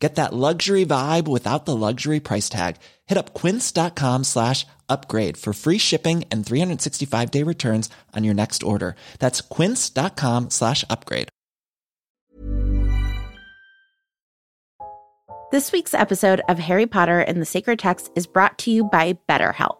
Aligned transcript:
Get 0.00 0.14
that 0.14 0.32
luxury 0.32 0.86
vibe 0.86 1.28
without 1.28 1.66
the 1.66 1.76
luxury 1.76 2.20
price 2.20 2.48
tag. 2.48 2.76
Hit 3.06 3.18
up 3.18 3.34
quince.com 3.34 4.24
slash 4.24 4.66
upgrade 4.88 5.36
for 5.36 5.52
free 5.52 5.78
shipping 5.78 6.24
and 6.32 6.44
365 6.44 7.30
day 7.30 7.42
returns 7.42 7.90
on 8.16 8.24
your 8.24 8.34
next 8.34 8.62
order. 8.62 8.96
That's 9.18 9.42
quince.com 9.42 10.50
slash 10.50 10.84
upgrade. 10.88 11.28
This 15.52 15.72
week's 15.72 15.94
episode 15.94 16.42
of 16.48 16.60
Harry 16.60 16.86
Potter 16.86 17.18
and 17.18 17.42
the 17.42 17.44
Sacred 17.44 17.80
Text 17.80 18.08
is 18.14 18.28
brought 18.28 18.56
to 18.58 18.70
you 18.70 18.84
by 18.84 19.18
BetterHelp. 19.28 19.79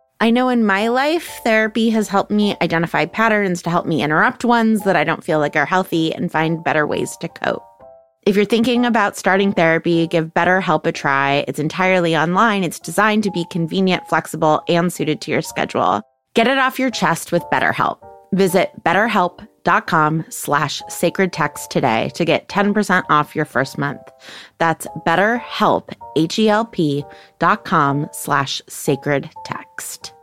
I 0.21 0.29
know 0.29 0.49
in 0.49 0.63
my 0.63 0.87
life, 0.87 1.41
therapy 1.43 1.89
has 1.89 2.07
helped 2.07 2.29
me 2.29 2.55
identify 2.61 3.05
patterns 3.05 3.63
to 3.63 3.71
help 3.71 3.87
me 3.87 4.03
interrupt 4.03 4.45
ones 4.45 4.83
that 4.83 4.95
I 4.95 5.03
don't 5.03 5.23
feel 5.23 5.39
like 5.39 5.55
are 5.55 5.65
healthy 5.65 6.13
and 6.13 6.31
find 6.31 6.63
better 6.63 6.85
ways 6.85 7.17
to 7.21 7.27
cope. 7.27 7.63
If 8.27 8.35
you're 8.35 8.45
thinking 8.45 8.85
about 8.85 9.17
starting 9.17 9.51
therapy, 9.51 10.05
give 10.05 10.31
BetterHelp 10.35 10.85
a 10.85 10.91
try. 10.91 11.43
It's 11.47 11.57
entirely 11.57 12.15
online. 12.15 12.63
It's 12.63 12.79
designed 12.79 13.23
to 13.23 13.31
be 13.31 13.45
convenient, 13.49 14.07
flexible, 14.07 14.61
and 14.67 14.93
suited 14.93 15.21
to 15.21 15.31
your 15.31 15.41
schedule. 15.41 16.03
Get 16.35 16.47
it 16.47 16.59
off 16.59 16.77
your 16.77 16.91
chest 16.91 17.31
with 17.31 17.41
BetterHelp. 17.51 17.97
Visit 18.31 18.69
betterhelp.com 19.63 20.25
slash 20.29 20.81
sacred 20.89 21.33
text 21.33 21.71
today 21.71 22.09
to 22.15 22.25
get 22.25 22.47
10% 22.47 23.03
off 23.09 23.35
your 23.35 23.45
first 23.45 23.77
month. 23.77 24.01
That's 24.57 24.87
betterhelp, 25.05 25.93
H-E-L-P 26.15 27.03
dot 27.39 27.65
com 27.65 28.09
slash 28.11 28.61
sacred 28.67 29.29
text. 29.45 30.13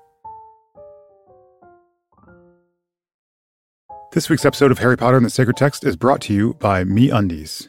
This 4.12 4.30
week's 4.30 4.46
episode 4.46 4.70
of 4.70 4.78
Harry 4.78 4.96
Potter 4.96 5.18
and 5.18 5.26
the 5.26 5.30
Sacred 5.30 5.56
Text 5.58 5.84
is 5.84 5.94
brought 5.94 6.22
to 6.22 6.32
you 6.32 6.54
by 6.54 6.82
Me 6.82 7.10
Undies. 7.10 7.68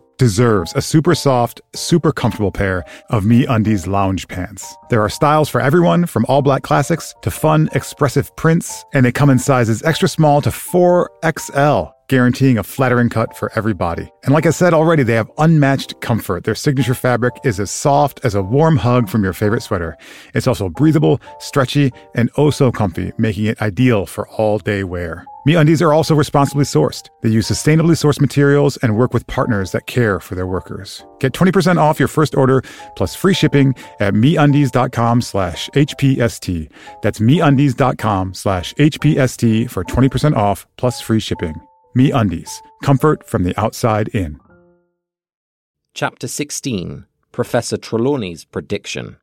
deserves 0.21 0.71
a 0.75 0.83
super 0.83 1.15
soft, 1.15 1.61
super 1.73 2.11
comfortable 2.11 2.51
pair 2.51 2.85
of 3.09 3.25
Me 3.25 3.43
Undies 3.47 3.87
lounge 3.87 4.27
pants. 4.27 4.75
There 4.91 5.01
are 5.01 5.09
styles 5.09 5.49
for 5.49 5.59
everyone, 5.59 6.05
from 6.05 6.27
all 6.29 6.43
black 6.43 6.61
classics 6.61 7.15
to 7.23 7.31
fun, 7.31 7.69
expressive 7.73 8.35
prints, 8.35 8.85
and 8.93 9.03
they 9.03 9.11
come 9.11 9.31
in 9.31 9.39
sizes 9.39 9.81
extra 9.81 10.07
small 10.07 10.39
to 10.43 10.51
4XL 10.51 11.91
guaranteeing 12.07 12.59
a 12.59 12.63
flattering 12.63 13.09
cut 13.09 13.35
for 13.35 13.51
every 13.55 13.73
body. 13.73 14.11
And 14.23 14.31
like 14.31 14.45
I 14.45 14.51
said 14.51 14.75
already, 14.75 15.01
they 15.01 15.15
have 15.15 15.31
unmatched 15.39 15.99
comfort. 16.01 16.43
Their 16.43 16.53
signature 16.53 16.93
fabric 16.93 17.33
is 17.43 17.59
as 17.59 17.71
soft 17.71 18.19
as 18.23 18.35
a 18.35 18.43
warm 18.43 18.77
hug 18.77 19.09
from 19.09 19.23
your 19.23 19.33
favorite 19.33 19.63
sweater. 19.63 19.97
It's 20.35 20.45
also 20.45 20.69
breathable, 20.69 21.19
stretchy, 21.39 21.91
and 22.13 22.29
oh 22.37 22.51
so 22.51 22.71
comfy, 22.71 23.11
making 23.17 23.45
it 23.45 23.59
ideal 23.59 24.05
for 24.05 24.27
all 24.27 24.59
day 24.59 24.83
wear. 24.83 25.25
MeUndies 25.47 25.81
are 25.81 25.93
also 25.93 26.13
responsibly 26.13 26.65
sourced. 26.65 27.09
They 27.21 27.29
use 27.29 27.49
sustainably 27.49 27.97
sourced 27.97 28.21
materials 28.21 28.77
and 28.77 28.95
work 28.95 29.13
with 29.13 29.25
partners 29.27 29.71
that 29.71 29.87
care 29.87 30.19
for 30.19 30.35
their 30.35 30.45
workers. 30.45 31.03
Get 31.19 31.33
20% 31.33 31.77
off 31.77 31.97
your 31.97 32.07
first 32.07 32.35
order 32.35 32.63
plus 32.95 33.15
free 33.15 33.33
shipping 33.33 33.73
at 33.99 34.13
MeUndies.com 34.13 35.21
slash 35.21 35.69
HPST. 35.69 36.71
That's 37.01 37.19
MeUndies.com 37.19 38.33
slash 38.35 38.73
HPST 38.75 39.69
for 39.69 39.83
20% 39.83 40.35
off 40.35 40.67
plus 40.77 41.01
free 41.01 41.19
shipping. 41.19 41.55
Me 41.93 42.11
Undies, 42.11 42.61
comfort 42.83 43.27
from 43.27 43.43
the 43.43 43.59
outside 43.59 44.07
in. 44.09 44.39
Chapter 45.93 46.27
16 46.27 47.05
Professor 47.33 47.77
Trelawney's 47.77 48.45
Prediction. 48.45 49.17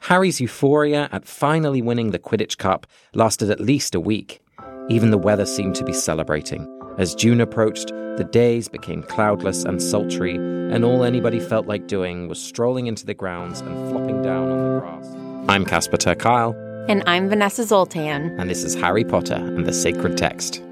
Harry's 0.00 0.40
euphoria 0.40 1.08
at 1.12 1.24
finally 1.24 1.82
winning 1.82 2.10
the 2.10 2.18
Quidditch 2.18 2.58
Cup 2.58 2.86
lasted 3.14 3.50
at 3.50 3.60
least 3.60 3.94
a 3.94 4.00
week. 4.00 4.40
Even 4.90 5.10
the 5.10 5.18
weather 5.18 5.46
seemed 5.46 5.74
to 5.76 5.84
be 5.84 5.94
celebrating. 5.94 6.68
As 6.98 7.14
June 7.14 7.40
approached, 7.40 7.88
the 8.18 8.28
days 8.30 8.68
became 8.68 9.02
cloudless 9.02 9.64
and 9.64 9.82
sultry, 9.82 10.34
and 10.34 10.84
all 10.84 11.04
anybody 11.04 11.40
felt 11.40 11.66
like 11.66 11.86
doing 11.86 12.28
was 12.28 12.38
strolling 12.38 12.86
into 12.86 13.06
the 13.06 13.14
grounds 13.14 13.60
and 13.60 13.90
flopping 13.90 14.20
down 14.22 14.50
on 14.50 14.74
the 14.74 14.80
grass. 14.80 15.06
I'm 15.48 15.64
Casper 15.64 15.96
ter 15.96 16.14
Kuile. 16.14 16.54
And 16.86 17.02
I'm 17.06 17.30
Vanessa 17.30 17.64
Zoltan. 17.64 18.38
And 18.38 18.50
this 18.50 18.62
is 18.62 18.74
Harry 18.74 19.04
Potter 19.04 19.36
and 19.36 19.64
the 19.64 19.72
Sacred 19.72 20.18
Text. 20.18 20.62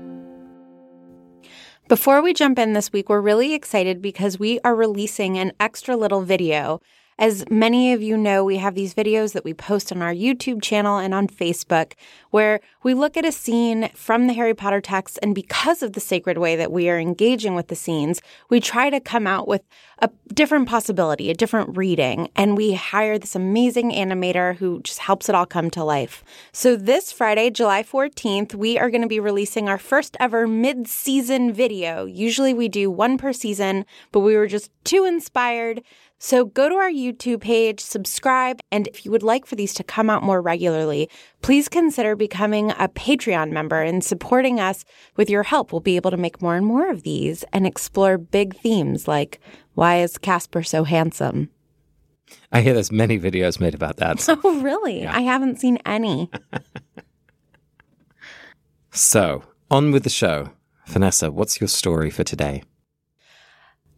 Before 1.88 2.20
we 2.20 2.34
jump 2.34 2.58
in 2.58 2.74
this 2.74 2.92
week, 2.92 3.08
we're 3.08 3.20
really 3.22 3.54
excited 3.54 4.02
because 4.02 4.38
we 4.38 4.60
are 4.60 4.74
releasing 4.74 5.38
an 5.38 5.52
extra 5.58 5.96
little 5.96 6.20
video. 6.20 6.80
As 7.18 7.44
many 7.50 7.92
of 7.92 8.02
you 8.02 8.16
know, 8.16 8.42
we 8.44 8.56
have 8.56 8.74
these 8.74 8.94
videos 8.94 9.32
that 9.32 9.44
we 9.44 9.52
post 9.54 9.92
on 9.92 10.00
our 10.00 10.14
YouTube 10.14 10.62
channel 10.62 10.98
and 10.98 11.12
on 11.12 11.28
Facebook 11.28 11.92
where 12.30 12.60
we 12.82 12.94
look 12.94 13.16
at 13.16 13.24
a 13.24 13.32
scene 13.32 13.90
from 13.94 14.26
the 14.26 14.32
Harry 14.32 14.54
Potter 14.54 14.80
text. 14.80 15.18
And 15.22 15.34
because 15.34 15.82
of 15.82 15.92
the 15.92 16.00
sacred 16.00 16.38
way 16.38 16.56
that 16.56 16.72
we 16.72 16.88
are 16.88 16.98
engaging 16.98 17.54
with 17.54 17.68
the 17.68 17.76
scenes, 17.76 18.22
we 18.48 18.60
try 18.60 18.88
to 18.88 18.98
come 18.98 19.26
out 19.26 19.46
with 19.46 19.62
a 19.98 20.10
different 20.32 20.68
possibility, 20.68 21.30
a 21.30 21.34
different 21.34 21.76
reading. 21.76 22.30
And 22.34 22.56
we 22.56 22.72
hire 22.72 23.18
this 23.18 23.36
amazing 23.36 23.92
animator 23.92 24.56
who 24.56 24.80
just 24.80 25.00
helps 25.00 25.28
it 25.28 25.34
all 25.34 25.46
come 25.46 25.70
to 25.70 25.84
life. 25.84 26.24
So 26.52 26.74
this 26.74 27.12
Friday, 27.12 27.50
July 27.50 27.82
14th, 27.82 28.54
we 28.54 28.78
are 28.78 28.90
going 28.90 29.02
to 29.02 29.08
be 29.08 29.20
releasing 29.20 29.68
our 29.68 29.78
first 29.78 30.16
ever 30.18 30.46
mid 30.46 30.88
season 30.88 31.52
video. 31.52 32.06
Usually 32.06 32.54
we 32.54 32.68
do 32.68 32.90
one 32.90 33.18
per 33.18 33.32
season, 33.32 33.84
but 34.10 34.20
we 34.20 34.34
were 34.34 34.46
just 34.46 34.70
too 34.84 35.04
inspired. 35.04 35.82
So 36.24 36.44
go 36.44 36.68
to 36.68 36.76
our 36.76 36.88
YouTube 36.88 37.40
page, 37.40 37.80
subscribe, 37.80 38.60
and 38.70 38.86
if 38.86 39.04
you 39.04 39.10
would 39.10 39.24
like 39.24 39.44
for 39.44 39.56
these 39.56 39.74
to 39.74 39.82
come 39.82 40.08
out 40.08 40.22
more 40.22 40.40
regularly, 40.40 41.10
please 41.40 41.68
consider 41.68 42.14
becoming 42.14 42.70
a 42.70 42.88
Patreon 42.88 43.50
member 43.50 43.82
and 43.82 44.04
supporting 44.04 44.60
us 44.60 44.84
with 45.16 45.28
your 45.28 45.42
help. 45.42 45.72
We'll 45.72 45.80
be 45.80 45.96
able 45.96 46.12
to 46.12 46.16
make 46.16 46.40
more 46.40 46.54
and 46.54 46.64
more 46.64 46.88
of 46.88 47.02
these 47.02 47.42
and 47.52 47.66
explore 47.66 48.18
big 48.18 48.54
themes 48.54 49.08
like 49.08 49.40
why 49.74 49.98
is 49.98 50.16
Casper 50.16 50.62
so 50.62 50.84
handsome? 50.84 51.50
I 52.52 52.60
hear 52.60 52.74
there's 52.74 52.92
many 52.92 53.18
videos 53.18 53.58
made 53.58 53.74
about 53.74 53.96
that. 53.96 54.24
Oh, 54.44 54.60
really? 54.60 55.02
Yeah. 55.02 55.16
I 55.16 55.22
haven't 55.22 55.58
seen 55.58 55.78
any. 55.84 56.30
so, 58.92 59.42
on 59.72 59.90
with 59.90 60.04
the 60.04 60.08
show. 60.08 60.52
Vanessa, 60.86 61.32
what's 61.32 61.60
your 61.60 61.66
story 61.66 62.10
for 62.10 62.22
today? 62.22 62.62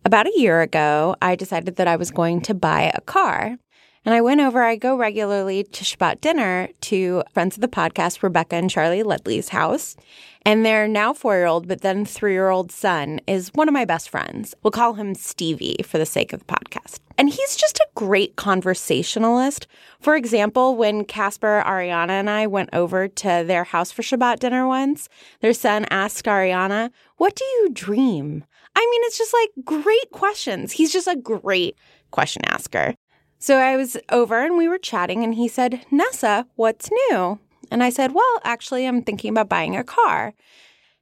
About 0.07 0.27
a 0.27 0.33
year 0.39 0.61
ago, 0.61 1.17
I 1.23 1.35
decided 1.35 1.77
that 1.77 1.89
I 1.89 1.97
was 1.97 2.11
going 2.11 2.43
to 2.43 2.53
buy 2.53 2.93
a 2.95 3.01
car. 3.01 3.57
And 4.05 4.15
I 4.15 4.21
went 4.21 4.43
over, 4.43 4.63
I 4.63 4.77
go 4.77 4.99
regularly 4.99 5.65
to 5.65 5.83
Shabbat 5.83 6.21
dinner 6.21 6.69
to 6.83 7.23
friends 7.33 7.57
of 7.57 7.63
the 7.63 7.69
podcast, 7.69 8.23
Rebecca 8.23 8.57
and 8.57 8.69
Charlie 8.69 9.03
Ledley's 9.03 9.49
house. 9.49 9.97
And 10.45 10.63
their 10.63 10.87
now 10.87 11.15
four 11.15 11.37
year 11.37 11.47
old, 11.47 11.67
but 11.67 11.81
then 11.81 12.05
three 12.05 12.35
year 12.35 12.51
old 12.51 12.71
son 12.71 13.19
is 13.27 13.49
one 13.55 13.67
of 13.67 13.73
my 13.73 13.87
best 13.87 14.11
friends. 14.11 14.55
We'll 14.63 14.73
call 14.73 14.93
him 14.93 15.15
Stevie 15.15 15.77
for 15.87 15.97
the 15.97 16.05
sake 16.05 16.35
of 16.35 16.41
the 16.41 16.53
podcast. 16.53 16.99
And 17.17 17.31
he's 17.31 17.57
just 17.57 17.79
a 17.79 17.89
great 17.95 18.37
conversationalist. 18.37 19.67
For 20.01 20.17
example, 20.17 20.77
when 20.77 21.07
Casper, 21.07 21.63
Ariana, 21.65 22.11
and 22.11 22.29
I 22.29 22.47
went 22.47 22.69
over 22.75 23.09
to 23.09 23.45
their 23.47 23.65
house 23.65 23.91
for 23.91 24.03
Shabbat 24.03 24.41
dinner 24.41 24.67
once, 24.67 25.09
their 25.41 25.55
son 25.55 25.87
asked 25.89 26.27
Ariana, 26.27 26.91
What 27.17 27.37
do 27.37 27.45
you 27.45 27.71
dream? 27.73 28.45
I 28.77 28.81
mean, 28.91 29.01
it's 29.05 29.19
just 29.19 29.35
like 29.35 29.83
great 29.83 30.11
questions. 30.11 30.73
He's 30.73 30.93
just 30.93 31.07
a 31.07 31.17
great 31.17 31.77
question 32.11 32.43
asker. 32.47 32.95
So 33.39 33.59
I 33.59 33.77
was 33.77 33.97
over 34.11 34.43
and 34.43 34.57
we 34.57 34.69
were 34.69 34.79
chatting, 34.79 35.23
and 35.23 35.35
he 35.35 35.49
said, 35.49 35.85
Nessa, 35.91 36.47
what's 36.57 36.91
new? 36.91 37.39
And 37.71 37.83
I 37.83 37.91
said, 37.91 38.13
Well, 38.13 38.41
actually, 38.43 38.87
I'm 38.87 39.03
thinking 39.03 39.31
about 39.31 39.49
buying 39.49 39.77
a 39.77 39.85
car. 39.85 40.35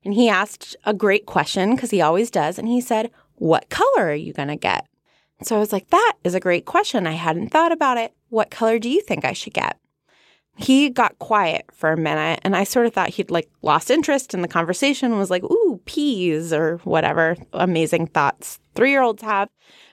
And 0.05 0.15
he 0.15 0.29
asked 0.29 0.77
a 0.85 0.95
great 0.95 1.27
question 1.27 1.75
because 1.75 1.91
he 1.91 2.01
always 2.01 2.31
does. 2.31 2.59
And 2.59 2.67
he 2.67 2.81
said, 2.81 3.11
What 3.37 3.71
color 3.71 4.09
are 4.09 4.15
you 4.15 4.33
going 4.33 4.49
to 4.49 4.57
get? 4.57 4.87
So 5.43 5.57
I 5.57 5.61
was 5.61 5.73
like, 5.73 5.91
That 5.91 6.15
is 6.25 6.35
a 6.35 6.41
great 6.41 6.65
question. 6.65 7.07
I 7.07 7.13
hadn't 7.13 7.51
thought 7.51 7.73
about 7.73 7.99
it. 7.99 8.13
What 8.29 8.51
color 8.51 8.79
do 8.79 8.89
you 8.89 9.01
think 9.03 9.25
I 9.25 9.33
should 9.33 9.55
get? 9.55 9.79
He 10.57 10.91
got 10.91 11.19
quiet 11.19 11.65
for 11.73 11.93
a 11.93 11.97
minute 11.97 12.41
and 12.45 12.55
I 12.55 12.65
sort 12.65 12.87
of 12.87 12.93
thought 12.93 13.09
he'd 13.11 13.31
like 13.31 13.51
lost 13.63 13.91
interest 13.91 14.35
in 14.35 14.43
the 14.43 14.49
conversation 14.49 15.19
was 15.19 15.31
like, 15.31 15.43
ooh, 15.45 15.81
peas 15.87 16.53
or 16.53 16.77
whatever 16.85 17.37
amazing 17.53 18.09
thoughts 18.09 18.61
three 18.75 18.91
year 18.91 19.03
olds 19.03 19.23
have. 19.23 19.49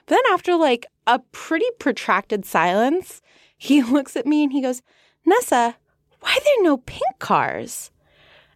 But 0.06 0.16
then 0.16 0.32
after 0.32 0.56
like 0.56 0.86
a 1.06 1.18
pretty 1.32 1.66
protracted 1.78 2.44
silence, 2.44 3.22
he 3.56 3.82
looks 3.82 4.16
at 4.16 4.26
me 4.26 4.44
and 4.44 4.52
he 4.52 4.60
goes, 4.60 4.82
Nessa, 5.24 5.76
why 6.20 6.32
are 6.32 6.44
there 6.44 6.62
no 6.62 6.76
pink 6.76 7.18
cars? 7.18 7.90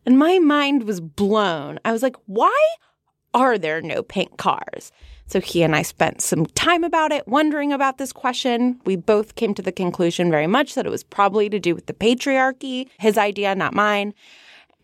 And 0.07 0.19
my 0.19 0.39
mind 0.39 0.85
was 0.85 1.01
blown. 1.01 1.79
I 1.85 1.93
was 1.93 2.03
like, 2.03 2.17
why 2.27 2.75
are 3.33 3.57
there 3.59 3.81
no 3.81 4.03
pink 4.03 4.37
cars? 4.37 4.93
So 5.27 5.41
he 5.41 5.63
and 5.63 5.75
I 5.75 5.83
spent 5.83 6.21
some 6.21 6.47
time 6.47 6.85
about 6.85 7.11
it, 7.11 7.27
wondering 7.27 7.73
about 7.73 7.99
this 7.99 8.13
question. 8.13 8.81
We 8.85 8.97
both 8.97 9.35
came 9.35 9.55
to 9.55 9.63
the 9.63 9.73
conclusion 9.73 10.31
very 10.31 10.47
much 10.47 10.75
that 10.75 10.87
it 10.87 10.91
was 10.91 11.03
probably 11.03 11.49
to 11.49 11.59
do 11.59 11.75
with 11.75 11.87
the 11.87 11.95
patriarchy, 11.95 12.89
his 12.99 13.17
idea, 13.17 13.55
not 13.55 13.75
mine. 13.75 14.15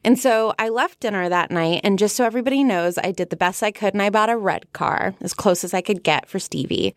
And 0.03 0.19
so 0.19 0.55
I 0.59 0.71
left 0.71 1.01
dinner 1.01 1.29
that 1.29 1.51
night, 1.51 1.83
and 1.85 1.99
just 1.99 2.17
so 2.17 2.25
everybody 2.25 2.65
knows, 2.65 2.97
I 2.97 3.13
did 3.13 3.29
the 3.29 3.37
best 3.37 3.63
I 3.63 3.71
could 3.71 3.93
and 3.93 4.03
I 4.03 4.09
bought 4.09 4.31
a 4.31 4.37
red 4.37 4.73
car, 4.73 5.15
as 5.21 5.35
close 5.35 5.63
as 5.63 5.75
I 5.75 5.83
could 5.83 6.03
get 6.03 6.27
for 6.27 6.39
Stevie. 6.39 6.95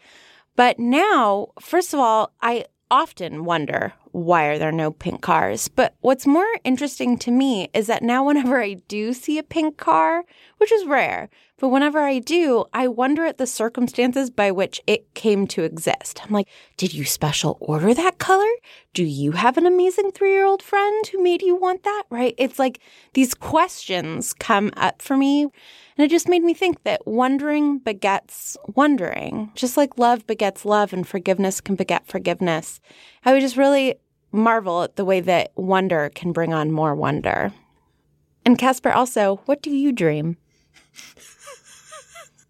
But 0.56 0.80
now, 0.80 1.50
first 1.60 1.94
of 1.94 2.00
all, 2.00 2.31
I 2.42 2.66
often 2.89 3.44
wonder 3.44 3.94
why 4.13 4.45
are 4.45 4.60
there 4.60 4.71
no 4.71 4.92
pink 4.92 5.21
cars? 5.21 5.68
But 5.68 5.95
what's 6.01 6.27
more 6.27 6.45
interesting 6.63 7.18
to 7.18 7.31
me 7.31 7.69
is 7.74 7.88
that 7.88 8.04
now 8.04 8.24
whenever 8.24 8.62
I 8.62 8.75
do 8.88 9.12
see 9.12 9.39
a 9.39 9.44
pink 9.44 9.77
car, 9.77 10.24
which 10.57 10.71
is 10.71 10.86
rare, 10.86 11.30
but 11.57 11.69
whenever 11.69 12.00
I 12.00 12.19
do, 12.19 12.65
I 12.74 12.88
wonder 12.88 13.25
at 13.25 13.38
the 13.38 13.48
circumstances 13.48 14.30
by 14.30 14.51
which 14.51 14.81
it 14.86 15.13
came 15.13 15.48
to 15.48 15.63
exist. 15.63 16.21
I'm 16.24 16.31
like, 16.31 16.48
did 16.77 16.94
you 16.94 17.06
special 17.06 17.57
order 17.60 17.94
that 17.94 18.19
color? 18.19 18.51
Do 18.94 19.04
you 19.04 19.31
have 19.31 19.57
an 19.57 19.65
amazing 19.65 20.12
three 20.12 20.31
year 20.31 20.45
old 20.45 20.62
friend 20.62 21.07
who 21.07 21.24
made 21.24 21.42
you 21.42 21.56
want 21.56 21.83
that? 21.83 22.04
Right? 22.10 22.36
It's 22.38 22.60
like 22.60 22.81
these 23.13 23.33
questions 23.33 24.33
come 24.33 24.71
up 24.77 25.01
for 25.01 25.18
me. 25.18 25.44
And 25.44 26.06
it 26.06 26.10
just 26.10 26.27
made 26.27 26.44
me 26.44 26.54
think 26.54 26.83
that 26.83 27.07
wondering 27.07 27.80
begets 27.80 28.57
wondering, 28.75 29.51
just 29.56 29.77
like 29.77 29.98
love 29.98 30.27
begets 30.27 30.65
love 30.65 30.92
and 30.92 31.07
forgiveness 31.07 31.62
can 31.62 31.75
beget 31.75 32.07
forgiveness. 32.07 32.81
I 33.25 33.31
would 33.31 33.42
just 33.42 33.57
really 33.57 33.95
marvel 34.33 34.83
at 34.83 34.95
the 34.97 35.06
way 35.06 35.21
that 35.21 35.51
wonder 35.56 36.12
can 36.13 36.31
bring 36.31 36.53
on 36.53 36.71
more 36.71 36.95
wonder. 36.95 37.53
And 38.45 38.57
Casper, 38.57 38.91
also, 38.91 39.38
what 39.45 39.62
do 39.62 39.69
you 39.69 39.94
dream? 39.94 40.38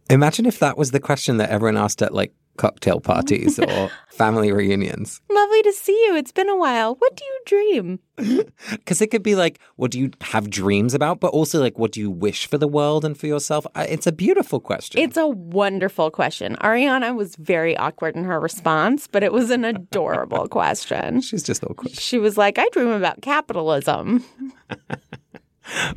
Imagine 0.09 0.45
if 0.45 0.59
that 0.59 0.77
was 0.77 0.91
the 0.91 1.00
question 1.00 1.38
that 1.38 1.50
everyone 1.50 1.77
asked 1.77 2.01
at 2.01 2.13
like 2.13 2.33
cocktail 2.57 3.00
parties 3.00 3.57
or 3.59 3.89
family 4.09 4.51
reunions. 4.51 5.21
Lovely 5.29 5.63
to 5.63 5.73
see 5.73 6.05
you. 6.05 6.15
It's 6.15 6.31
been 6.31 6.50
a 6.50 6.55
while. 6.57 6.95
What 6.95 7.15
do 7.15 7.25
you 7.25 7.39
dream? 7.45 8.00
Because 8.69 9.01
it 9.01 9.07
could 9.07 9.23
be 9.23 9.35
like, 9.35 9.59
what 9.75 9.91
do 9.91 10.00
you 10.00 10.11
have 10.21 10.50
dreams 10.50 10.94
about? 10.94 11.19
But 11.19 11.33
also, 11.33 11.59
like, 11.59 11.79
what 11.79 11.91
do 11.91 12.00
you 12.00 12.11
wish 12.11 12.45
for 12.47 12.57
the 12.57 12.67
world 12.67 13.03
and 13.03 13.17
for 13.17 13.27
yourself? 13.27 13.65
It's 13.75 14.05
a 14.07 14.11
beautiful 14.11 14.59
question. 14.59 15.01
It's 15.01 15.17
a 15.17 15.27
wonderful 15.27 16.11
question. 16.11 16.55
Ariana 16.61 17.15
was 17.15 17.35
very 17.38 17.75
awkward 17.77 18.15
in 18.15 18.23
her 18.25 18.39
response, 18.39 19.07
but 19.07 19.23
it 19.23 19.33
was 19.33 19.50
an 19.50 19.65
adorable 19.65 20.47
question. 20.59 21.21
She's 21.21 21.44
just 21.44 21.63
awkward. 21.63 21.91
She 21.91 22.17
was 22.19 22.38
like, 22.38 22.59
I 22.59 22.67
dream 22.69 22.89
about 22.89 23.21
capitalism. 23.21 24.23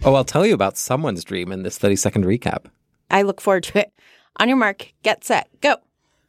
oh, 0.04 0.14
I'll 0.14 0.24
tell 0.24 0.46
you 0.46 0.54
about 0.54 0.76
someone's 0.78 1.24
dream 1.24 1.52
in 1.52 1.62
this 1.62 1.78
30 1.78 1.96
second 1.96 2.24
recap. 2.24 2.66
I 3.10 3.22
look 3.22 3.40
forward 3.40 3.64
to 3.64 3.80
it. 3.80 3.92
On 4.38 4.48
your 4.48 4.58
mark, 4.58 4.92
get 5.02 5.24
set, 5.24 5.48
go. 5.60 5.76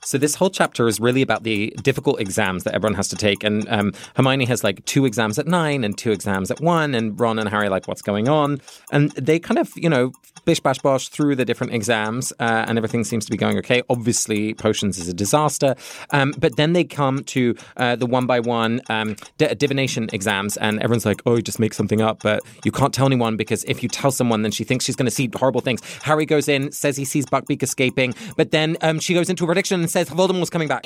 So 0.07 0.17
this 0.17 0.35
whole 0.35 0.49
chapter 0.49 0.87
is 0.87 1.01
really 1.01 1.21
about 1.21 1.43
the 1.43 1.73
difficult 1.83 2.21
exams 2.21 2.63
that 2.63 2.73
everyone 2.73 2.93
has 2.95 3.09
to 3.09 3.17
take, 3.17 3.43
and 3.43 3.67
um, 3.67 3.91
Hermione 4.15 4.45
has 4.45 4.63
like 4.63 4.85
two 4.85 5.05
exams 5.05 5.37
at 5.37 5.47
nine 5.47 5.83
and 5.83 5.97
two 5.97 6.13
exams 6.13 6.49
at 6.49 6.61
one, 6.61 6.95
and 6.95 7.19
Ron 7.19 7.37
and 7.39 7.49
Harry 7.49 7.67
like, 7.67 7.89
"What's 7.89 8.01
going 8.01 8.29
on?" 8.29 8.61
And 8.89 9.11
they 9.11 9.37
kind 9.37 9.57
of, 9.57 9.69
you 9.75 9.89
know, 9.89 10.13
bish 10.45 10.61
bash 10.61 10.79
bosh 10.79 11.09
through 11.09 11.35
the 11.35 11.43
different 11.43 11.73
exams, 11.73 12.31
uh, 12.39 12.63
and 12.69 12.77
everything 12.77 13.03
seems 13.03 13.25
to 13.25 13.31
be 13.31 13.35
going 13.35 13.57
okay. 13.57 13.83
Obviously, 13.89 14.53
potions 14.53 14.97
is 14.97 15.09
a 15.09 15.13
disaster, 15.13 15.75
um, 16.11 16.33
but 16.37 16.55
then 16.55 16.71
they 16.71 16.85
come 16.85 17.25
to 17.25 17.53
uh, 17.75 17.97
the 17.97 18.05
one 18.05 18.25
by 18.25 18.39
one 18.39 18.79
um, 18.87 19.17
divination 19.37 20.07
exams, 20.13 20.55
and 20.55 20.81
everyone's 20.81 21.05
like, 21.05 21.21
"Oh, 21.25 21.41
just 21.41 21.59
make 21.59 21.73
something 21.73 21.99
up," 21.99 22.23
but 22.23 22.39
you 22.63 22.71
can't 22.71 22.93
tell 22.93 23.07
anyone 23.07 23.35
because 23.35 23.65
if 23.65 23.83
you 23.83 23.89
tell 23.89 24.11
someone, 24.11 24.41
then 24.41 24.53
she 24.53 24.63
thinks 24.63 24.85
she's 24.85 24.95
going 24.95 25.07
to 25.07 25.11
see 25.11 25.29
horrible 25.35 25.59
things. 25.59 25.81
Harry 26.03 26.25
goes 26.25 26.47
in, 26.47 26.71
says 26.71 26.95
he 26.95 27.03
sees 27.03 27.25
Buckbeak 27.25 27.61
escaping, 27.61 28.15
but 28.37 28.51
then 28.51 28.77
um, 28.79 29.01
she 29.01 29.13
goes 29.13 29.29
into 29.29 29.43
a 29.43 29.47
prediction 29.47 29.81
and 29.81 29.91
says 29.91 29.96
Voldemort's 30.05 30.49
coming 30.49 30.67
back. 30.67 30.85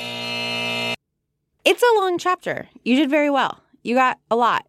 It's 1.63 1.83
a 1.83 1.99
long 1.99 2.17
chapter. 2.17 2.67
You 2.83 2.95
did 2.95 3.09
very 3.09 3.29
well. 3.29 3.59
You 3.83 3.95
got 3.95 4.19
a 4.29 4.35
lot. 4.35 4.65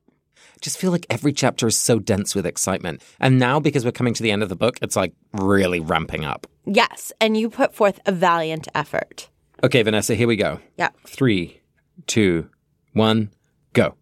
Just 0.61 0.79
feel 0.79 0.91
like 0.91 1.07
every 1.11 1.33
chapter 1.33 1.67
is 1.67 1.77
so 1.79 1.99
dense 1.99 2.35
with 2.35 2.47
excitement. 2.47 3.03
And 3.21 3.39
now, 3.39 3.61
because 3.61 3.85
we're 3.85 3.93
coming 3.93 4.15
to 4.15 4.23
the 4.23 4.31
end 4.31 4.43
of 4.43 4.49
the 4.49 4.57
book, 4.57 4.79
it's 4.83 4.97
like 4.97 5.13
really 5.33 5.81
ramping 5.81 6.25
up. 6.25 6.47
Yes. 6.67 7.13
And 7.21 7.37
you 7.37 7.51
put 7.51 7.75
forth 7.75 8.01
a 8.07 8.13
valiant 8.13 8.69
effort. 8.75 9.29
Okay, 9.65 9.83
Vanessa, 9.83 10.15
here 10.15 10.29
we 10.29 10.37
go. 10.37 10.61
Yeah. 10.77 10.91
Three, 11.07 11.61
two, 12.07 12.49
one, 12.93 13.31
go. 13.73 13.95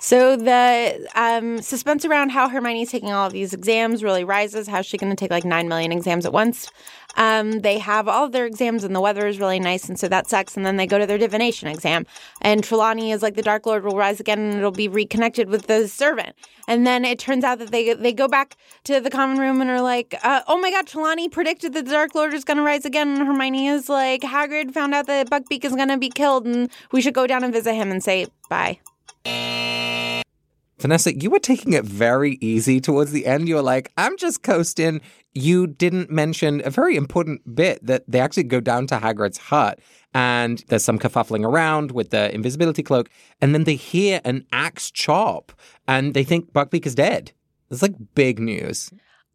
So 0.00 0.36
the 0.36 1.08
um, 1.14 1.62
suspense 1.62 2.04
around 2.04 2.30
how 2.30 2.48
Hermione's 2.48 2.90
taking 2.90 3.12
all 3.12 3.26
of 3.26 3.32
these 3.32 3.52
exams 3.52 4.02
really 4.02 4.24
rises. 4.24 4.68
How's 4.68 4.86
she 4.86 4.96
going 4.98 5.10
to 5.10 5.16
take 5.16 5.30
like 5.30 5.44
9 5.44 5.68
million 5.68 5.92
exams 5.92 6.26
at 6.26 6.32
once? 6.32 6.70
Um, 7.16 7.60
they 7.60 7.78
have 7.78 8.08
all 8.08 8.24
of 8.24 8.32
their 8.32 8.46
exams 8.46 8.84
and 8.84 8.96
the 8.96 9.00
weather 9.00 9.26
is 9.26 9.38
really 9.38 9.60
nice, 9.60 9.88
and 9.88 9.98
so 9.98 10.08
that 10.08 10.28
sucks. 10.28 10.56
And 10.56 10.64
then 10.64 10.76
they 10.76 10.86
go 10.86 10.98
to 10.98 11.06
their 11.06 11.18
divination 11.18 11.68
exam, 11.68 12.06
and 12.40 12.64
Trelawney 12.64 13.12
is 13.12 13.22
like 13.22 13.34
the 13.34 13.42
Dark 13.42 13.66
Lord 13.66 13.84
will 13.84 13.96
rise 13.96 14.20
again, 14.20 14.38
and 14.38 14.54
it'll 14.54 14.70
be 14.70 14.88
reconnected 14.88 15.48
with 15.48 15.66
the 15.66 15.88
servant. 15.88 16.34
And 16.68 16.86
then 16.86 17.04
it 17.04 17.18
turns 17.18 17.44
out 17.44 17.58
that 17.58 17.70
they 17.70 17.92
they 17.94 18.12
go 18.12 18.28
back 18.28 18.56
to 18.84 19.00
the 19.00 19.10
common 19.10 19.38
room 19.38 19.60
and 19.60 19.70
are 19.70 19.82
like, 19.82 20.14
uh, 20.22 20.42
"Oh 20.48 20.58
my 20.58 20.70
God, 20.70 20.86
Trelawney 20.86 21.28
predicted 21.28 21.74
that 21.74 21.84
the 21.84 21.90
Dark 21.90 22.14
Lord 22.14 22.34
is 22.34 22.44
going 22.44 22.56
to 22.56 22.62
rise 22.62 22.84
again." 22.84 23.08
And 23.08 23.26
Hermione 23.26 23.68
is 23.68 23.88
like, 23.88 24.22
"Hagrid 24.22 24.72
found 24.72 24.94
out 24.94 25.06
that 25.06 25.30
Buckbeak 25.30 25.64
is 25.64 25.74
going 25.74 25.88
to 25.88 25.98
be 25.98 26.08
killed, 26.08 26.46
and 26.46 26.70
we 26.92 27.00
should 27.00 27.14
go 27.14 27.26
down 27.26 27.44
and 27.44 27.52
visit 27.52 27.74
him 27.74 27.90
and 27.90 28.02
say 28.02 28.26
bye." 28.48 28.78
Vanessa, 29.26 31.16
you 31.16 31.30
were 31.30 31.38
taking 31.38 31.74
it 31.74 31.84
very 31.84 32.38
easy 32.40 32.80
towards 32.80 33.12
the 33.12 33.26
end. 33.26 33.48
You 33.48 33.54
were 33.54 33.62
like, 33.62 33.92
I'm 33.96 34.16
just 34.16 34.42
coasting. 34.42 35.00
You 35.32 35.68
didn't 35.68 36.10
mention 36.10 36.60
a 36.64 36.70
very 36.70 36.96
important 36.96 37.54
bit 37.54 37.84
that 37.86 38.02
they 38.08 38.18
actually 38.18 38.42
go 38.44 38.58
down 38.60 38.88
to 38.88 38.96
Hagrid's 38.96 39.38
hut 39.38 39.78
and 40.12 40.62
there's 40.68 40.84
some 40.84 40.98
kerfuffling 40.98 41.44
around 41.46 41.92
with 41.92 42.10
the 42.10 42.34
invisibility 42.34 42.82
cloak. 42.82 43.08
And 43.40 43.54
then 43.54 43.62
they 43.64 43.76
hear 43.76 44.20
an 44.24 44.44
axe 44.52 44.90
chop 44.90 45.52
and 45.86 46.14
they 46.14 46.24
think 46.24 46.52
Buckbeak 46.52 46.84
is 46.84 46.96
dead. 46.96 47.30
It's 47.70 47.80
like 47.80 47.94
big 48.14 48.40
news. 48.40 48.90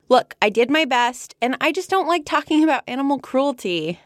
Look, 0.10 0.36
I 0.42 0.50
did 0.50 0.70
my 0.70 0.84
best 0.86 1.34
and 1.42 1.56
I 1.62 1.72
just 1.72 1.90
don't 1.90 2.08
like 2.08 2.26
talking 2.26 2.64
about 2.64 2.84
animal 2.88 3.20
cruelty. 3.20 4.00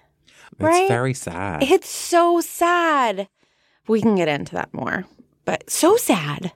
It's 0.52 0.60
Right? 0.62 0.88
very 0.88 1.16
sad. 1.16 1.64
It's 1.64 1.90
so 1.90 2.40
sad. 2.40 3.28
We 3.88 4.00
can 4.00 4.16
get 4.16 4.28
into 4.28 4.54
that 4.54 4.74
more, 4.74 5.06
but 5.46 5.70
so 5.70 5.98
sad. 5.98 6.54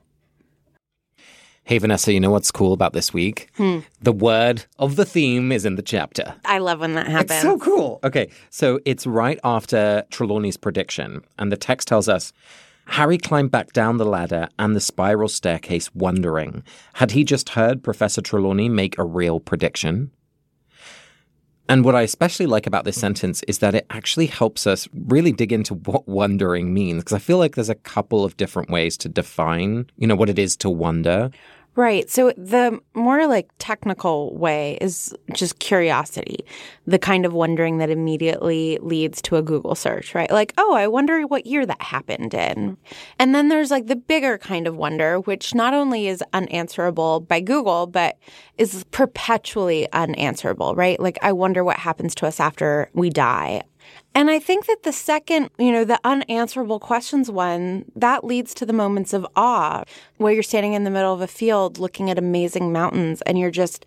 Hey, 1.64 1.80
Vanessa, 1.80 2.14
you 2.14 2.20
know 2.20 2.30
what's 2.30 2.52
cool 2.52 2.74
about 2.74 2.94
this 2.94 3.12
week? 3.12 3.50
Hmm. 3.58 3.80
The 4.00 4.12
word 4.12 4.66
of 4.78 4.98
the 4.98 5.06
theme 5.06 5.52
is 5.52 5.66
in 5.66 5.78
the 5.78 5.82
chapter. 5.82 6.36
I 6.46 6.60
love 6.60 6.80
when 6.80 6.94
that 6.94 7.08
happens. 7.08 7.32
It's 7.32 7.42
so 7.42 7.58
cool. 7.58 8.00
Okay, 8.04 8.30
so 8.52 8.80
it's 8.86 9.08
right 9.08 9.40
after 9.44 10.04
Trelawney's 10.12 10.58
prediction, 10.58 11.24
and 11.40 11.52
the 11.52 11.58
text 11.58 11.88
tells 11.88 12.08
us 12.08 12.32
Harry 12.86 13.18
climbed 13.18 13.50
back 13.50 13.74
down 13.74 13.98
the 13.98 14.06
ladder 14.06 14.48
and 14.60 14.76
the 14.76 14.80
spiral 14.80 15.28
staircase, 15.28 15.90
wondering 15.96 16.64
had 16.94 17.12
he 17.12 17.24
just 17.24 17.50
heard 17.50 17.84
Professor 17.84 18.22
Trelawney 18.22 18.70
make 18.70 18.98
a 19.00 19.04
real 19.04 19.40
prediction? 19.40 20.12
And 21.68 21.84
what 21.84 21.96
I 21.96 22.04
especially 22.04 22.46
like 22.46 22.68
about 22.68 22.86
this 22.86 23.00
sentence 23.00 23.42
is 23.48 23.58
that 23.60 23.74
it 23.74 23.88
actually 23.90 24.28
helps 24.28 24.68
us 24.68 24.88
really 24.94 25.32
dig 25.32 25.52
into 25.52 25.74
what 25.74 26.08
wondering 26.08 26.74
means, 26.74 27.04
because 27.04 27.16
I 27.16 27.20
feel 27.20 27.40
like 27.40 27.56
there's 27.56 27.70
a 27.70 27.76
couple 27.76 28.24
of 28.24 28.38
different 28.38 28.70
ways 28.70 28.98
to 28.98 29.10
define, 29.10 29.90
you 29.98 30.06
know, 30.06 30.16
what 30.16 30.30
it 30.30 30.38
is 30.38 30.56
to 30.58 30.70
wonder. 30.70 31.32
Right. 31.78 32.10
So 32.10 32.32
the 32.38 32.80
more 32.94 33.28
like 33.28 33.50
technical 33.60 34.34
way 34.38 34.78
is 34.80 35.14
just 35.34 35.60
curiosity, 35.60 36.46
the 36.88 36.98
kind 36.98 37.26
of 37.26 37.34
wondering 37.34 37.80
that 37.80 37.90
immediately 37.90 38.80
leads 38.82 39.22
to 39.24 39.36
a 39.36 39.42
Google 39.42 39.76
search, 39.76 40.16
right? 40.16 40.32
Like, 40.32 40.54
oh, 40.58 40.74
I 40.74 40.88
wonder 40.88 41.24
what 41.24 41.46
year 41.46 41.66
that 41.66 41.82
happened 41.82 42.34
in. 42.34 42.78
And 43.20 43.36
then 43.36 43.50
there's 43.50 43.72
like 43.72 43.88
the 43.88 43.98
bigger 43.98 44.38
kind 44.38 44.68
of 44.68 44.78
wonder, 44.78 45.20
which 45.20 45.54
not 45.54 45.74
only 45.74 46.08
is 46.08 46.24
unanswerable 46.32 47.20
by 47.20 47.42
Google, 47.42 47.88
but 47.88 48.18
is 48.58 48.86
perpetually 48.92 49.92
unanswerable, 49.92 50.76
right? 50.76 50.98
Like, 50.98 51.20
I 51.22 51.34
wonder 51.34 51.62
what 51.62 51.78
happens 51.78 52.16
to 52.16 52.28
us 52.28 52.40
after 52.40 52.90
we 52.94 53.10
die. 53.10 53.64
And 54.16 54.30
I 54.30 54.40
think 54.40 54.66
that 54.68 54.84
the 54.84 54.94
second, 54.94 55.50
you 55.60 55.74
know, 55.74 55.84
the 55.84 56.00
unanswerable 56.06 56.80
questions 56.80 57.30
one, 57.30 57.84
that 57.98 58.24
leads 58.24 58.54
to 58.54 58.66
the 58.66 58.72
moments 58.72 59.12
of 59.12 59.28
awe 59.36 59.84
where 60.18 60.32
you're 60.32 60.42
standing 60.42 60.72
in 60.72 60.86
the 60.86 60.90
middle 60.90 61.14
of 61.14 61.20
a 61.20 61.28
field 61.28 61.80
looking 61.80 62.10
at 62.10 62.18
amazing 62.18 62.72
mountains 62.72 63.22
and 63.24 63.38
you're 63.38 63.52
just 63.52 63.86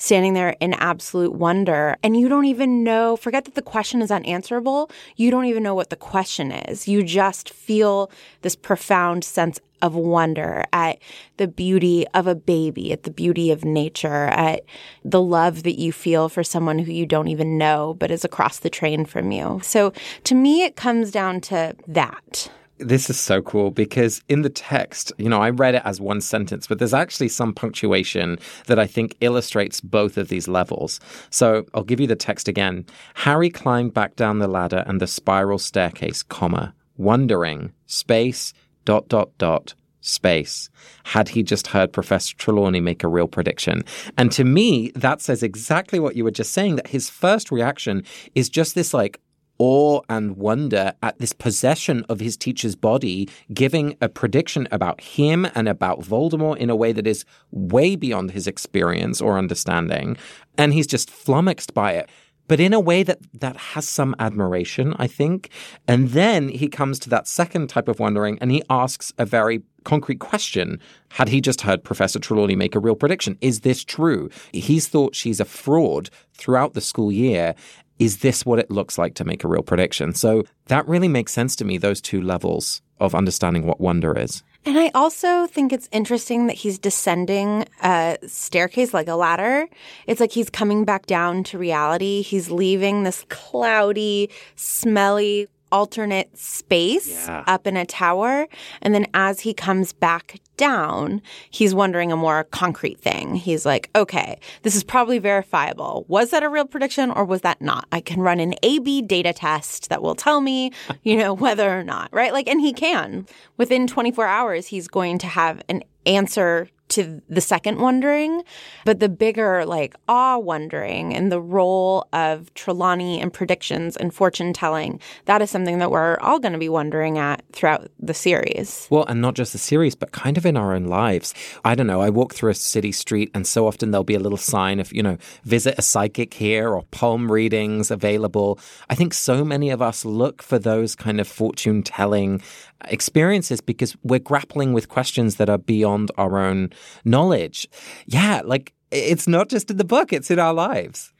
standing 0.00 0.32
there 0.32 0.56
in 0.60 0.72
absolute 0.74 1.34
wonder. 1.34 1.96
And 2.02 2.18
you 2.18 2.28
don't 2.28 2.46
even 2.46 2.82
know, 2.82 3.16
forget 3.16 3.44
that 3.44 3.54
the 3.54 3.62
question 3.62 4.00
is 4.00 4.10
unanswerable. 4.10 4.90
You 5.16 5.30
don't 5.30 5.44
even 5.44 5.62
know 5.62 5.74
what 5.74 5.90
the 5.90 5.96
question 5.96 6.50
is. 6.50 6.88
You 6.88 7.02
just 7.02 7.50
feel 7.50 8.10
this 8.40 8.56
profound 8.56 9.24
sense 9.24 9.60
of 9.82 9.94
wonder 9.94 10.64
at 10.72 10.98
the 11.36 11.46
beauty 11.46 12.06
of 12.14 12.26
a 12.26 12.34
baby, 12.34 12.92
at 12.92 13.02
the 13.02 13.10
beauty 13.10 13.50
of 13.50 13.64
nature, 13.64 14.26
at 14.26 14.62
the 15.04 15.20
love 15.20 15.62
that 15.64 15.78
you 15.78 15.92
feel 15.92 16.30
for 16.30 16.42
someone 16.42 16.78
who 16.78 16.92
you 16.92 17.06
don't 17.06 17.28
even 17.28 17.58
know 17.58 17.94
but 17.98 18.10
is 18.10 18.24
across 18.24 18.58
the 18.58 18.70
train 18.70 19.04
from 19.04 19.30
you. 19.32 19.60
So 19.62 19.92
to 20.24 20.34
me, 20.34 20.62
it 20.62 20.76
comes 20.76 21.10
down 21.10 21.42
to 21.42 21.76
that. 21.86 22.50
This 22.80 23.10
is 23.10 23.20
so 23.20 23.42
cool 23.42 23.70
because 23.70 24.22
in 24.28 24.40
the 24.42 24.48
text, 24.48 25.12
you 25.18 25.28
know, 25.28 25.40
I 25.40 25.50
read 25.50 25.74
it 25.74 25.82
as 25.84 26.00
one 26.00 26.20
sentence, 26.22 26.66
but 26.66 26.78
there's 26.78 26.94
actually 26.94 27.28
some 27.28 27.52
punctuation 27.52 28.38
that 28.66 28.78
I 28.78 28.86
think 28.86 29.16
illustrates 29.20 29.82
both 29.82 30.16
of 30.16 30.28
these 30.28 30.48
levels. 30.48 30.98
So 31.28 31.66
I'll 31.74 31.84
give 31.84 32.00
you 32.00 32.06
the 32.06 32.16
text 32.16 32.48
again. 32.48 32.86
Harry 33.14 33.50
climbed 33.50 33.92
back 33.92 34.16
down 34.16 34.38
the 34.38 34.48
ladder 34.48 34.82
and 34.86 34.98
the 34.98 35.06
spiral 35.06 35.58
staircase, 35.58 36.22
comma, 36.22 36.74
wondering, 36.96 37.72
space, 37.86 38.54
dot, 38.86 39.08
dot, 39.08 39.36
dot, 39.36 39.74
space. 40.00 40.70
Had 41.04 41.28
he 41.28 41.42
just 41.42 41.66
heard 41.66 41.92
Professor 41.92 42.34
Trelawney 42.36 42.80
make 42.80 43.04
a 43.04 43.08
real 43.08 43.28
prediction? 43.28 43.84
And 44.16 44.32
to 44.32 44.44
me, 44.44 44.90
that 44.94 45.20
says 45.20 45.42
exactly 45.42 46.00
what 46.00 46.16
you 46.16 46.24
were 46.24 46.30
just 46.30 46.52
saying 46.52 46.76
that 46.76 46.88
his 46.88 47.10
first 47.10 47.50
reaction 47.50 48.04
is 48.34 48.48
just 48.48 48.74
this 48.74 48.94
like, 48.94 49.20
awe 49.60 50.00
and 50.08 50.36
wonder 50.36 50.94
at 51.02 51.18
this 51.18 51.34
possession 51.34 52.04
of 52.08 52.18
his 52.18 52.36
teacher's 52.36 52.74
body, 52.74 53.28
giving 53.52 53.96
a 54.00 54.08
prediction 54.08 54.66
about 54.72 55.00
him 55.00 55.46
and 55.54 55.68
about 55.68 56.00
Voldemort 56.00 56.56
in 56.56 56.70
a 56.70 56.74
way 56.74 56.92
that 56.92 57.06
is 57.06 57.24
way 57.50 57.94
beyond 57.94 58.30
his 58.30 58.46
experience 58.46 59.20
or 59.20 59.38
understanding. 59.38 60.16
And 60.56 60.72
he's 60.72 60.86
just 60.86 61.10
flummoxed 61.10 61.74
by 61.74 61.92
it 61.92 62.10
but 62.50 62.58
in 62.58 62.72
a 62.72 62.80
way 62.80 63.04
that 63.04 63.20
that 63.32 63.56
has 63.56 63.88
some 63.88 64.12
admiration, 64.18 64.92
I 64.98 65.06
think. 65.06 65.50
And 65.86 66.08
then 66.08 66.48
he 66.48 66.66
comes 66.66 66.98
to 66.98 67.10
that 67.10 67.28
second 67.28 67.68
type 67.68 67.86
of 67.86 68.00
wondering 68.00 68.40
and 68.40 68.50
he 68.50 68.60
asks 68.68 69.12
a 69.18 69.24
very 69.24 69.62
concrete 69.84 70.18
question. 70.18 70.80
Had 71.10 71.28
he 71.28 71.40
just 71.40 71.60
heard 71.60 71.84
Professor 71.84 72.18
Trelawney 72.18 72.56
make 72.56 72.74
a 72.74 72.80
real 72.80 72.96
prediction? 72.96 73.38
Is 73.40 73.60
this 73.60 73.84
true? 73.84 74.30
He's 74.52 74.88
thought 74.88 75.14
she's 75.14 75.38
a 75.38 75.44
fraud 75.44 76.10
throughout 76.34 76.74
the 76.74 76.80
school 76.80 77.12
year. 77.12 77.54
Is 78.00 78.18
this 78.18 78.44
what 78.44 78.58
it 78.58 78.70
looks 78.70 78.98
like 78.98 79.14
to 79.14 79.24
make 79.24 79.44
a 79.44 79.48
real 79.48 79.62
prediction? 79.62 80.14
So 80.14 80.42
that 80.66 80.88
really 80.88 81.06
makes 81.06 81.32
sense 81.32 81.54
to 81.56 81.64
me, 81.64 81.78
those 81.78 82.00
two 82.00 82.20
levels 82.20 82.82
of 82.98 83.14
understanding 83.14 83.66
what 83.66 83.80
wonder 83.80 84.18
is. 84.18 84.42
And 84.64 84.78
I 84.78 84.90
also 84.94 85.46
think 85.46 85.72
it's 85.72 85.88
interesting 85.92 86.46
that 86.46 86.56
he's 86.56 86.78
descending 86.78 87.66
a 87.82 88.18
staircase 88.26 88.92
like 88.92 89.08
a 89.08 89.14
ladder. 89.14 89.68
It's 90.06 90.20
like 90.20 90.32
he's 90.32 90.50
coming 90.50 90.84
back 90.84 91.06
down 91.06 91.44
to 91.44 91.58
reality. 91.58 92.22
He's 92.22 92.50
leaving 92.50 93.04
this 93.04 93.24
cloudy, 93.28 94.30
smelly, 94.56 95.48
alternate 95.72 96.36
space 96.36 97.26
yeah. 97.26 97.44
up 97.46 97.66
in 97.66 97.76
a 97.76 97.86
tower. 97.86 98.46
And 98.82 98.94
then 98.94 99.06
as 99.14 99.40
he 99.40 99.54
comes 99.54 99.92
back 99.92 100.40
down, 100.56 101.22
he's 101.50 101.74
wondering 101.74 102.12
a 102.12 102.16
more 102.16 102.44
concrete 102.44 103.00
thing. 103.00 103.34
He's 103.34 103.64
like, 103.64 103.88
okay, 103.96 104.38
this 104.62 104.74
is 104.74 104.84
probably 104.84 105.18
verifiable. 105.18 106.04
Was 106.08 106.30
that 106.30 106.42
a 106.42 106.48
real 106.48 106.66
prediction 106.66 107.10
or 107.10 107.24
was 107.24 107.40
that 107.40 107.62
not? 107.62 107.86
I 107.92 108.00
can 108.00 108.20
run 108.20 108.40
an 108.40 108.54
A 108.62 108.78
B 108.78 109.00
data 109.02 109.32
test 109.32 109.88
that 109.88 110.02
will 110.02 110.14
tell 110.14 110.40
me, 110.40 110.72
you 111.02 111.16
know, 111.16 111.32
whether 111.32 111.78
or 111.78 111.82
not, 111.82 112.12
right? 112.12 112.32
Like, 112.32 112.48
and 112.48 112.60
he 112.60 112.72
can. 112.72 113.26
Within 113.56 113.86
24 113.86 114.26
hours, 114.26 114.66
he's 114.66 114.88
going 114.88 115.18
to 115.18 115.26
have 115.26 115.62
an 115.68 115.82
answer 116.06 116.68
to 116.90 117.22
the 117.28 117.40
second 117.40 117.80
wondering, 117.80 118.42
but 118.84 119.00
the 119.00 119.08
bigger, 119.08 119.64
like, 119.64 119.94
awe 120.08 120.38
wondering 120.38 121.14
and 121.14 121.32
the 121.32 121.40
role 121.40 122.06
of 122.12 122.52
Trelawney 122.54 123.20
and 123.20 123.32
predictions 123.32 123.96
and 123.96 124.12
fortune 124.12 124.52
telling, 124.52 125.00
that 125.24 125.42
is 125.42 125.50
something 125.50 125.78
that 125.78 125.90
we're 125.90 126.18
all 126.20 126.38
going 126.38 126.52
to 126.52 126.58
be 126.58 126.68
wondering 126.68 127.18
at 127.18 127.42
throughout 127.52 127.90
the 127.98 128.14
series. 128.14 128.86
Well, 128.90 129.04
and 129.06 129.20
not 129.20 129.34
just 129.34 129.52
the 129.52 129.58
series, 129.58 129.94
but 129.94 130.12
kind 130.12 130.36
of 130.36 130.44
in 130.44 130.56
our 130.56 130.74
own 130.74 130.84
lives. 130.84 131.34
I 131.64 131.74
don't 131.74 131.86
know. 131.86 132.00
I 132.00 132.10
walk 132.10 132.34
through 132.34 132.50
a 132.50 132.54
city 132.54 132.92
street, 132.92 133.30
and 133.34 133.46
so 133.46 133.66
often 133.66 133.90
there'll 133.90 134.04
be 134.04 134.14
a 134.14 134.20
little 134.20 134.38
sign 134.38 134.80
of, 134.80 134.92
you 134.92 135.02
know, 135.02 135.16
visit 135.44 135.74
a 135.78 135.82
psychic 135.82 136.34
here 136.34 136.70
or 136.70 136.82
palm 136.90 137.30
readings 137.30 137.90
available. 137.90 138.58
I 138.88 138.94
think 138.94 139.14
so 139.14 139.44
many 139.44 139.70
of 139.70 139.80
us 139.80 140.04
look 140.04 140.42
for 140.42 140.58
those 140.58 140.94
kind 140.94 141.20
of 141.20 141.28
fortune 141.28 141.82
telling 141.82 142.42
experiences 142.86 143.60
because 143.60 143.94
we're 144.02 144.18
grappling 144.18 144.72
with 144.72 144.88
questions 144.88 145.36
that 145.36 145.50
are 145.50 145.58
beyond 145.58 146.10
our 146.16 146.38
own 146.38 146.70
knowledge. 147.04 147.68
Yeah, 148.06 148.42
like 148.44 148.72
it's 148.90 149.28
not 149.28 149.48
just 149.48 149.70
in 149.70 149.76
the 149.76 149.84
book, 149.84 150.12
it's 150.12 150.30
in 150.30 150.38
our 150.38 150.54
lives. 150.54 151.12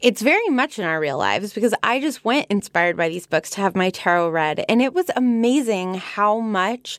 It's 0.00 0.20
very 0.20 0.48
much 0.48 0.78
in 0.78 0.84
our 0.84 1.00
real 1.00 1.16
lives 1.16 1.52
because 1.52 1.72
I 1.82 1.98
just 2.00 2.24
went 2.24 2.46
inspired 2.50 2.96
by 2.96 3.08
these 3.08 3.26
books 3.26 3.48
to 3.50 3.62
have 3.62 3.74
my 3.74 3.90
tarot 3.90 4.30
read. 4.30 4.64
And 4.68 4.82
it 4.82 4.92
was 4.92 5.06
amazing 5.16 5.94
how 5.94 6.40
much 6.40 6.98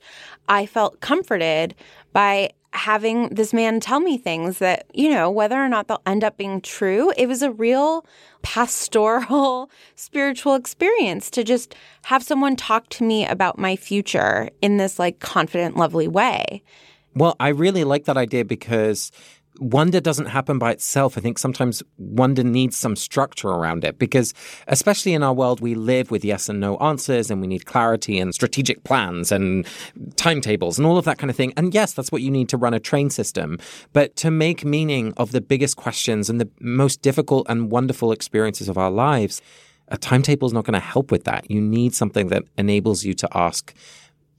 I 0.50 0.66
felt 0.66 1.02
comforted 1.02 1.76
by 2.14 2.52
having 2.76 3.30
this 3.30 3.54
man 3.54 3.80
tell 3.80 4.00
me 4.00 4.18
things 4.18 4.58
that, 4.60 4.86
you 4.94 5.10
know, 5.10 5.30
whether 5.30 5.56
or 5.56 5.70
not 5.70 5.88
they'll 5.88 6.02
end 6.06 6.24
up 6.24 6.38
being 6.38 6.62
true, 6.62 7.12
it 7.18 7.28
was 7.28 7.42
a 7.42 7.52
real 7.52 8.06
pastoral 8.42 9.70
spiritual 9.96 10.56
experience 10.56 11.30
to 11.30 11.44
just 11.44 11.76
have 12.04 12.22
someone 12.22 12.56
talk 12.56 12.88
to 12.90 13.04
me 13.04 13.26
about 13.26 13.58
my 13.58 13.76
future 13.76 14.50
in 14.62 14.78
this 14.78 15.00
like 15.00 15.20
confident, 15.20 15.78
lovely 15.78 16.08
way. 16.08 16.62
Well, 17.16 17.36
I 17.40 17.50
really 17.50 17.86
like 17.86 18.06
that 18.06 18.18
idea 18.18 18.44
because 18.44 19.12
wonder 19.60 20.02
doesn't 20.02 20.26
happen 20.26 20.60
by 20.60 20.72
itself. 20.72 21.18
I 21.18 21.22
think 21.22 21.40
sometimes 21.40 21.82
wonder 21.98 22.44
needs 22.44 22.76
some 22.76 22.96
structure 22.96 23.48
around 23.48 23.86
it 23.86 23.98
because, 23.98 24.34
especially 24.68 25.14
in 25.14 25.24
our 25.24 25.34
world, 25.34 25.62
we 25.62 25.76
live 25.76 26.12
with 26.12 26.26
yes 26.26 26.50
and 26.50 26.60
no 26.60 26.76
answers 26.78 27.32
and 27.32 27.40
we 27.40 27.48
need 27.48 27.66
clarity 27.66 28.20
and 28.20 28.34
strategic 28.34 28.84
plans 28.84 29.32
and 29.32 29.66
timetables 30.18 30.78
and 30.78 30.86
all 30.86 30.98
of 30.98 31.06
that 31.06 31.18
kind 31.18 31.30
of 31.30 31.38
thing. 31.38 31.54
And 31.56 31.74
yes, 31.74 31.94
that's 31.94 32.12
what 32.12 32.22
you 32.22 32.32
need 32.32 32.50
to 32.50 32.58
run 32.58 32.74
a 32.74 32.80
train 32.80 33.10
system. 33.10 33.60
But 33.94 34.16
to 34.18 34.32
make 34.32 34.66
meaning 34.66 35.14
of 35.18 35.32
the 35.32 35.42
biggest 35.42 35.78
questions 35.78 36.30
and 36.30 36.42
the 36.42 36.50
most 36.60 37.02
difficult 37.02 37.48
and 37.50 37.72
wonderful 37.72 38.12
experiences 38.12 38.68
of 38.68 38.78
our 38.78 38.92
lives, 38.92 39.42
a 39.88 39.98
timetable 39.98 40.48
is 40.48 40.54
not 40.54 40.66
going 40.66 40.74
to 40.74 40.80
help 40.80 41.12
with 41.12 41.26
that. 41.26 41.50
You 41.50 41.62
need 41.62 41.94
something 41.94 42.28
that 42.28 42.44
enables 42.58 43.04
you 43.04 43.14
to 43.14 43.28
ask 43.38 43.74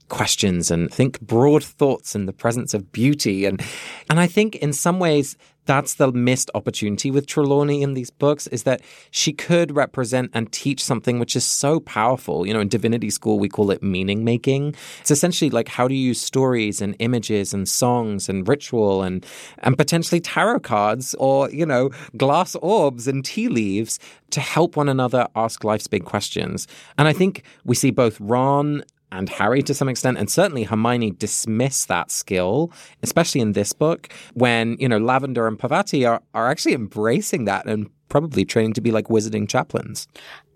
questions 0.09 0.71
and 0.71 0.91
think 0.91 1.19
broad 1.21 1.63
thoughts 1.63 2.15
in 2.15 2.25
the 2.25 2.33
presence 2.33 2.73
of 2.73 2.91
beauty. 2.91 3.45
And, 3.45 3.61
and 4.09 4.19
I 4.19 4.27
think 4.27 4.55
in 4.55 4.73
some 4.73 4.99
ways, 4.99 5.37
that's 5.67 5.95
the 5.95 6.11
missed 6.11 6.49
opportunity 6.55 7.11
with 7.11 7.27
Trelawney 7.27 7.83
in 7.83 7.93
these 7.93 8.09
books 8.09 8.47
is 8.47 8.63
that 8.63 8.81
she 9.11 9.33
could 9.33 9.75
represent 9.75 10.31
and 10.33 10.51
teach 10.51 10.81
something 10.81 11.19
which 11.19 11.35
is 11.35 11.45
so 11.45 11.81
powerful. 11.81 12.47
You 12.47 12.53
know, 12.53 12.61
in 12.61 12.69
divinity 12.69 13.09
school, 13.09 13.37
we 13.37 13.49
call 13.49 13.69
it 13.69 13.83
meaning 13.83 14.23
making. 14.23 14.75
It's 15.01 15.11
essentially 15.11 15.49
like 15.49 15.67
how 15.67 15.87
do 15.87 15.93
you 15.93 16.07
use 16.07 16.21
stories 16.21 16.81
and 16.81 16.95
images 16.99 17.53
and 17.53 17.67
songs 17.67 18.29
and 18.29 18.47
ritual 18.47 19.03
and, 19.03 19.25
and 19.59 19.77
potentially 19.77 20.21
tarot 20.21 20.61
cards 20.61 21.13
or, 21.19 21.51
you 21.51 21.65
know, 21.65 21.91
glass 22.15 22.55
orbs 22.55 23.07
and 23.07 23.23
tea 23.23 23.49
leaves 23.49 23.99
to 24.31 24.39
help 24.39 24.77
one 24.77 24.89
another 24.89 25.27
ask 25.35 25.63
life's 25.63 25.87
big 25.87 26.05
questions. 26.05 26.65
And 26.97 27.07
I 27.07 27.13
think 27.13 27.43
we 27.65 27.75
see 27.75 27.91
both 27.91 28.19
Ron 28.21 28.83
and 29.11 29.29
Harry 29.29 29.61
to 29.63 29.73
some 29.73 29.89
extent, 29.89 30.17
and 30.17 30.29
certainly 30.29 30.63
Hermione 30.63 31.11
dismiss 31.11 31.85
that 31.85 32.11
skill, 32.11 32.71
especially 33.03 33.41
in 33.41 33.53
this 33.53 33.73
book, 33.73 34.09
when, 34.33 34.75
you 34.79 34.89
know, 34.89 34.97
Lavender 34.97 35.47
and 35.47 35.57
Parvati 35.57 36.05
are, 36.05 36.21
are 36.33 36.49
actually 36.49 36.73
embracing 36.73 37.45
that 37.45 37.65
and 37.65 37.89
probably 38.09 38.45
training 38.45 38.73
to 38.73 38.81
be 38.81 38.91
like 38.91 39.07
wizarding 39.07 39.47
chaplains. 39.47 40.07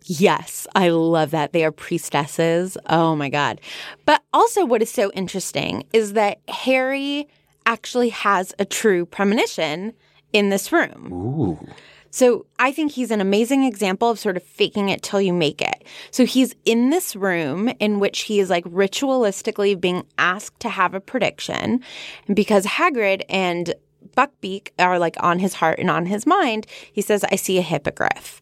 Yes, 0.06 0.68
I 0.76 0.90
love 0.90 1.32
that. 1.32 1.54
They 1.54 1.64
are 1.64 1.72
priestesses. 1.72 2.78
Oh 2.88 3.16
my 3.16 3.30
God. 3.30 3.62
But 4.06 4.24
also, 4.34 4.66
what 4.66 4.82
is 4.82 4.92
so 4.92 5.12
interesting 5.12 5.86
is 5.94 6.14
that 6.14 6.40
Harry 6.48 7.28
actually 7.66 8.10
has 8.10 8.54
a 8.58 8.66
true 8.66 9.06
premonition 9.06 9.94
in 10.34 10.50
this 10.50 10.72
room. 10.72 11.10
Ooh. 11.14 11.68
So 12.12 12.46
I 12.60 12.72
think 12.72 12.92
he's 12.92 13.10
an 13.10 13.22
amazing 13.22 13.64
example 13.64 14.10
of 14.10 14.20
sort 14.20 14.38
of 14.38 14.44
faking 14.44 14.90
it 14.90 15.02
till 15.02 15.22
you 15.22 15.34
make 15.34 15.62
it. 15.62 15.84
So 16.12 16.26
he's 16.26 16.54
in 16.66 16.90
this 16.90 17.16
room 17.16 17.70
in 17.80 18.00
which 18.00 18.22
he 18.22 18.40
is 18.40 18.50
like 18.50 18.66
ritualistically 18.66 19.80
being 19.80 20.06
asked 20.18 20.60
to 20.60 20.70
have 20.70 20.94
a 20.94 21.00
prediction. 21.00 21.82
And 22.28 22.36
because 22.36 22.66
Hagrid 22.66 23.24
and 23.30 23.74
Buckbeak 24.16 24.70
are 24.78 25.00
like 25.00 25.16
on 25.22 25.40
his 25.40 25.54
heart 25.56 25.80
and 25.80 25.90
on 25.90 26.06
his 26.06 26.26
mind, 26.26 26.68
he 26.92 27.02
says, 27.02 27.24
I 27.32 27.36
see 27.36 27.58
a 27.58 27.62
hippogriff. 27.62 28.42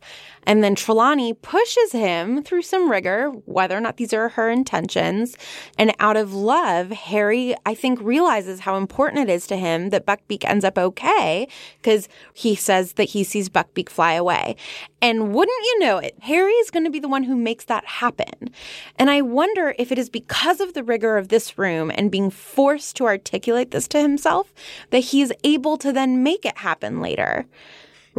And 0.50 0.64
then 0.64 0.74
Trelawney 0.74 1.36
pushes 1.36 1.92
him 1.92 2.42
through 2.42 2.64
some 2.64 2.90
rigor, 2.90 3.30
whether 3.46 3.78
or 3.78 3.80
not 3.80 3.98
these 3.98 4.14
are 4.14 4.30
her 4.30 4.50
intentions. 4.50 5.38
And 5.78 5.94
out 6.00 6.18
of 6.18 6.34
love, 6.34 6.90
Harry, 6.90 7.54
I 7.68 7.76
think, 7.76 8.02
realizes 8.02 8.62
how 8.62 8.76
important 8.76 9.30
it 9.30 9.32
is 9.32 9.46
to 9.46 9.58
him 9.58 9.92
that 9.92 10.08
Buckbeak 10.08 10.44
ends 10.44 10.66
up 10.66 10.76
okay 10.76 11.48
because 11.80 12.10
he 12.34 12.56
says 12.56 12.94
that 12.94 13.10
he 13.10 13.24
sees 13.24 13.48
Buckbeak 13.48 13.90
fly 13.90 14.14
away. 14.14 14.56
And 15.04 15.36
wouldn't 15.36 15.66
you 15.66 15.80
know 15.82 16.00
it, 16.00 16.16
Harry 16.24 16.54
is 16.54 16.72
going 16.72 16.86
to 16.86 16.90
be 16.90 17.00
the 17.00 17.08
one 17.08 17.26
who 17.26 17.36
makes 17.36 17.66
that 17.66 17.86
happen. 17.86 18.50
And 18.96 19.12
I 19.12 19.22
wonder 19.22 19.76
if 19.78 19.92
it 19.92 20.00
is 20.00 20.10
because 20.10 20.60
of 20.60 20.74
the 20.74 20.84
rigor 20.84 21.18
of 21.18 21.28
this 21.28 21.60
room 21.60 21.92
and 21.94 22.10
being 22.10 22.32
forced 22.32 22.96
to 22.96 23.06
articulate 23.06 23.70
this 23.70 23.88
to 23.90 24.02
himself 24.02 24.52
that 24.90 24.98
he's 24.98 25.32
able 25.44 25.78
to 25.78 25.94
then 25.94 26.24
make 26.24 26.44
it 26.44 26.58
happen 26.58 27.02
later. 27.02 27.46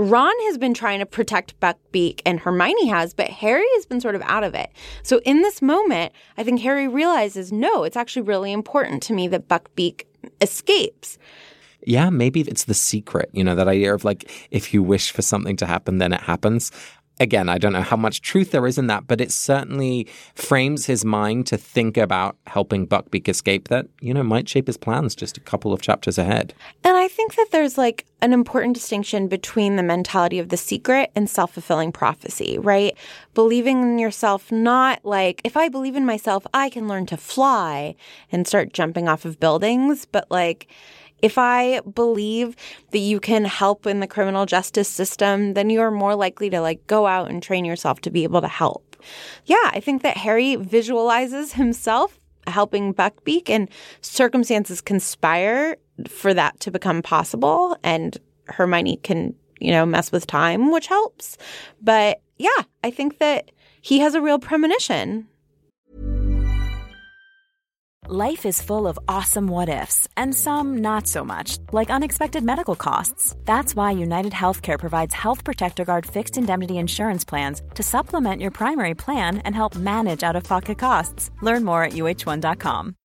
Ron 0.00 0.32
has 0.46 0.56
been 0.56 0.72
trying 0.72 1.00
to 1.00 1.06
protect 1.06 1.60
Buckbeak 1.60 2.22
and 2.24 2.40
Hermione 2.40 2.88
has, 2.88 3.12
but 3.12 3.28
Harry 3.28 3.66
has 3.74 3.84
been 3.84 4.00
sort 4.00 4.14
of 4.14 4.22
out 4.22 4.42
of 4.42 4.54
it. 4.54 4.70
So 5.02 5.20
in 5.26 5.42
this 5.42 5.60
moment, 5.60 6.14
I 6.38 6.42
think 6.42 6.62
Harry 6.62 6.88
realizes 6.88 7.52
no, 7.52 7.84
it's 7.84 7.98
actually 7.98 8.22
really 8.22 8.50
important 8.50 9.02
to 9.04 9.12
me 9.12 9.28
that 9.28 9.46
Buckbeak 9.46 10.04
escapes. 10.40 11.18
Yeah, 11.86 12.08
maybe 12.08 12.40
it's 12.40 12.64
the 12.64 12.72
secret, 12.72 13.28
you 13.32 13.44
know, 13.44 13.54
that 13.54 13.68
idea 13.68 13.94
of 13.94 14.02
like, 14.02 14.48
if 14.50 14.72
you 14.72 14.82
wish 14.82 15.12
for 15.12 15.20
something 15.20 15.56
to 15.56 15.66
happen, 15.66 15.98
then 15.98 16.14
it 16.14 16.22
happens 16.22 16.72
again, 17.20 17.50
I 17.50 17.58
don't 17.58 17.74
know 17.74 17.82
how 17.82 17.96
much 17.96 18.22
truth 18.22 18.50
there 18.50 18.66
is 18.66 18.78
in 18.78 18.86
that, 18.88 19.06
but 19.06 19.20
it 19.20 19.30
certainly 19.30 20.08
frames 20.34 20.86
his 20.86 21.04
mind 21.04 21.46
to 21.48 21.58
think 21.58 21.98
about 21.98 22.36
helping 22.46 22.86
Buckbeak 22.86 23.28
escape 23.28 23.68
that, 23.68 23.86
you 24.00 24.14
know, 24.14 24.22
might 24.22 24.48
shape 24.48 24.66
his 24.66 24.78
plans 24.78 25.14
just 25.14 25.36
a 25.36 25.40
couple 25.40 25.72
of 25.72 25.82
chapters 25.82 26.16
ahead. 26.16 26.54
And 26.82 26.96
I 26.96 27.06
think 27.08 27.36
that 27.36 27.48
there's 27.52 27.76
like 27.76 28.06
an 28.22 28.32
important 28.32 28.74
distinction 28.74 29.28
between 29.28 29.76
the 29.76 29.82
mentality 29.82 30.38
of 30.38 30.48
the 30.48 30.56
secret 30.56 31.10
and 31.14 31.28
self 31.28 31.52
fulfilling 31.52 31.92
prophecy, 31.92 32.58
right? 32.58 32.96
Believing 33.34 33.82
in 33.82 33.98
yourself, 33.98 34.50
not 34.50 35.04
like, 35.04 35.42
if 35.44 35.56
I 35.56 35.68
believe 35.68 35.96
in 35.96 36.06
myself, 36.06 36.46
I 36.54 36.70
can 36.70 36.88
learn 36.88 37.04
to 37.06 37.18
fly 37.18 37.94
and 38.32 38.46
start 38.46 38.72
jumping 38.72 39.08
off 39.08 39.26
of 39.26 39.38
buildings, 39.38 40.06
but 40.06 40.30
like, 40.30 40.68
if 41.22 41.38
I 41.38 41.80
believe 41.80 42.56
that 42.90 42.98
you 42.98 43.20
can 43.20 43.44
help 43.44 43.86
in 43.86 44.00
the 44.00 44.06
criminal 44.06 44.46
justice 44.46 44.88
system, 44.88 45.54
then 45.54 45.70
you 45.70 45.80
are 45.80 45.90
more 45.90 46.14
likely 46.14 46.50
to 46.50 46.60
like 46.60 46.86
go 46.86 47.06
out 47.06 47.30
and 47.30 47.42
train 47.42 47.64
yourself 47.64 48.00
to 48.02 48.10
be 48.10 48.24
able 48.24 48.40
to 48.40 48.48
help. 48.48 48.96
Yeah, 49.46 49.56
I 49.64 49.80
think 49.80 50.02
that 50.02 50.16
Harry 50.16 50.56
visualizes 50.56 51.52
himself 51.54 52.18
helping 52.46 52.94
Buckbeak 52.94 53.48
and 53.48 53.68
circumstances 54.00 54.80
conspire 54.80 55.76
for 56.08 56.32
that 56.34 56.58
to 56.60 56.70
become 56.70 57.02
possible 57.02 57.76
and 57.84 58.16
Hermione 58.46 58.96
can, 59.02 59.34
you 59.60 59.70
know, 59.70 59.86
mess 59.86 60.10
with 60.10 60.26
time, 60.26 60.72
which 60.72 60.86
helps. 60.86 61.36
But 61.80 62.20
yeah, 62.38 62.48
I 62.82 62.90
think 62.90 63.18
that 63.18 63.50
he 63.82 64.00
has 64.00 64.14
a 64.14 64.20
real 64.20 64.38
premonition 64.38 65.28
Life 68.12 68.44
is 68.44 68.60
full 68.60 68.88
of 68.88 68.98
awesome 69.06 69.46
what 69.46 69.68
ifs, 69.68 70.08
and 70.16 70.34
some 70.34 70.78
not 70.78 71.06
so 71.06 71.22
much, 71.24 71.58
like 71.70 71.90
unexpected 71.90 72.42
medical 72.42 72.74
costs. 72.74 73.36
That's 73.44 73.76
why 73.76 73.92
United 73.92 74.32
Healthcare 74.32 74.80
provides 74.80 75.14
Health 75.14 75.44
Protector 75.44 75.84
Guard 75.84 76.06
fixed 76.06 76.36
indemnity 76.36 76.78
insurance 76.78 77.24
plans 77.24 77.62
to 77.76 77.84
supplement 77.84 78.42
your 78.42 78.50
primary 78.50 78.94
plan 78.94 79.38
and 79.44 79.54
help 79.54 79.76
manage 79.76 80.24
out 80.24 80.34
of 80.34 80.42
pocket 80.42 80.76
costs. 80.76 81.30
Learn 81.40 81.62
more 81.62 81.84
at 81.84 81.92
uhone.com. 81.92 82.96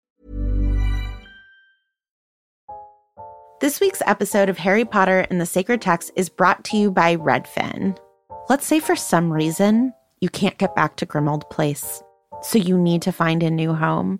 This 3.62 3.80
week's 3.80 4.02
episode 4.08 4.50
of 4.50 4.58
Harry 4.58 4.86
Potter 4.86 5.28
and 5.30 5.40
the 5.40 5.46
Sacred 5.46 5.84
Text 5.84 6.14
is 6.16 6.30
brought 6.30 6.64
to 6.64 6.78
you 6.78 6.90
by 6.90 7.16
Redfin. 7.16 7.96
Let's 8.50 8.66
say 8.66 8.80
for 8.80 8.96
some 8.96 9.32
reason 9.32 9.94
you 10.20 10.30
can't 10.30 10.58
get 10.58 10.74
back 10.74 10.96
to 10.96 11.06
Grimmauld 11.06 11.48
Place, 11.52 12.02
so 12.42 12.58
you 12.58 12.76
need 12.76 13.04
to 13.04 13.12
find 13.12 13.44
a 13.44 13.52
new 13.52 13.76
home. 13.76 14.20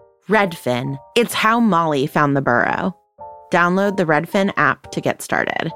Redfin. 0.31 0.97
It's 1.17 1.33
how 1.33 1.59
Molly 1.59 2.07
found 2.07 2.37
the 2.37 2.41
burrow. 2.41 2.95
Download 3.51 3.97
the 3.97 4.05
Redfin 4.05 4.53
app 4.55 4.89
to 4.91 5.01
get 5.01 5.21
started. 5.21 5.69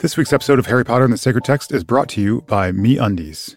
This 0.00 0.18
week's 0.18 0.32
episode 0.34 0.58
of 0.58 0.66
Harry 0.66 0.84
Potter 0.84 1.04
and 1.04 1.12
the 1.12 1.16
Sacred 1.16 1.44
Text 1.44 1.72
is 1.72 1.84
brought 1.84 2.10
to 2.10 2.20
you 2.20 2.42
by 2.42 2.70
Me 2.70 2.98
Undies. 2.98 3.56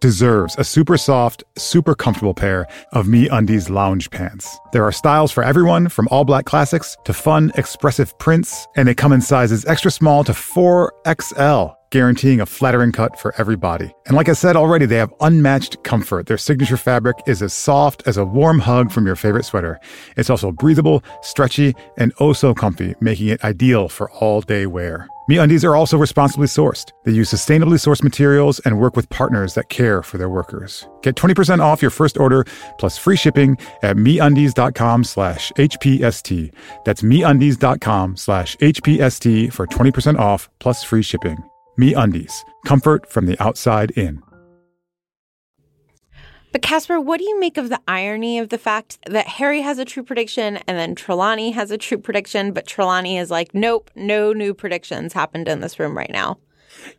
deserves 0.00 0.56
a 0.58 0.64
super 0.64 0.96
soft, 0.96 1.44
super 1.56 1.94
comfortable 1.94 2.34
pair 2.34 2.66
of 2.92 3.08
Me 3.08 3.28
Undies 3.28 3.70
lounge 3.70 4.10
pants. 4.10 4.58
There 4.72 4.84
are 4.84 4.92
styles 4.92 5.32
for 5.32 5.44
everyone, 5.44 5.88
from 5.88 6.08
all 6.10 6.24
black 6.24 6.44
classics 6.44 6.96
to 7.04 7.12
fun, 7.12 7.52
expressive 7.56 8.18
prints, 8.18 8.66
and 8.76 8.88
they 8.88 8.94
come 8.94 9.12
in 9.12 9.20
sizes 9.20 9.64
extra 9.66 9.90
small 9.90 10.24
to 10.24 10.32
4XL 10.32 11.74
guaranteeing 11.90 12.40
a 12.40 12.46
flattering 12.46 12.92
cut 12.92 13.18
for 13.18 13.34
every 13.38 13.56
body. 13.56 13.92
And 14.06 14.16
like 14.16 14.28
I 14.28 14.32
said 14.32 14.56
already, 14.56 14.86
they 14.86 14.96
have 14.96 15.12
unmatched 15.20 15.82
comfort. 15.82 16.26
Their 16.26 16.38
signature 16.38 16.76
fabric 16.76 17.16
is 17.26 17.42
as 17.42 17.52
soft 17.52 18.02
as 18.06 18.16
a 18.16 18.24
warm 18.24 18.60
hug 18.60 18.90
from 18.90 19.06
your 19.06 19.16
favorite 19.16 19.44
sweater. 19.44 19.78
It's 20.16 20.30
also 20.30 20.52
breathable, 20.52 21.02
stretchy, 21.22 21.74
and 21.98 22.12
oh 22.20 22.32
so 22.32 22.54
comfy, 22.54 22.94
making 23.00 23.28
it 23.28 23.44
ideal 23.44 23.88
for 23.88 24.10
all 24.12 24.40
day 24.40 24.66
wear. 24.66 25.08
MeUndies 25.30 25.64
are 25.64 25.76
also 25.76 25.96
responsibly 25.96 26.48
sourced. 26.48 26.90
They 27.04 27.12
use 27.12 27.32
sustainably 27.32 27.78
sourced 27.78 28.02
materials 28.02 28.58
and 28.60 28.80
work 28.80 28.96
with 28.96 29.08
partners 29.10 29.54
that 29.54 29.68
care 29.68 30.02
for 30.02 30.18
their 30.18 30.28
workers. 30.28 30.88
Get 31.02 31.14
20% 31.14 31.60
off 31.60 31.82
your 31.82 31.92
first 31.92 32.18
order 32.18 32.44
plus 32.78 32.98
free 32.98 33.16
shipping 33.16 33.56
at 33.82 33.96
MeUndies.com 33.96 35.04
slash 35.04 35.52
HPST. 35.52 36.52
That's 36.84 37.02
MeUndies.com 37.02 38.16
slash 38.16 38.56
HPST 38.56 39.52
for 39.52 39.66
20% 39.68 40.18
off 40.18 40.48
plus 40.58 40.82
free 40.82 41.02
shipping. 41.02 41.49
MeUndies. 41.80 42.44
Comfort 42.66 43.10
from 43.10 43.24
the 43.24 43.42
outside 43.42 43.90
in. 43.92 44.22
But 46.52 46.62
Casper, 46.62 47.00
what 47.00 47.18
do 47.18 47.24
you 47.24 47.38
make 47.40 47.56
of 47.56 47.68
the 47.68 47.80
irony 47.88 48.38
of 48.38 48.48
the 48.48 48.58
fact 48.58 48.98
that 49.06 49.26
Harry 49.26 49.62
has 49.62 49.78
a 49.78 49.84
true 49.84 50.02
prediction 50.02 50.58
and 50.66 50.76
then 50.76 50.94
Trelawney 50.94 51.52
has 51.52 51.70
a 51.70 51.78
true 51.78 51.96
prediction, 51.96 52.52
but 52.52 52.66
Trelawney 52.66 53.16
is 53.16 53.30
like, 53.30 53.54
nope, 53.54 53.90
no 53.94 54.32
new 54.32 54.52
predictions 54.52 55.12
happened 55.12 55.48
in 55.48 55.60
this 55.60 55.78
room 55.78 55.96
right 55.96 56.10
now? 56.10 56.38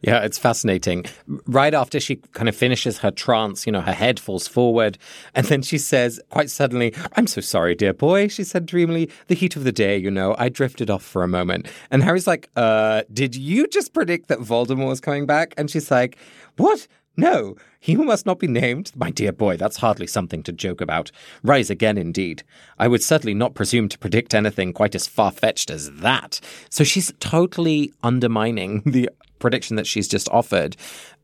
Yeah, 0.01 0.19
it's 0.19 0.37
fascinating. 0.37 1.05
Right 1.45 1.73
after 1.73 1.99
she 1.99 2.17
kind 2.33 2.49
of 2.49 2.55
finishes 2.55 2.99
her 2.99 3.11
trance, 3.11 3.65
you 3.65 3.71
know, 3.71 3.81
her 3.81 3.93
head 3.93 4.19
falls 4.19 4.47
forward. 4.47 4.97
And 5.35 5.45
then 5.47 5.61
she 5.61 5.77
says, 5.77 6.19
quite 6.29 6.49
suddenly, 6.49 6.93
I'm 7.13 7.27
so 7.27 7.41
sorry, 7.41 7.75
dear 7.75 7.93
boy. 7.93 8.27
She 8.27 8.43
said 8.43 8.65
dreamily, 8.65 9.09
the 9.27 9.35
heat 9.35 9.55
of 9.55 9.63
the 9.63 9.71
day, 9.71 9.97
you 9.97 10.11
know, 10.11 10.35
I 10.37 10.49
drifted 10.49 10.89
off 10.89 11.03
for 11.03 11.23
a 11.23 11.27
moment. 11.27 11.67
And 11.89 12.03
Harry's 12.03 12.27
like, 12.27 12.49
uh, 12.55 13.03
did 13.13 13.35
you 13.35 13.67
just 13.67 13.93
predict 13.93 14.27
that 14.27 14.39
Voldemort 14.39 14.87
was 14.87 15.01
coming 15.01 15.25
back? 15.25 15.53
And 15.57 15.69
she's 15.69 15.91
like, 15.91 16.17
what? 16.57 16.87
No, 17.17 17.55
he 17.79 17.93
who 17.93 18.03
must 18.03 18.25
not 18.25 18.39
be 18.39 18.47
named, 18.47 18.91
my 18.95 19.11
dear 19.11 19.33
boy, 19.33 19.57
that's 19.57 19.77
hardly 19.77 20.07
something 20.07 20.43
to 20.43 20.53
joke 20.53 20.79
about. 20.79 21.11
Rise 21.43 21.69
again, 21.69 21.97
indeed. 21.97 22.43
I 22.79 22.87
would 22.87 23.03
certainly 23.03 23.33
not 23.33 23.53
presume 23.53 23.89
to 23.89 23.99
predict 23.99 24.33
anything 24.33 24.71
quite 24.71 24.95
as 24.95 25.07
far 25.07 25.29
fetched 25.29 25.69
as 25.69 25.91
that. 25.95 26.39
So 26.69 26.83
she's 26.85 27.11
totally 27.19 27.91
undermining 28.01 28.81
the 28.85 29.09
prediction 29.41 29.75
that 29.75 29.87
she's 29.87 30.07
just 30.07 30.29
offered. 30.29 30.77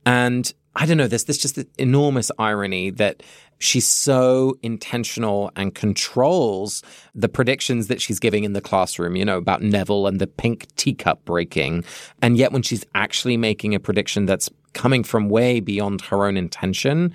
And 0.05 0.53
I 0.75 0.85
don't 0.85 0.97
know, 0.97 1.07
there's 1.07 1.23
this 1.23 1.37
just 1.37 1.57
enormous 1.77 2.31
irony 2.37 2.91
that 2.91 3.23
she's 3.59 3.87
so 3.87 4.57
intentional 4.61 5.51
and 5.55 5.73
controls 5.73 6.83
the 7.15 7.27
predictions 7.27 7.87
that 7.87 7.99
she's 7.99 8.19
giving 8.19 8.43
in 8.43 8.53
the 8.53 8.61
classroom, 8.61 9.15
you 9.15 9.25
know, 9.25 9.37
about 9.37 9.63
Neville 9.63 10.05
and 10.05 10.19
the 10.21 10.27
pink 10.27 10.67
teacup 10.75 11.25
breaking. 11.25 11.83
And 12.21 12.37
yet 12.37 12.51
when 12.51 12.61
she's 12.61 12.85
actually 12.93 13.37
making 13.37 13.73
a 13.73 13.79
prediction 13.79 14.27
that's 14.27 14.49
coming 14.73 15.03
from 15.03 15.29
way 15.29 15.59
beyond 15.59 16.01
her 16.01 16.25
own 16.25 16.37
intention, 16.37 17.13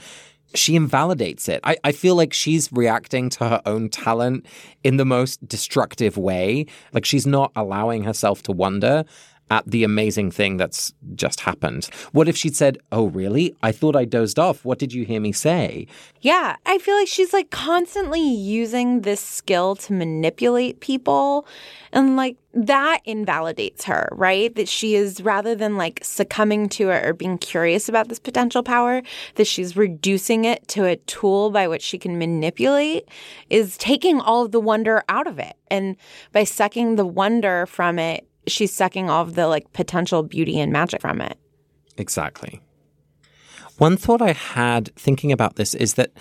she 0.55 0.77
invalidates 0.77 1.49
it. 1.49 1.61
I, 1.65 1.77
I 1.85 1.93
feel 1.93 2.15
like 2.15 2.33
she's 2.33 2.71
reacting 2.73 3.31
to 3.31 3.49
her 3.49 3.63
own 3.65 3.89
talent 3.89 4.47
in 4.83 4.97
the 4.97 5.05
most 5.05 5.47
destructive 5.47 6.17
way. 6.17 6.67
Like 6.93 7.05
she's 7.05 7.27
not 7.27 7.53
allowing 7.57 8.03
herself 8.03 8.43
to 8.43 8.53
wonder 8.53 9.05
at 9.53 9.67
the 9.67 9.85
amazing 9.85 10.31
thing 10.31 10.57
that's 10.57 10.95
just 11.15 11.41
happened. 11.41 11.85
What 12.13 12.27
if 12.27 12.39
she'd 12.39 12.57
said, 12.57 12.79
Oh, 12.91 13.09
really? 13.09 13.55
I 13.63 13.71
thought 13.71 13.95
I 13.95 14.07
dozed 14.07 14.39
off. 14.39 14.65
What 14.65 14.79
did 14.79 14.95
you 14.95 15.05
hear 15.05 15.21
me 15.21 15.31
say? 15.31 15.87
Yeah, 16.23 16.57
I 16.65 16.79
feel 16.79 16.97
like 16.97 17.07
she's 17.07 17.35
like 17.35 17.51
constantly 17.51 18.27
using 18.27 19.03
this 19.03 19.21
skill 19.21 19.77
to 19.77 19.93
manipulate 19.93 20.81
people. 20.81 21.47
And 21.93 22.17
like 22.17 22.39
that 22.55 23.01
invalidates 23.05 23.85
her, 23.85 24.09
right? 24.13 24.55
That 24.55 24.69
she 24.69 24.95
is 24.95 25.21
rather 25.21 25.55
than 25.55 25.77
like 25.77 26.01
succumbing 26.03 26.71
to 26.71 26.89
it 26.89 27.05
or 27.05 27.13
being 27.13 27.37
curious 27.37 27.91
about 27.91 28.09
this 28.09 28.19
potential 28.19 28.63
power, 28.63 29.03
that 29.35 29.47
she's 29.47 29.77
reducing 29.77 30.47
it 30.47 30.67
to 30.69 30.87
a 30.87 30.97
tool 30.97 31.51
by 31.51 31.69
which 31.69 31.83
she 31.83 31.99
can 31.99 32.19
manipulate 32.19 33.07
is 33.51 33.77
taking 33.77 34.19
all 34.19 34.47
of 34.47 34.53
the 34.53 34.61
wonder 34.61 35.03
out 35.11 35.27
of 35.27 35.39
it. 35.39 35.57
And 35.71 35.97
by 36.33 36.45
sucking 36.45 36.97
the 36.97 37.07
wonder 37.07 37.67
from 37.67 37.99
it, 37.99 38.27
she's 38.47 38.73
sucking 38.73 39.11
all 39.11 39.23
of 39.23 39.35
the 39.35 39.47
like 39.47 39.73
potential 39.73 40.23
beauty 40.23 40.59
and 40.61 40.73
magic 40.73 41.01
from 41.01 41.21
it. 41.21 41.39
Exactly. 41.97 42.61
One 43.79 43.97
thought 43.97 44.23
I 44.23 44.33
had 44.33 44.95
thinking 44.97 45.33
about 45.33 45.57
this 45.57 45.75
is 45.75 45.95
that 45.95 46.13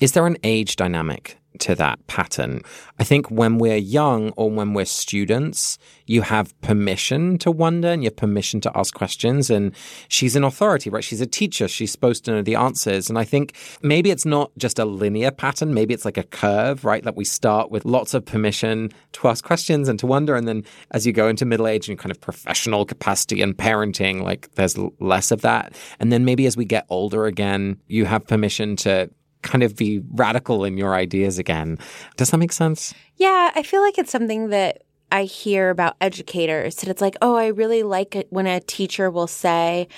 is 0.00 0.12
there 0.12 0.26
an 0.26 0.36
age 0.44 0.76
dynamic 0.76 1.39
to 1.60 1.74
that 1.76 2.04
pattern. 2.06 2.62
I 2.98 3.04
think 3.04 3.30
when 3.30 3.58
we're 3.58 3.76
young 3.76 4.30
or 4.30 4.50
when 4.50 4.74
we're 4.74 4.84
students, 4.84 5.78
you 6.06 6.22
have 6.22 6.58
permission 6.60 7.38
to 7.38 7.50
wonder 7.50 7.88
and 7.88 8.02
you 8.02 8.08
have 8.08 8.16
permission 8.16 8.60
to 8.62 8.72
ask 8.76 8.94
questions. 8.94 9.48
And 9.48 9.74
she's 10.08 10.36
an 10.36 10.44
authority, 10.44 10.90
right? 10.90 11.04
She's 11.04 11.20
a 11.20 11.26
teacher. 11.26 11.68
She's 11.68 11.92
supposed 11.92 12.24
to 12.24 12.32
know 12.32 12.42
the 12.42 12.56
answers. 12.56 13.08
And 13.08 13.18
I 13.18 13.24
think 13.24 13.54
maybe 13.82 14.10
it's 14.10 14.26
not 14.26 14.50
just 14.58 14.78
a 14.78 14.84
linear 14.84 15.30
pattern. 15.30 15.72
Maybe 15.72 15.94
it's 15.94 16.04
like 16.04 16.18
a 16.18 16.24
curve, 16.24 16.84
right? 16.84 17.04
That 17.04 17.16
we 17.16 17.24
start 17.24 17.70
with 17.70 17.84
lots 17.84 18.12
of 18.12 18.24
permission 18.24 18.90
to 19.12 19.28
ask 19.28 19.44
questions 19.44 19.88
and 19.88 19.98
to 20.00 20.06
wonder. 20.06 20.34
And 20.34 20.48
then 20.48 20.64
as 20.90 21.06
you 21.06 21.12
go 21.12 21.28
into 21.28 21.44
middle 21.44 21.68
age 21.68 21.88
and 21.88 21.98
kind 21.98 22.10
of 22.10 22.20
professional 22.20 22.84
capacity 22.84 23.40
and 23.40 23.56
parenting, 23.56 24.22
like 24.22 24.52
there's 24.56 24.76
less 24.98 25.30
of 25.30 25.42
that. 25.42 25.74
And 26.00 26.12
then 26.12 26.24
maybe 26.24 26.46
as 26.46 26.56
we 26.56 26.64
get 26.64 26.86
older 26.88 27.26
again, 27.26 27.78
you 27.86 28.04
have 28.04 28.26
permission 28.26 28.76
to 28.76 29.10
kind 29.42 29.62
of 29.62 29.76
be 29.76 30.02
radical 30.12 30.64
in 30.64 30.76
your 30.76 30.94
ideas 30.94 31.38
again. 31.38 31.78
Does 32.16 32.30
that 32.30 32.38
make 32.38 32.52
sense? 32.52 32.94
Yeah, 33.16 33.50
I 33.54 33.62
feel 33.62 33.80
like 33.80 33.98
it's 33.98 34.12
something 34.12 34.50
that 34.50 34.82
I 35.12 35.24
hear 35.24 35.70
about 35.70 35.96
educators 36.00 36.76
that 36.76 36.88
it's 36.88 37.00
like, 37.00 37.16
oh, 37.20 37.34
I 37.34 37.48
really 37.48 37.82
like 37.82 38.14
it 38.14 38.28
when 38.30 38.46
a 38.46 38.60
teacher 38.60 39.10
will 39.10 39.26
say, 39.26 39.88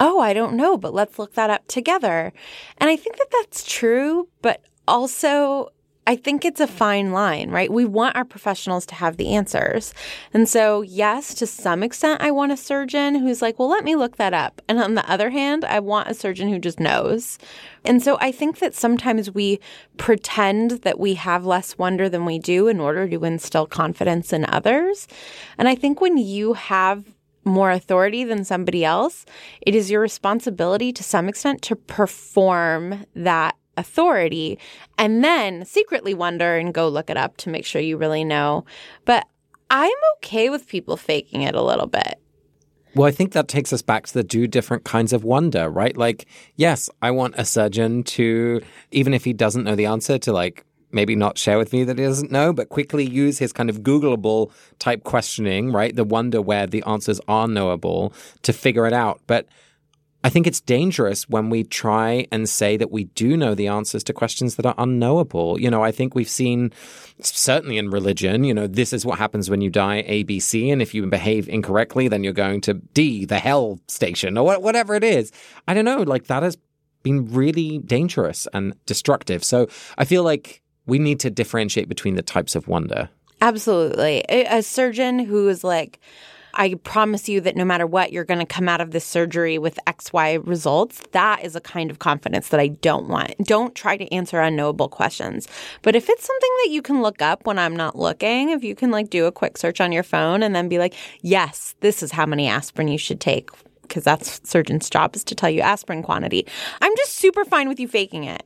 oh, 0.00 0.20
I 0.20 0.32
don't 0.32 0.54
know, 0.54 0.76
but 0.76 0.92
let's 0.92 1.18
look 1.18 1.34
that 1.34 1.50
up 1.50 1.66
together. 1.68 2.32
And 2.78 2.90
I 2.90 2.96
think 2.96 3.16
that 3.16 3.28
that's 3.30 3.64
true, 3.64 4.28
but 4.42 4.62
also 4.88 5.70
I 6.08 6.14
think 6.14 6.44
it's 6.44 6.60
a 6.60 6.68
fine 6.68 7.10
line, 7.10 7.50
right? 7.50 7.70
We 7.70 7.84
want 7.84 8.14
our 8.14 8.24
professionals 8.24 8.86
to 8.86 8.94
have 8.94 9.16
the 9.16 9.34
answers. 9.34 9.92
And 10.32 10.48
so, 10.48 10.82
yes, 10.82 11.34
to 11.34 11.46
some 11.46 11.82
extent, 11.82 12.22
I 12.22 12.30
want 12.30 12.52
a 12.52 12.56
surgeon 12.56 13.16
who's 13.16 13.42
like, 13.42 13.58
well, 13.58 13.68
let 13.68 13.82
me 13.82 13.96
look 13.96 14.16
that 14.16 14.32
up. 14.32 14.62
And 14.68 14.78
on 14.78 14.94
the 14.94 15.10
other 15.10 15.30
hand, 15.30 15.64
I 15.64 15.80
want 15.80 16.08
a 16.08 16.14
surgeon 16.14 16.48
who 16.48 16.60
just 16.60 16.78
knows. 16.78 17.38
And 17.84 18.00
so 18.00 18.18
I 18.20 18.30
think 18.30 18.60
that 18.60 18.74
sometimes 18.74 19.32
we 19.32 19.58
pretend 19.96 20.82
that 20.82 21.00
we 21.00 21.14
have 21.14 21.44
less 21.44 21.76
wonder 21.76 22.08
than 22.08 22.24
we 22.24 22.38
do 22.38 22.68
in 22.68 22.78
order 22.78 23.08
to 23.08 23.24
instill 23.24 23.66
confidence 23.66 24.32
in 24.32 24.46
others. 24.48 25.08
And 25.58 25.66
I 25.66 25.74
think 25.74 26.00
when 26.00 26.18
you 26.18 26.52
have 26.52 27.04
more 27.44 27.70
authority 27.70 28.24
than 28.24 28.44
somebody 28.44 28.84
else, 28.84 29.24
it 29.60 29.74
is 29.74 29.90
your 29.90 30.00
responsibility 30.00 30.92
to 30.92 31.02
some 31.02 31.28
extent 31.28 31.62
to 31.62 31.76
perform 31.76 33.06
that 33.14 33.56
authority 33.76 34.58
and 34.98 35.22
then 35.22 35.64
secretly 35.64 36.14
wonder 36.14 36.56
and 36.56 36.74
go 36.74 36.88
look 36.88 37.10
it 37.10 37.16
up 37.16 37.36
to 37.38 37.50
make 37.50 37.64
sure 37.64 37.80
you 37.80 37.96
really 37.96 38.24
know. 38.24 38.64
But 39.04 39.26
I'm 39.70 39.96
okay 40.16 40.48
with 40.48 40.68
people 40.68 40.96
faking 40.96 41.42
it 41.42 41.54
a 41.54 41.62
little 41.62 41.86
bit. 41.86 42.20
Well, 42.94 43.06
I 43.06 43.10
think 43.10 43.32
that 43.32 43.48
takes 43.48 43.74
us 43.74 43.82
back 43.82 44.06
to 44.06 44.14
the 44.14 44.24
two 44.24 44.46
different 44.46 44.84
kinds 44.84 45.12
of 45.12 45.22
wonder, 45.22 45.68
right? 45.68 45.94
Like, 45.94 46.26
yes, 46.54 46.88
I 47.02 47.10
want 47.10 47.34
a 47.36 47.44
surgeon 47.44 48.02
to, 48.04 48.62
even 48.90 49.12
if 49.12 49.24
he 49.24 49.34
doesn't 49.34 49.64
know 49.64 49.76
the 49.76 49.84
answer, 49.84 50.16
to 50.16 50.32
like 50.32 50.64
maybe 50.92 51.14
not 51.14 51.36
share 51.36 51.58
with 51.58 51.74
me 51.74 51.84
that 51.84 51.98
he 51.98 52.04
doesn't 52.04 52.30
know, 52.30 52.54
but 52.54 52.70
quickly 52.70 53.04
use 53.04 53.38
his 53.38 53.52
kind 53.52 53.68
of 53.68 53.80
Googleable 53.80 54.50
type 54.78 55.04
questioning, 55.04 55.72
right? 55.72 55.94
The 55.94 56.04
wonder 56.04 56.40
where 56.40 56.66
the 56.66 56.82
answers 56.86 57.20
are 57.28 57.46
knowable 57.46 58.14
to 58.42 58.52
figure 58.54 58.86
it 58.86 58.94
out. 58.94 59.20
But 59.26 59.46
I 60.26 60.28
think 60.28 60.48
it's 60.48 60.60
dangerous 60.60 61.28
when 61.28 61.50
we 61.50 61.62
try 61.62 62.26
and 62.32 62.48
say 62.48 62.76
that 62.78 62.90
we 62.90 63.04
do 63.04 63.36
know 63.36 63.54
the 63.54 63.68
answers 63.68 64.02
to 64.02 64.12
questions 64.12 64.56
that 64.56 64.66
are 64.66 64.74
unknowable. 64.76 65.56
You 65.60 65.70
know, 65.70 65.84
I 65.84 65.92
think 65.92 66.16
we've 66.16 66.28
seen, 66.28 66.72
certainly 67.20 67.78
in 67.78 67.90
religion, 67.90 68.42
you 68.42 68.52
know, 68.52 68.66
this 68.66 68.92
is 68.92 69.06
what 69.06 69.20
happens 69.20 69.48
when 69.48 69.60
you 69.60 69.70
die 69.70 70.02
ABC. 70.02 70.72
And 70.72 70.82
if 70.82 70.94
you 70.94 71.06
behave 71.06 71.48
incorrectly, 71.48 72.08
then 72.08 72.24
you're 72.24 72.32
going 72.32 72.60
to 72.62 72.74
D, 72.74 73.24
the 73.24 73.38
hell 73.38 73.78
station, 73.86 74.36
or 74.36 74.58
whatever 74.58 74.96
it 74.96 75.04
is. 75.04 75.30
I 75.68 75.74
don't 75.74 75.84
know. 75.84 76.02
Like 76.02 76.26
that 76.26 76.42
has 76.42 76.58
been 77.04 77.32
really 77.32 77.78
dangerous 77.78 78.48
and 78.52 78.74
destructive. 78.84 79.44
So 79.44 79.68
I 79.96 80.04
feel 80.04 80.24
like 80.24 80.60
we 80.86 80.98
need 80.98 81.20
to 81.20 81.30
differentiate 81.30 81.88
between 81.88 82.16
the 82.16 82.22
types 82.22 82.56
of 82.56 82.66
wonder. 82.66 83.10
Absolutely. 83.40 84.24
A 84.28 84.60
surgeon 84.64 85.20
who 85.20 85.48
is 85.48 85.62
like, 85.62 86.00
I 86.56 86.74
promise 86.82 87.28
you 87.28 87.42
that 87.42 87.54
no 87.54 87.66
matter 87.66 87.86
what, 87.86 88.12
you're 88.12 88.24
going 88.24 88.40
to 88.40 88.46
come 88.46 88.68
out 88.68 88.80
of 88.80 88.90
this 88.90 89.04
surgery 89.04 89.58
with 89.58 89.78
XY 89.86 90.44
results. 90.46 91.02
That 91.12 91.44
is 91.44 91.54
a 91.54 91.60
kind 91.60 91.90
of 91.90 91.98
confidence 91.98 92.48
that 92.48 92.58
I 92.58 92.68
don't 92.68 93.08
want. 93.08 93.36
Don't 93.44 93.74
try 93.74 93.98
to 93.98 94.12
answer 94.12 94.40
unknowable 94.40 94.88
questions. 94.88 95.46
But 95.82 95.94
if 95.94 96.08
it's 96.08 96.24
something 96.24 96.50
that 96.64 96.70
you 96.70 96.80
can 96.80 97.02
look 97.02 97.20
up 97.20 97.46
when 97.46 97.58
I'm 97.58 97.76
not 97.76 97.96
looking, 97.96 98.50
if 98.50 98.64
you 98.64 98.74
can 98.74 98.90
like 98.90 99.10
do 99.10 99.26
a 99.26 99.32
quick 99.32 99.58
search 99.58 99.82
on 99.82 99.92
your 99.92 100.02
phone 100.02 100.42
and 100.42 100.56
then 100.56 100.68
be 100.68 100.78
like, 100.78 100.94
yes, 101.20 101.74
this 101.80 102.02
is 102.02 102.12
how 102.12 102.24
many 102.24 102.48
aspirin 102.48 102.88
you 102.88 102.98
should 102.98 103.20
take 103.20 103.50
because 103.82 104.02
that's 104.02 104.40
surgeon's 104.48 104.90
job 104.90 105.14
is 105.14 105.22
to 105.24 105.34
tell 105.34 105.50
you 105.50 105.60
aspirin 105.60 106.02
quantity. 106.02 106.46
I'm 106.80 106.96
just 106.96 107.14
super 107.14 107.44
fine 107.44 107.68
with 107.68 107.78
you 107.78 107.86
faking 107.86 108.24
it. 108.24 108.42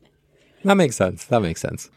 That 0.65 0.75
makes 0.75 0.97
sense. 0.97 1.25
That 1.27 1.41
makes 1.41 1.61
sense. 1.61 1.91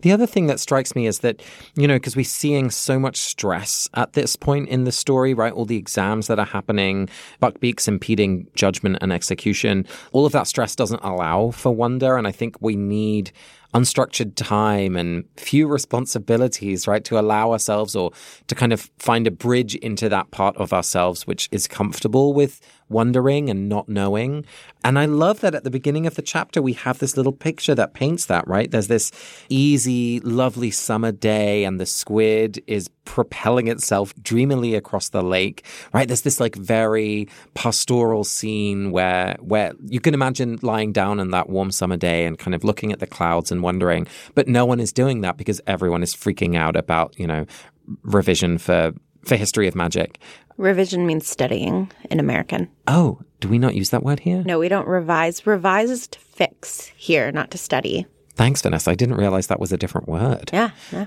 The 0.00 0.12
other 0.12 0.26
thing 0.26 0.46
that 0.46 0.60
strikes 0.60 0.94
me 0.94 1.06
is 1.06 1.20
that, 1.20 1.42
you 1.74 1.88
know, 1.88 1.96
because 1.96 2.14
we're 2.14 2.24
seeing 2.24 2.70
so 2.70 2.98
much 2.98 3.16
stress 3.16 3.88
at 3.94 4.12
this 4.12 4.36
point 4.36 4.68
in 4.68 4.84
the 4.84 4.92
story, 4.92 5.34
right? 5.34 5.52
All 5.52 5.64
the 5.64 5.76
exams 5.76 6.28
that 6.28 6.38
are 6.38 6.46
happening, 6.46 7.08
Buckbeak's 7.42 7.88
impeding 7.88 8.46
judgment 8.54 8.98
and 9.00 9.12
execution, 9.12 9.86
all 10.12 10.24
of 10.24 10.32
that 10.32 10.46
stress 10.46 10.76
doesn't 10.76 11.02
allow 11.02 11.50
for 11.50 11.74
wonder. 11.74 12.16
And 12.16 12.26
I 12.26 12.32
think 12.32 12.56
we 12.60 12.76
need 12.76 13.32
unstructured 13.74 14.34
time 14.34 14.96
and 14.96 15.24
few 15.36 15.66
responsibilities, 15.66 16.86
right? 16.86 17.04
To 17.04 17.18
allow 17.18 17.52
ourselves 17.52 17.94
or 17.94 18.12
to 18.46 18.54
kind 18.54 18.72
of 18.72 18.90
find 18.98 19.26
a 19.26 19.30
bridge 19.30 19.74
into 19.76 20.08
that 20.08 20.30
part 20.30 20.56
of 20.56 20.72
ourselves 20.72 21.26
which 21.26 21.48
is 21.52 21.68
comfortable 21.68 22.32
with 22.32 22.60
wondering 22.88 23.50
and 23.50 23.68
not 23.68 23.88
knowing. 23.88 24.44
And 24.84 24.98
I 24.98 25.06
love 25.06 25.40
that 25.40 25.54
at 25.54 25.64
the 25.64 25.70
beginning 25.70 26.06
of 26.06 26.14
the 26.14 26.22
chapter, 26.22 26.62
we 26.62 26.72
have 26.74 26.98
this 26.98 27.16
little 27.16 27.32
picture 27.32 27.74
that 27.74 27.94
paints 27.94 28.26
that, 28.26 28.46
right? 28.46 28.70
There's 28.70 28.88
this 28.88 29.10
easy, 29.48 30.20
lovely 30.20 30.70
summer 30.70 31.12
day, 31.12 31.64
and 31.64 31.80
the 31.80 31.86
squid 31.86 32.62
is 32.66 32.88
propelling 33.04 33.68
itself 33.68 34.14
dreamily 34.22 34.74
across 34.74 35.08
the 35.08 35.22
lake, 35.22 35.64
right? 35.92 36.06
There's 36.06 36.22
this 36.22 36.40
like 36.40 36.54
very 36.56 37.28
pastoral 37.54 38.24
scene 38.24 38.90
where, 38.90 39.36
where 39.40 39.72
you 39.86 40.00
can 40.00 40.14
imagine 40.14 40.58
lying 40.62 40.92
down 40.92 41.20
on 41.20 41.30
that 41.30 41.48
warm 41.48 41.70
summer 41.70 41.96
day 41.96 42.26
and 42.26 42.38
kind 42.38 42.54
of 42.54 42.64
looking 42.64 42.92
at 42.92 43.00
the 43.00 43.06
clouds 43.06 43.50
and 43.50 43.62
wondering, 43.62 44.06
but 44.34 44.48
no 44.48 44.64
one 44.64 44.80
is 44.80 44.92
doing 44.92 45.22
that 45.22 45.36
because 45.36 45.60
everyone 45.66 46.02
is 46.02 46.14
freaking 46.14 46.56
out 46.56 46.76
about, 46.76 47.18
you 47.18 47.26
know, 47.26 47.46
revision 48.02 48.58
for 48.58 48.92
for 49.24 49.36
history 49.36 49.68
of 49.68 49.74
magic. 49.74 50.18
Revision 50.58 51.06
means 51.06 51.26
studying 51.26 51.90
in 52.10 52.20
American. 52.20 52.68
Oh, 52.86 53.20
do 53.40 53.48
we 53.48 53.58
not 53.58 53.76
use 53.76 53.90
that 53.90 54.02
word 54.02 54.20
here? 54.20 54.42
No, 54.44 54.58
we 54.58 54.68
don't 54.68 54.88
revise. 54.88 55.46
Revise 55.46 55.88
is 55.88 56.08
to 56.08 56.18
fix 56.18 56.88
here, 56.96 57.30
not 57.32 57.50
to 57.52 57.58
study. 57.58 58.06
Thanks, 58.34 58.60
Vanessa. 58.60 58.90
I 58.90 58.94
didn't 58.94 59.16
realize 59.16 59.46
that 59.46 59.60
was 59.60 59.72
a 59.72 59.76
different 59.76 60.08
word. 60.08 60.50
Yeah, 60.52 60.70
yeah. 60.92 61.06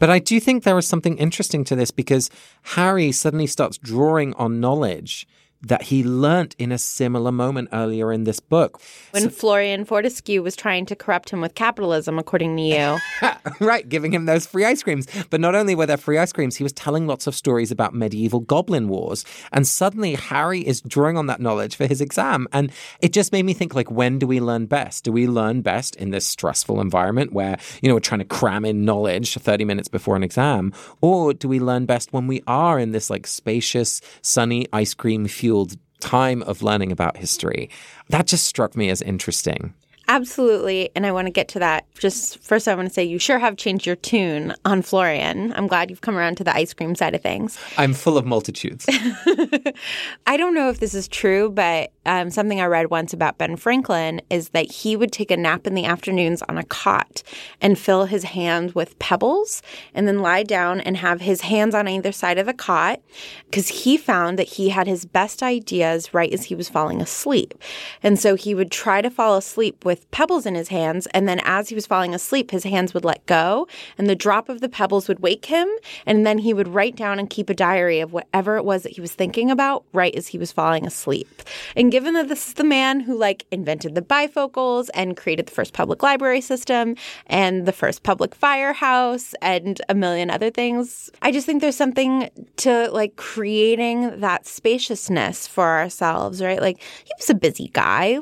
But 0.00 0.10
I 0.10 0.18
do 0.18 0.40
think 0.40 0.64
there 0.64 0.76
is 0.76 0.88
something 0.88 1.16
interesting 1.18 1.62
to 1.64 1.76
this 1.76 1.92
because 1.92 2.28
Harry 2.62 3.12
suddenly 3.12 3.46
starts 3.46 3.78
drawing 3.78 4.34
on 4.34 4.60
knowledge 4.60 5.28
that 5.62 5.82
he 5.82 6.02
learnt 6.02 6.54
in 6.58 6.72
a 6.72 6.78
similar 6.78 7.30
moment 7.30 7.68
earlier 7.72 8.12
in 8.12 8.24
this 8.24 8.40
book. 8.40 8.80
When 9.10 9.24
so, 9.24 9.28
Florian 9.30 9.84
Fortescue 9.84 10.42
was 10.42 10.56
trying 10.56 10.86
to 10.86 10.96
corrupt 10.96 11.30
him 11.30 11.40
with 11.40 11.54
capitalism, 11.54 12.18
according 12.18 12.56
to 12.56 12.62
you. 12.62 12.98
right, 13.60 13.86
giving 13.88 14.12
him 14.12 14.24
those 14.24 14.46
free 14.46 14.64
ice 14.64 14.82
creams. 14.82 15.06
But 15.28 15.40
not 15.40 15.54
only 15.54 15.74
were 15.74 15.86
there 15.86 15.96
free 15.96 16.18
ice 16.18 16.32
creams, 16.32 16.56
he 16.56 16.62
was 16.62 16.72
telling 16.72 17.06
lots 17.06 17.26
of 17.26 17.34
stories 17.34 17.70
about 17.70 17.94
medieval 17.94 18.40
goblin 18.40 18.88
wars. 18.88 19.24
And 19.52 19.66
suddenly 19.66 20.14
Harry 20.14 20.66
is 20.66 20.80
drawing 20.80 21.18
on 21.18 21.26
that 21.26 21.40
knowledge 21.40 21.76
for 21.76 21.86
his 21.86 22.00
exam. 22.00 22.48
And 22.52 22.72
it 23.00 23.12
just 23.12 23.32
made 23.32 23.44
me 23.44 23.52
think 23.52 23.74
like, 23.74 23.90
when 23.90 24.18
do 24.18 24.26
we 24.26 24.40
learn 24.40 24.66
best? 24.66 25.04
Do 25.04 25.12
we 25.12 25.26
learn 25.26 25.60
best 25.60 25.94
in 25.96 26.10
this 26.10 26.26
stressful 26.26 26.80
environment 26.80 27.32
where, 27.32 27.58
you 27.82 27.88
know, 27.88 27.94
we're 27.94 28.00
trying 28.00 28.20
to 28.20 28.24
cram 28.24 28.64
in 28.64 28.84
knowledge 28.84 29.34
30 29.34 29.64
minutes 29.64 29.88
before 29.88 30.16
an 30.16 30.22
exam? 30.22 30.72
Or 31.02 31.34
do 31.34 31.48
we 31.48 31.60
learn 31.60 31.84
best 31.84 32.12
when 32.12 32.26
we 32.26 32.42
are 32.46 32.78
in 32.78 32.92
this 32.92 33.10
like 33.10 33.26
spacious, 33.26 34.00
sunny, 34.22 34.66
ice 34.72 34.94
cream 34.94 35.26
fueled 35.50 35.76
time 35.98 36.42
of 36.44 36.62
learning 36.62 36.92
about 36.92 37.16
history? 37.16 37.68
That 38.08 38.28
just 38.28 38.46
struck 38.46 38.76
me 38.76 38.88
as 38.88 39.02
interesting. 39.02 39.74
Absolutely. 40.10 40.90
And 40.96 41.06
I 41.06 41.12
want 41.12 41.26
to 41.26 41.30
get 41.30 41.46
to 41.50 41.60
that. 41.60 41.86
Just 41.94 42.42
first, 42.42 42.66
I 42.66 42.74
want 42.74 42.88
to 42.88 42.92
say 42.92 43.04
you 43.04 43.20
sure 43.20 43.38
have 43.38 43.56
changed 43.56 43.86
your 43.86 43.94
tune 43.94 44.52
on 44.64 44.82
Florian. 44.82 45.52
I'm 45.52 45.68
glad 45.68 45.88
you've 45.88 46.00
come 46.00 46.16
around 46.16 46.36
to 46.38 46.44
the 46.44 46.52
ice 46.52 46.74
cream 46.74 46.96
side 46.96 47.14
of 47.14 47.22
things. 47.22 47.56
I'm 47.78 47.94
full 47.94 48.18
of 48.18 48.26
multitudes. 48.26 48.86
I 50.26 50.36
don't 50.36 50.52
know 50.52 50.68
if 50.68 50.80
this 50.80 50.94
is 50.94 51.06
true, 51.06 51.48
but 51.48 51.92
um, 52.06 52.28
something 52.30 52.60
I 52.60 52.64
read 52.64 52.90
once 52.90 53.12
about 53.12 53.38
Ben 53.38 53.54
Franklin 53.54 54.20
is 54.30 54.48
that 54.48 54.68
he 54.68 54.96
would 54.96 55.12
take 55.12 55.30
a 55.30 55.36
nap 55.36 55.64
in 55.64 55.74
the 55.74 55.84
afternoons 55.84 56.42
on 56.48 56.58
a 56.58 56.64
cot 56.64 57.22
and 57.60 57.78
fill 57.78 58.06
his 58.06 58.24
hand 58.24 58.72
with 58.72 58.98
pebbles 58.98 59.62
and 59.94 60.08
then 60.08 60.18
lie 60.18 60.42
down 60.42 60.80
and 60.80 60.96
have 60.96 61.20
his 61.20 61.42
hands 61.42 61.72
on 61.72 61.86
either 61.86 62.10
side 62.10 62.36
of 62.36 62.46
the 62.46 62.52
cot 62.52 63.00
because 63.44 63.68
he 63.68 63.96
found 63.96 64.40
that 64.40 64.48
he 64.48 64.70
had 64.70 64.88
his 64.88 65.04
best 65.04 65.40
ideas 65.40 66.12
right 66.12 66.32
as 66.32 66.46
he 66.46 66.56
was 66.56 66.68
falling 66.68 67.00
asleep. 67.00 67.54
And 68.02 68.18
so 68.18 68.34
he 68.34 68.56
would 68.56 68.72
try 68.72 69.02
to 69.02 69.08
fall 69.10 69.36
asleep 69.36 69.84
with 69.84 69.99
with 70.00 70.10
pebbles 70.10 70.46
in 70.46 70.54
his 70.54 70.68
hands. 70.68 71.06
And 71.08 71.28
then 71.28 71.40
as 71.44 71.68
he 71.68 71.74
was 71.74 71.86
falling 71.86 72.14
asleep, 72.14 72.50
his 72.50 72.64
hands 72.64 72.94
would 72.94 73.04
let 73.04 73.24
go 73.26 73.68
and 73.98 74.08
the 74.08 74.16
drop 74.16 74.48
of 74.48 74.60
the 74.60 74.68
pebbles 74.68 75.08
would 75.08 75.20
wake 75.20 75.46
him. 75.46 75.68
And 76.06 76.26
then 76.26 76.38
he 76.38 76.54
would 76.54 76.68
write 76.68 76.96
down 76.96 77.18
and 77.18 77.28
keep 77.28 77.50
a 77.50 77.54
diary 77.54 78.00
of 78.00 78.12
whatever 78.12 78.56
it 78.56 78.64
was 78.64 78.82
that 78.82 78.92
he 78.92 79.00
was 79.00 79.12
thinking 79.12 79.50
about 79.50 79.84
right 79.92 80.14
as 80.14 80.28
he 80.28 80.38
was 80.38 80.52
falling 80.52 80.86
asleep. 80.86 81.42
And 81.76 81.92
given 81.92 82.14
that 82.14 82.28
this 82.28 82.48
is 82.48 82.54
the 82.54 82.64
man 82.64 83.00
who 83.00 83.16
like 83.16 83.44
invented 83.50 83.94
the 83.94 84.02
bifocals 84.02 84.88
and 84.94 85.16
created 85.16 85.46
the 85.46 85.52
first 85.52 85.74
public 85.74 86.02
library 86.02 86.40
system 86.40 86.96
and 87.26 87.66
the 87.66 87.72
first 87.72 88.02
public 88.02 88.34
firehouse 88.34 89.34
and 89.42 89.82
a 89.88 89.94
million 89.94 90.30
other 90.30 90.50
things, 90.50 91.10
I 91.20 91.30
just 91.30 91.44
think 91.44 91.60
there's 91.60 91.76
something 91.76 92.30
to 92.56 92.90
like 92.90 93.16
creating 93.16 94.20
that 94.20 94.46
spaciousness 94.46 95.46
for 95.46 95.66
ourselves, 95.66 96.42
right? 96.42 96.60
Like 96.60 96.80
he 97.04 97.12
was 97.18 97.28
a 97.28 97.34
busy 97.34 97.68
guy, 97.68 98.18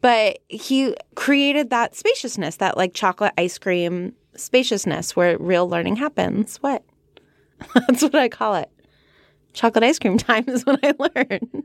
but 0.00 0.38
he 0.48 0.94
created 1.14 1.70
that 1.70 1.96
spaciousness, 1.96 2.56
that 2.56 2.76
like 2.76 2.94
chocolate 2.94 3.32
ice 3.36 3.58
cream 3.58 4.14
spaciousness 4.36 5.16
where 5.16 5.36
real 5.38 5.68
learning 5.68 5.96
happens. 5.96 6.58
What? 6.58 6.84
That's 7.74 8.02
what 8.02 8.14
I 8.14 8.28
call 8.28 8.54
it. 8.56 8.70
Chocolate 9.52 9.84
ice 9.84 9.98
cream 9.98 10.18
time 10.18 10.44
is 10.48 10.64
when 10.64 10.78
I 10.82 10.94
learn. 10.98 11.64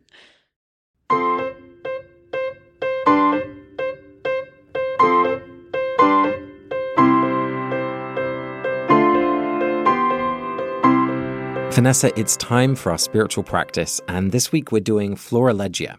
Vanessa, 11.73 12.17
it's 12.19 12.37
time 12.37 12.75
for 12.75 12.91
our 12.91 12.99
spiritual 12.99 13.43
practice, 13.43 13.99
and 14.07 14.31
this 14.31 14.51
week 14.51 14.71
we're 14.71 14.79
doing 14.79 15.15
Florilegia, 15.15 15.97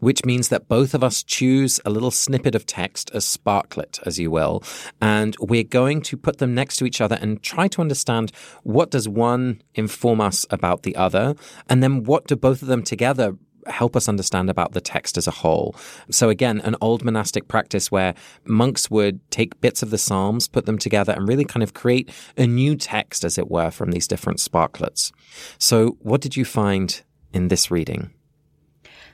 which 0.00 0.24
means 0.24 0.48
that 0.48 0.68
both 0.68 0.94
of 0.94 1.04
us 1.04 1.22
choose 1.22 1.78
a 1.84 1.90
little 1.90 2.10
snippet 2.10 2.54
of 2.54 2.64
text, 2.64 3.10
a 3.12 3.20
sparklet, 3.20 3.98
as 4.06 4.18
you 4.18 4.30
will, 4.30 4.62
and 5.02 5.36
we're 5.38 5.64
going 5.64 6.00
to 6.00 6.16
put 6.16 6.38
them 6.38 6.54
next 6.54 6.76
to 6.76 6.86
each 6.86 7.02
other 7.02 7.18
and 7.20 7.42
try 7.42 7.68
to 7.68 7.82
understand 7.82 8.32
what 8.62 8.90
does 8.90 9.06
one 9.06 9.60
inform 9.74 10.18
us 10.18 10.46
about 10.48 10.82
the 10.82 10.96
other, 10.96 11.34
and 11.68 11.82
then 11.82 12.04
what 12.04 12.26
do 12.26 12.34
both 12.34 12.62
of 12.62 12.68
them 12.68 12.82
together 12.82 13.36
help 13.66 13.96
us 13.96 14.08
understand 14.08 14.50
about 14.50 14.72
the 14.72 14.80
text 14.80 15.16
as 15.16 15.26
a 15.26 15.30
whole. 15.30 15.74
So 16.10 16.28
again, 16.28 16.60
an 16.60 16.76
old 16.80 17.04
monastic 17.04 17.48
practice 17.48 17.90
where 17.90 18.14
monks 18.44 18.90
would 18.90 19.20
take 19.30 19.60
bits 19.60 19.82
of 19.82 19.90
the 19.90 19.98
Psalms, 19.98 20.48
put 20.48 20.66
them 20.66 20.78
together, 20.78 21.12
and 21.12 21.28
really 21.28 21.44
kind 21.44 21.62
of 21.62 21.74
create 21.74 22.10
a 22.36 22.46
new 22.46 22.76
text, 22.76 23.24
as 23.24 23.38
it 23.38 23.50
were, 23.50 23.70
from 23.70 23.90
these 23.90 24.08
different 24.08 24.38
sparklets. 24.38 25.12
So 25.58 25.96
what 26.00 26.20
did 26.20 26.36
you 26.36 26.44
find 26.44 27.02
in 27.32 27.48
this 27.48 27.70
reading? 27.70 28.10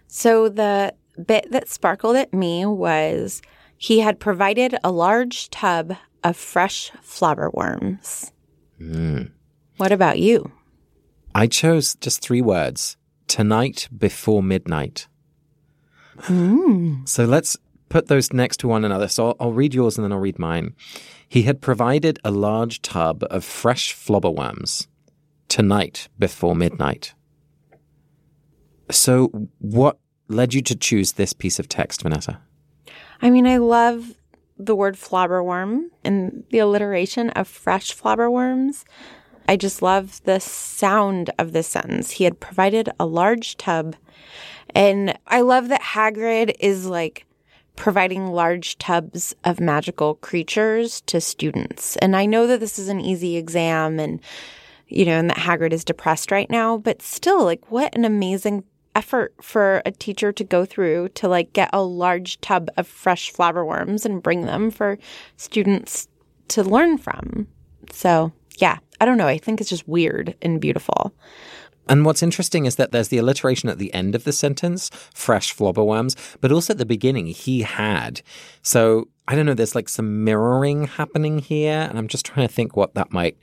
So 0.07 0.49
the 0.49 0.95
bit 1.27 1.51
that 1.51 1.69
sparkled 1.69 2.17
at 2.17 2.33
me 2.33 2.65
was 2.65 3.43
he 3.77 4.01
had 4.01 4.21
provided 4.21 4.77
a 4.83 4.91
large 4.91 5.51
tub 5.51 5.95
of 6.25 6.37
fresh 6.37 6.91
flobberworms. 7.03 8.33
Mm. 8.81 9.31
What 9.77 9.93
about 9.93 10.19
you? 10.19 10.51
I 11.35 11.47
chose 11.47 11.95
just 11.97 12.21
three 12.21 12.43
words 12.43 12.97
tonight 13.39 13.89
before 13.97 14.43
midnight. 14.43 15.07
Mm. 16.23 17.09
So 17.09 17.25
let's 17.25 17.57
put 17.89 18.09
those 18.09 18.33
next 18.33 18.57
to 18.59 18.67
one 18.67 18.85
another. 18.85 19.07
So 19.07 19.29
I'll, 19.29 19.37
I'll, 19.39 19.53
read 19.53 19.75
yours 19.75 19.97
and 19.97 20.05
then 20.05 20.11
I'll 20.11 20.19
read 20.19 20.41
mine. 20.41 20.75
He 21.29 21.43
had 21.43 21.61
provided 21.61 22.19
a 22.25 22.33
large 22.33 22.83
tub 22.83 23.23
of 23.31 23.45
fresh 23.45 23.95
flobberworms 23.95 24.89
tonight 25.47 26.09
before 26.19 26.57
midnight. 26.57 27.15
So, 28.91 29.29
what 29.59 29.99
led 30.27 30.53
you 30.53 30.63
to 30.63 30.75
choose 30.75 31.13
this 31.13 31.33
piece 31.33 31.61
of 31.61 31.69
text, 31.69 32.03
Vanessa? 32.03 32.41
I 33.23 33.31
mean, 33.31 33.47
I 33.47 33.59
love 33.59 34.17
the 34.59 34.75
word 34.75 34.97
flobberworm 34.97 35.91
and 36.03 36.43
the 36.51 36.59
alliteration 36.59 37.31
of 37.31 37.47
fresh 37.47 37.97
flobberworms. 37.97 38.83
I 39.49 39.57
just 39.57 39.81
love 39.81 40.23
the 40.25 40.39
sound 40.39 41.31
of 41.39 41.53
this 41.53 41.67
sentence. 41.67 42.13
He 42.13 42.25
had 42.25 42.39
provided 42.39 42.91
a 43.01 43.07
large 43.07 43.57
tub. 43.57 43.97
And 44.75 45.19
I 45.27 45.41
love 45.41 45.69
that 45.69 45.81
Hagrid 45.81 46.55
is 46.61 46.87
like 46.87 47.25
providing 47.75 48.27
large 48.27 48.77
tubs 48.77 49.35
of 49.45 49.59
magical 49.59 50.17
creatures 50.17 51.01
to 51.03 51.21
students. 51.21 51.97
And 51.97 52.15
I 52.15 52.27
know 52.27 52.47
that 52.47 52.61
this 52.61 52.79
is 52.79 52.89
an 52.89 53.01
easy 53.01 53.37
exam 53.37 53.99
and, 53.99 54.21
you 54.87 55.07
know, 55.07 55.19
and 55.19 55.31
that 55.31 55.39
Hagrid 55.39 55.73
is 55.73 55.85
depressed 55.85 56.31
right 56.31 56.51
now, 56.51 56.77
but 56.77 57.01
still, 57.01 57.45
like, 57.45 57.71
what 57.71 57.97
an 57.97 58.05
amazing 58.05 58.65
effort 58.95 59.33
for 59.41 59.81
a 59.87 59.93
teacher 59.93 60.33
to 60.33 60.43
go 60.43 60.65
through 60.65 61.09
to 61.11 61.29
like 61.29 61.53
get 61.53 61.71
a 61.73 61.81
large 61.81 62.41
tub 62.41 62.69
of 62.77 62.85
fresh 62.85 63.33
flobberworms 63.33 64.05
and 64.05 64.25
bring 64.25 64.45
them 64.45 64.73
for 64.73 64.99
students 65.37 66.09
to 66.49 66.65
learn 66.65 66.99
from. 66.99 67.47
So, 67.93 68.33
yeah, 68.61 68.79
I 69.01 69.05
don't 69.05 69.19
know. 69.19 69.27
I 69.27 69.39
think 69.39 69.61
it's 69.61 69.71
just 69.71 69.89
weird 69.89 70.37
and 70.43 70.61
beautiful. 70.61 71.15
And 71.89 72.05
what's 72.05 72.23
interesting 72.23 72.67
is 72.67 72.77
that 72.77 72.93
there's 72.93 73.09
the 73.09 73.19
alliteration 73.19 73.69
at 73.69 73.79
the 73.79 73.93
end 73.95 74.15
of 74.15 74.25
the 74.25 74.33
sentence, 74.33 74.91
fresh 75.15 75.55
flobberworms, 75.55 76.37
but 76.41 76.53
also 76.53 76.75
at 76.75 76.79
the 76.79 76.85
beginning, 76.85 77.27
he 77.27 77.63
had. 77.63 78.21
So 78.63 79.09
I 79.27 79.35
don't 79.35 79.47
know, 79.47 79.55
there's 79.55 79.75
like 79.75 79.89
some 79.89 80.25
mirroring 80.25 80.87
happening 80.87 81.39
here. 81.39 81.87
And 81.89 81.99
I'm 81.99 82.09
just 82.09 82.27
trying 82.27 82.47
to 82.47 82.53
think 82.53 82.77
what 82.77 82.95
that 82.95 83.13
might 83.13 83.39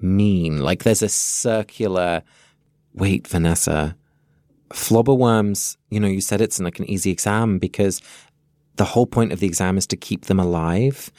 mean. 0.00 0.60
Like 0.60 0.82
there's 0.82 1.02
a 1.02 1.08
circular, 1.08 2.22
wait, 2.94 3.28
Vanessa, 3.28 3.96
flobberworms, 4.70 5.76
you 5.90 6.00
know, 6.00 6.08
you 6.08 6.20
said 6.20 6.40
it's 6.40 6.60
like 6.60 6.78
an 6.78 6.88
easy 6.88 7.10
exam 7.10 7.58
because 7.58 8.00
the 8.80 8.86
whole 8.86 9.06
point 9.06 9.30
of 9.30 9.40
the 9.40 9.46
exam 9.46 9.76
is 9.76 9.86
to 9.86 9.94
keep 9.94 10.24
them 10.24 10.40
alive. 10.40 11.12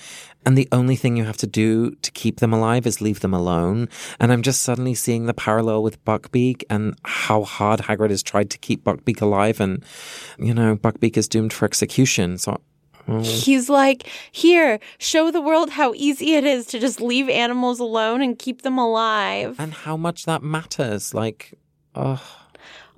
And 0.48 0.58
the 0.58 0.68
only 0.72 0.96
thing 0.96 1.16
you 1.16 1.26
have 1.26 1.38
to 1.38 1.46
do 1.46 1.92
to 1.92 2.10
keep 2.10 2.40
them 2.40 2.54
alive 2.54 2.88
is 2.88 3.02
leave 3.02 3.20
them 3.20 3.36
alone. 3.36 3.88
And 4.20 4.34
I'm 4.34 4.42
just 4.42 4.64
suddenly 4.64 4.96
seeing 4.96 5.28
the 5.28 5.36
parallel 5.36 5.84
with 5.84 6.04
Buckbeak 6.04 6.64
and 6.72 6.96
how 7.06 7.44
hard 7.44 7.82
Hagrid 7.82 8.10
has 8.10 8.24
tried 8.24 8.50
to 8.50 8.58
keep 8.58 8.84
Buckbeak 8.84 9.22
alive. 9.22 9.60
And, 9.60 9.86
you 10.40 10.56
know, 10.56 10.76
Buckbeak 10.76 11.18
is 11.18 11.28
doomed 11.28 11.54
for 11.54 11.66
execution. 11.66 12.40
So. 12.40 12.60
He's 13.22 13.70
like, 13.70 14.10
here, 14.32 14.80
show 14.98 15.30
the 15.30 15.42
world 15.42 15.70
how 15.70 15.94
easy 15.94 16.34
it 16.34 16.44
is 16.44 16.66
to 16.68 16.80
just 16.80 17.00
leave 17.00 17.30
animals 17.30 17.80
alone 17.80 18.24
and 18.24 18.40
keep 18.40 18.64
them 18.64 18.80
alive. 18.80 19.56
And 19.60 19.72
how 19.72 19.98
much 19.98 20.26
that 20.26 20.42
matters. 20.42 21.14
Like, 21.14 21.54
oh. 21.94 22.41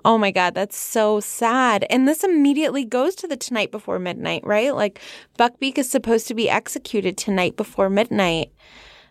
Oh 0.06 0.18
my 0.18 0.32
God, 0.32 0.54
that's 0.54 0.76
so 0.76 1.22
sad. 1.22 1.86
And 1.90 2.08
this 2.08 2.24
immediately 2.24 2.84
goes 2.84 3.16
to 3.16 3.28
the 3.28 3.38
tonight 3.38 3.72
before 3.72 4.00
midnight, 4.00 4.46
right? 4.46 4.76
Like 4.76 5.00
Buckbeak 5.40 5.78
is 5.78 5.90
supposed 5.90 6.28
to 6.28 6.34
be 6.34 6.50
executed 6.50 7.18
tonight 7.18 7.56
before 7.56 7.90
midnight. 7.90 8.52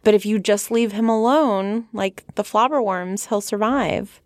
But 0.05 0.15
if 0.15 0.27
you 0.27 0.39
just 0.39 0.71
leave 0.71 0.93
him 0.93 1.09
alone, 1.09 1.87
like 1.93 2.25
the 2.35 2.43
flobberworms, 2.43 3.29
he'll 3.29 3.41
survive. 3.41 4.21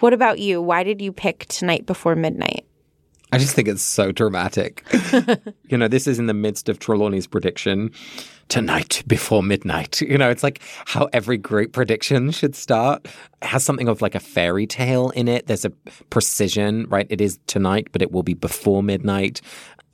What 0.00 0.12
about 0.12 0.38
you? 0.40 0.60
Why 0.60 0.82
did 0.82 1.00
you 1.00 1.12
pick 1.12 1.46
tonight 1.46 1.86
before 1.86 2.16
midnight? 2.16 2.65
I 3.36 3.38
just 3.38 3.54
think 3.54 3.68
it's 3.68 3.82
so 3.82 4.12
dramatic. 4.12 4.82
you 5.68 5.76
know, 5.76 5.88
this 5.88 6.06
is 6.06 6.18
in 6.18 6.24
the 6.24 6.32
midst 6.32 6.70
of 6.70 6.78
Trelawney's 6.78 7.26
prediction 7.26 7.90
tonight 8.48 9.02
before 9.06 9.42
midnight. 9.42 10.00
You 10.06 10.16
know, 10.16 10.30
it's 10.30 10.42
like 10.42 10.62
how 10.86 11.10
every 11.12 11.36
great 11.36 11.74
prediction 11.74 12.30
should 12.30 12.54
start. 12.56 13.04
It 13.04 13.46
has 13.46 13.62
something 13.62 13.88
of 13.88 14.00
like 14.00 14.14
a 14.14 14.20
fairy 14.20 14.66
tale 14.66 15.10
in 15.10 15.28
it. 15.28 15.48
There's 15.48 15.66
a 15.66 15.70
precision, 16.08 16.86
right? 16.88 17.06
It 17.10 17.20
is 17.20 17.38
tonight, 17.46 17.88
but 17.92 18.00
it 18.00 18.10
will 18.10 18.22
be 18.22 18.32
before 18.32 18.82
midnight. 18.82 19.42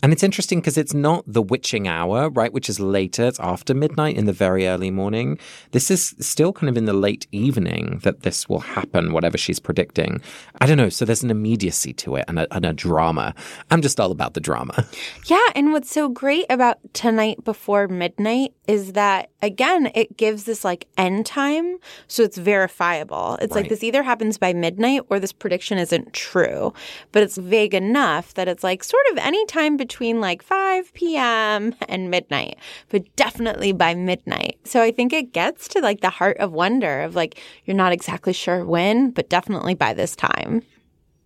And 0.03 0.13
it's 0.13 0.23
interesting 0.25 0.59
because 0.59 0.77
it's 0.77 0.93
not 0.95 1.25
the 1.27 1.41
witching 1.41 1.87
hour, 1.87 2.29
right? 2.31 2.53
Which 2.53 2.69
is 2.69 2.81
later. 2.81 3.25
It's 3.25 3.39
after 3.39 3.73
midnight 3.73 4.17
in 4.17 4.27
the 4.27 4.33
very 4.33 4.67
early 4.67 4.91
morning. 4.91 5.39
This 5.71 5.91
is 5.93 6.17
still 6.19 6.53
kind 6.53 6.69
of 6.69 6.77
in 6.77 6.87
the 6.87 6.93
late 6.93 7.29
evening 7.31 8.01
that 8.03 8.23
this 8.23 8.49
will 8.49 8.59
happen, 8.59 9.13
whatever 9.13 9.39
she's 9.39 9.61
predicting. 9.61 10.21
I 10.61 10.67
don't 10.67 10.77
know. 10.77 10.89
So 10.89 11.05
there's 11.05 11.23
an 11.23 11.31
immediacy 11.31 11.93
to 11.95 12.17
it 12.17 12.25
and 12.27 12.41
a, 12.41 12.53
and 12.55 12.67
a 12.67 12.73
drama. 12.73 13.33
I'm 13.71 13.81
just 13.81 14.01
all 14.01 14.11
about 14.11 14.35
the 14.35 14.41
drama. 14.41 14.85
Yeah. 15.27 15.39
And 15.55 15.73
what's 15.73 15.91
so 15.91 16.09
great 16.09 16.47
about 16.51 16.79
tonight 16.95 17.45
before 17.45 17.87
midnight 17.87 18.55
is 18.67 18.95
that, 18.95 19.31
again, 19.41 19.93
it 19.95 20.17
gives 20.17 20.45
this 20.45 20.65
like 20.65 20.89
end 20.99 21.27
time. 21.27 21.79
So 22.09 22.25
it's 22.25 22.39
verifiable. 22.39 23.39
It's 23.41 23.55
Right. 23.55 23.63
like 23.63 23.69
this 23.69 23.85
either 23.85 24.03
happens 24.03 24.37
by 24.37 24.53
midnight 24.53 25.03
or 25.11 25.21
this 25.21 25.33
prediction 25.33 25.79
isn't 25.79 26.13
true. 26.13 26.73
But 27.13 27.23
it's 27.23 27.37
vague 27.37 27.75
enough 27.75 28.35
that 28.35 28.49
it's 28.49 28.65
like 28.65 28.83
sort 28.83 29.05
of 29.13 29.19
any 29.19 29.45
time 29.47 29.77
between 29.77 29.92
like 30.01 30.43
5 30.43 30.95
p.m. 30.95 31.75
and 31.89 32.11
midnight, 32.11 32.59
but 32.89 33.05
definitely 33.17 33.73
by 33.73 33.95
midnight. 33.95 34.59
So 34.65 34.83
I 34.83 34.91
think 34.91 35.13
it 35.13 35.33
gets 35.33 35.69
to 35.69 35.81
like 35.81 36.01
the 36.01 36.11
heart 36.11 36.37
of 36.39 36.53
wonder 36.53 37.03
of 37.03 37.15
like, 37.15 37.41
you're 37.65 37.77
not 37.77 37.93
exactly 37.93 38.33
sure 38.33 38.65
when, 38.65 39.11
but 39.11 39.29
definitely 39.29 39.75
by 39.75 39.95
this 39.95 40.17
time. 40.17 40.63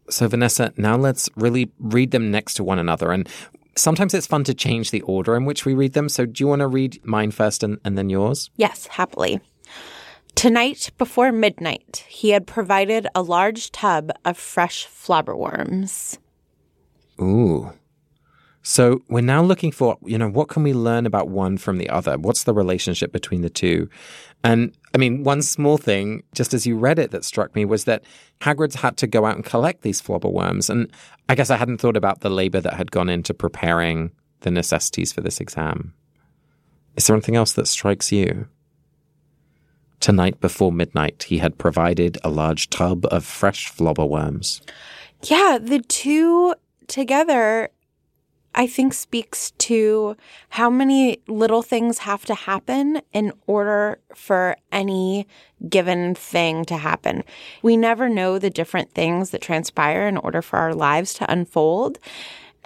So, 0.09 0.29
Vanessa, 0.29 0.73
now 0.77 0.97
let's 0.97 1.29
really 1.37 1.73
read 1.79 2.13
them 2.13 2.31
next 2.31 2.55
to 2.55 2.65
one 2.65 2.79
another. 2.79 3.11
And 3.11 3.29
sometimes 3.77 4.15
it's 4.15 4.27
fun 4.27 4.45
to 4.45 4.55
change 4.55 4.91
the 4.91 5.03
order 5.03 5.37
in 5.37 5.45
which 5.45 5.65
we 5.65 5.75
read 5.75 5.95
them. 5.95 6.09
So, 6.09 6.27
do 6.27 6.43
you 6.43 6.49
want 6.49 6.61
to 6.61 6.69
read 6.69 7.05
mine 7.05 7.33
first 7.33 7.63
and, 7.63 7.79
and 7.85 7.99
then 7.99 8.09
yours? 8.09 8.51
Yes, 8.57 8.87
happily. 8.87 9.41
Tonight 10.37 10.91
before 10.99 11.33
midnight, 11.33 12.05
he 12.09 12.31
had 12.31 12.47
provided 12.47 13.07
a 13.15 13.23
large 13.23 13.73
tub 13.73 14.13
of 14.25 14.37
fresh 14.37 14.87
flobberworms. 14.87 16.19
Ooh. 17.21 17.73
So 18.69 19.01
we're 19.09 19.21
now 19.21 19.45
looking 19.45 19.71
for, 19.71 19.97
you 20.05 20.19
know, 20.19 20.29
what 20.29 20.49
can 20.49 20.65
we 20.65 20.73
learn 20.73 21.07
about 21.07 21.29
one 21.29 21.57
from 21.57 21.79
the 21.79 21.89
other? 21.89 22.19
What's 22.19 22.43
the 22.43 22.53
relationship 22.53 23.13
between 23.13 23.43
the 23.43 23.49
two? 23.49 23.89
And 24.43 24.77
I 24.93 24.99
mean, 24.99 25.23
one 25.23 25.43
small 25.43 25.79
thing, 25.79 26.25
just 26.35 26.53
as 26.53 26.67
you 26.67 26.77
read 26.77 26.99
it, 26.99 27.13
that 27.13 27.25
struck 27.25 27.55
me 27.55 27.65
was 27.65 27.85
that 27.85 28.03
Hagrid's 28.41 28.75
had 28.75 28.97
to 28.97 29.07
go 29.07 29.25
out 29.25 29.37
and 29.37 29.45
collect 29.45 29.83
these 29.83 30.03
flobberworms. 30.03 30.69
And 30.69 30.91
I 31.29 31.37
guess 31.37 31.49
I 31.49 31.57
hadn't 31.57 31.79
thought 31.79 31.97
about 31.97 32.23
the 32.23 32.29
labor 32.29 32.61
that 32.61 32.75
had 32.75 32.91
gone 32.91 33.09
into 33.09 33.33
preparing 33.33 34.11
the 34.41 34.51
necessities 34.51 35.13
for 35.13 35.21
this 35.21 35.41
exam. 35.41 35.95
Is 36.97 37.07
there 37.07 37.15
anything 37.15 37.37
else 37.37 37.53
that 37.53 37.69
strikes 37.69 38.11
you? 38.11 38.49
Tonight 40.01 40.41
before 40.41 40.73
midnight, 40.73 41.23
he 41.23 41.39
had 41.39 41.57
provided 41.57 42.19
a 42.25 42.31
large 42.31 42.69
tub 42.69 43.07
of 43.13 43.25
fresh 43.25 43.73
flobberworms. 43.73 44.61
Yeah, 45.23 45.59
the 45.63 45.79
two 45.83 46.55
together, 46.89 47.71
I 48.59 48.67
think, 48.67 48.95
speaks 48.95 49.51
to 49.59 50.17
how 50.49 50.71
many 50.71 51.21
little 51.29 51.61
things 51.61 51.99
have 51.99 52.25
to 52.25 52.35
happen 52.35 53.03
in 53.13 53.33
order 53.47 53.99
for 54.15 54.57
any 54.73 55.27
given 55.69 56.15
thing 56.15 56.65
to 56.65 56.79
happen. 56.79 57.23
We 57.63 57.77
never 57.77 58.09
know 58.09 58.39
the 58.39 58.49
different 58.49 58.93
things 58.93 59.31
that 59.31 59.43
transpire 59.43 60.09
in 60.09 60.17
order 60.17 60.41
for 60.41 60.59
our 60.59 60.75
lives 60.75 61.13
to 61.15 61.31
unfold. 61.31 61.99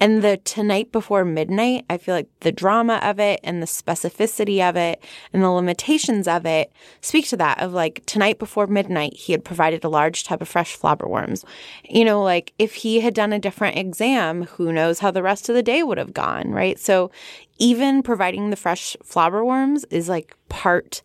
And 0.00 0.22
the 0.22 0.38
tonight 0.38 0.92
before 0.92 1.26
midnight, 1.26 1.84
I 1.90 1.98
feel 1.98 2.14
like 2.14 2.28
the 2.40 2.50
drama 2.50 2.98
of 3.02 3.20
it 3.20 3.38
and 3.44 3.62
the 3.62 3.66
specificity 3.66 4.66
of 4.66 4.74
it 4.74 5.04
and 5.34 5.42
the 5.42 5.50
limitations 5.50 6.26
of 6.26 6.46
it 6.46 6.72
speak 7.02 7.28
to 7.28 7.36
that 7.36 7.60
of 7.60 7.74
like 7.74 8.02
tonight 8.06 8.38
before 8.38 8.66
midnight, 8.66 9.12
he 9.12 9.32
had 9.32 9.44
provided 9.44 9.84
a 9.84 9.90
large 9.90 10.24
tub 10.24 10.40
of 10.40 10.48
fresh 10.48 10.78
flobberworms. 10.78 11.44
You 11.84 12.06
know, 12.06 12.22
like 12.22 12.54
if 12.58 12.76
he 12.76 13.00
had 13.00 13.12
done 13.12 13.34
a 13.34 13.38
different 13.38 13.76
exam, 13.76 14.44
who 14.44 14.72
knows 14.72 15.00
how 15.00 15.10
the 15.10 15.22
rest 15.22 15.50
of 15.50 15.54
the 15.54 15.62
day 15.62 15.82
would 15.82 15.98
have 15.98 16.14
gone, 16.14 16.50
right? 16.50 16.78
So 16.78 17.10
even 17.58 18.02
providing 18.02 18.48
the 18.48 18.56
fresh 18.56 18.96
flobberworms 19.04 19.84
is 19.90 20.08
like 20.08 20.34
part 20.48 21.02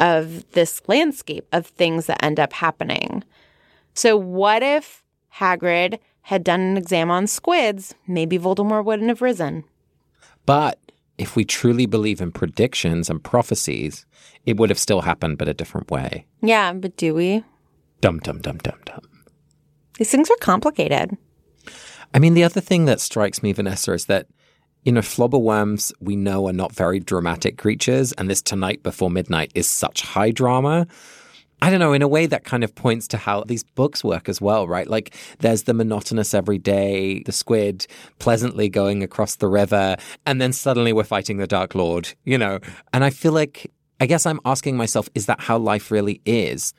of 0.00 0.50
this 0.52 0.80
landscape 0.88 1.46
of 1.52 1.66
things 1.66 2.06
that 2.06 2.24
end 2.24 2.40
up 2.40 2.54
happening. 2.54 3.24
So 3.92 4.16
what 4.16 4.62
if 4.62 5.04
Hagrid 5.36 5.98
had 6.22 6.44
done 6.44 6.60
an 6.60 6.76
exam 6.76 7.10
on 7.10 7.26
squids? 7.26 7.94
Maybe 8.06 8.38
Voldemort 8.38 8.84
wouldn't 8.84 9.08
have 9.08 9.22
risen. 9.22 9.64
But 10.46 10.78
if 11.18 11.36
we 11.36 11.44
truly 11.44 11.86
believe 11.86 12.20
in 12.20 12.32
predictions 12.32 13.10
and 13.10 13.22
prophecies, 13.22 14.06
it 14.46 14.56
would 14.56 14.70
have 14.70 14.78
still 14.78 15.02
happened, 15.02 15.38
but 15.38 15.48
a 15.48 15.54
different 15.54 15.90
way. 15.90 16.26
Yeah, 16.40 16.72
but 16.72 16.96
do 16.96 17.14
we? 17.14 17.44
Dum, 18.00 18.18
dum, 18.18 18.40
dum, 18.40 18.58
dum, 18.58 18.78
dum. 18.84 19.00
These 19.98 20.10
things 20.10 20.30
are 20.30 20.36
complicated. 20.40 21.16
I 22.14 22.18
mean, 22.18 22.34
the 22.34 22.44
other 22.44 22.60
thing 22.60 22.86
that 22.86 23.00
strikes 23.00 23.42
me, 23.42 23.52
Vanessa, 23.52 23.92
is 23.92 24.06
that, 24.06 24.26
you 24.84 24.92
know, 24.92 25.00
flobberworms 25.00 25.92
we 26.00 26.16
know 26.16 26.48
are 26.48 26.52
not 26.52 26.72
very 26.72 26.98
dramatic 26.98 27.56
creatures, 27.56 28.12
and 28.12 28.28
this 28.28 28.42
tonight 28.42 28.82
before 28.82 29.10
midnight 29.10 29.52
is 29.54 29.68
such 29.68 30.02
high 30.02 30.30
drama. 30.30 30.86
I 31.62 31.70
don't 31.70 31.78
know, 31.78 31.92
in 31.92 32.02
a 32.02 32.08
way 32.08 32.26
that 32.26 32.42
kind 32.42 32.64
of 32.64 32.74
points 32.74 33.06
to 33.08 33.16
how 33.16 33.44
these 33.44 33.62
books 33.62 34.02
work 34.02 34.28
as 34.28 34.40
well, 34.40 34.66
right? 34.66 34.88
Like 34.88 35.14
there's 35.38 35.62
the 35.62 35.72
monotonous 35.72 36.34
everyday, 36.34 37.22
the 37.22 37.30
squid 37.30 37.86
pleasantly 38.18 38.68
going 38.68 39.04
across 39.04 39.36
the 39.36 39.46
river, 39.46 39.94
and 40.26 40.40
then 40.40 40.52
suddenly 40.52 40.92
we're 40.92 41.04
fighting 41.04 41.36
the 41.36 41.46
Dark 41.46 41.76
Lord, 41.76 42.12
you 42.24 42.36
know? 42.36 42.58
And 42.92 43.04
I 43.04 43.10
feel 43.10 43.30
like, 43.30 43.70
I 44.00 44.06
guess 44.06 44.26
I'm 44.26 44.40
asking 44.44 44.76
myself, 44.76 45.08
is 45.14 45.26
that 45.26 45.40
how 45.40 45.56
life 45.56 45.92
really 45.92 46.20
is? 46.26 46.74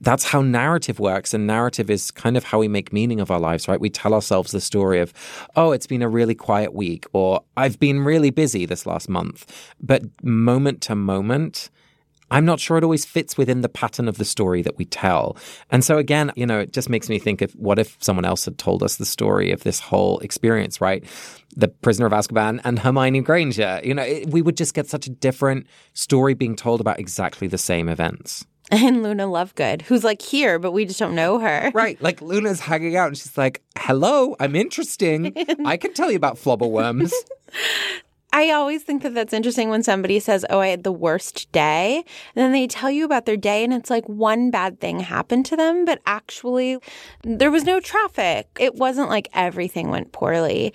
That's 0.00 0.22
how 0.22 0.42
narrative 0.42 1.00
works. 1.00 1.34
And 1.34 1.48
narrative 1.48 1.90
is 1.90 2.12
kind 2.12 2.36
of 2.36 2.44
how 2.44 2.60
we 2.60 2.68
make 2.68 2.92
meaning 2.92 3.18
of 3.18 3.32
our 3.32 3.40
lives, 3.40 3.66
right? 3.66 3.80
We 3.80 3.90
tell 3.90 4.14
ourselves 4.14 4.52
the 4.52 4.60
story 4.60 5.00
of, 5.00 5.12
oh, 5.56 5.72
it's 5.72 5.88
been 5.88 6.02
a 6.02 6.08
really 6.08 6.36
quiet 6.36 6.72
week, 6.72 7.04
or 7.12 7.42
I've 7.56 7.80
been 7.80 7.98
really 8.04 8.30
busy 8.30 8.64
this 8.64 8.86
last 8.86 9.08
month. 9.08 9.44
But 9.80 10.02
moment 10.22 10.82
to 10.82 10.94
moment, 10.94 11.68
I'm 12.30 12.44
not 12.44 12.60
sure 12.60 12.78
it 12.78 12.84
always 12.84 13.04
fits 13.04 13.36
within 13.36 13.60
the 13.60 13.68
pattern 13.68 14.08
of 14.08 14.18
the 14.18 14.24
story 14.24 14.62
that 14.62 14.76
we 14.76 14.84
tell. 14.84 15.36
And 15.70 15.84
so 15.84 15.98
again, 15.98 16.32
you 16.36 16.46
know, 16.46 16.60
it 16.60 16.72
just 16.72 16.88
makes 16.88 17.08
me 17.08 17.18
think 17.18 17.42
of 17.42 17.52
what 17.52 17.78
if 17.78 17.96
someone 18.00 18.24
else 18.24 18.44
had 18.44 18.58
told 18.58 18.82
us 18.82 18.96
the 18.96 19.04
story 19.04 19.50
of 19.52 19.62
this 19.62 19.80
whole 19.80 20.18
experience, 20.20 20.80
right? 20.80 21.04
The 21.56 21.68
prisoner 21.68 22.06
of 22.06 22.12
Azkaban 22.12 22.60
and 22.64 22.78
Hermione 22.78 23.20
Granger. 23.22 23.80
You 23.82 23.94
know, 23.94 24.02
it, 24.02 24.30
we 24.30 24.42
would 24.42 24.56
just 24.56 24.74
get 24.74 24.88
such 24.88 25.06
a 25.06 25.10
different 25.10 25.66
story 25.94 26.34
being 26.34 26.56
told 26.56 26.80
about 26.80 27.00
exactly 27.00 27.48
the 27.48 27.58
same 27.58 27.88
events. 27.88 28.46
And 28.72 29.02
Luna 29.02 29.26
Lovegood, 29.26 29.82
who's 29.82 30.04
like 30.04 30.22
here, 30.22 30.60
but 30.60 30.70
we 30.70 30.84
just 30.84 31.00
don't 31.00 31.16
know 31.16 31.40
her. 31.40 31.72
Right. 31.80 32.00
Like 32.00 32.22
Luna's 32.22 32.60
hanging 32.60 32.94
out 32.96 33.08
and 33.08 33.18
she's 33.18 33.36
like, 33.36 33.62
hello, 33.76 34.36
I'm 34.38 34.54
interesting. 34.54 35.34
I 35.66 35.76
can 35.76 35.92
tell 35.92 36.08
you 36.08 36.16
about 36.16 36.36
flobberworms. 36.44 37.10
I 38.32 38.50
always 38.50 38.84
think 38.84 39.02
that 39.02 39.14
that's 39.14 39.32
interesting 39.32 39.70
when 39.70 39.82
somebody 39.82 40.20
says, 40.20 40.46
Oh, 40.50 40.60
I 40.60 40.68
had 40.68 40.84
the 40.84 40.92
worst 40.92 41.50
day. 41.50 42.04
And 42.34 42.44
then 42.44 42.52
they 42.52 42.66
tell 42.66 42.90
you 42.90 43.04
about 43.04 43.26
their 43.26 43.36
day, 43.36 43.64
and 43.64 43.72
it's 43.72 43.90
like 43.90 44.08
one 44.08 44.50
bad 44.50 44.80
thing 44.80 45.00
happened 45.00 45.46
to 45.46 45.56
them, 45.56 45.84
but 45.84 46.00
actually, 46.06 46.78
there 47.22 47.50
was 47.50 47.64
no 47.64 47.80
traffic. 47.80 48.48
It 48.58 48.76
wasn't 48.76 49.08
like 49.08 49.28
everything 49.34 49.90
went 49.90 50.12
poorly. 50.12 50.72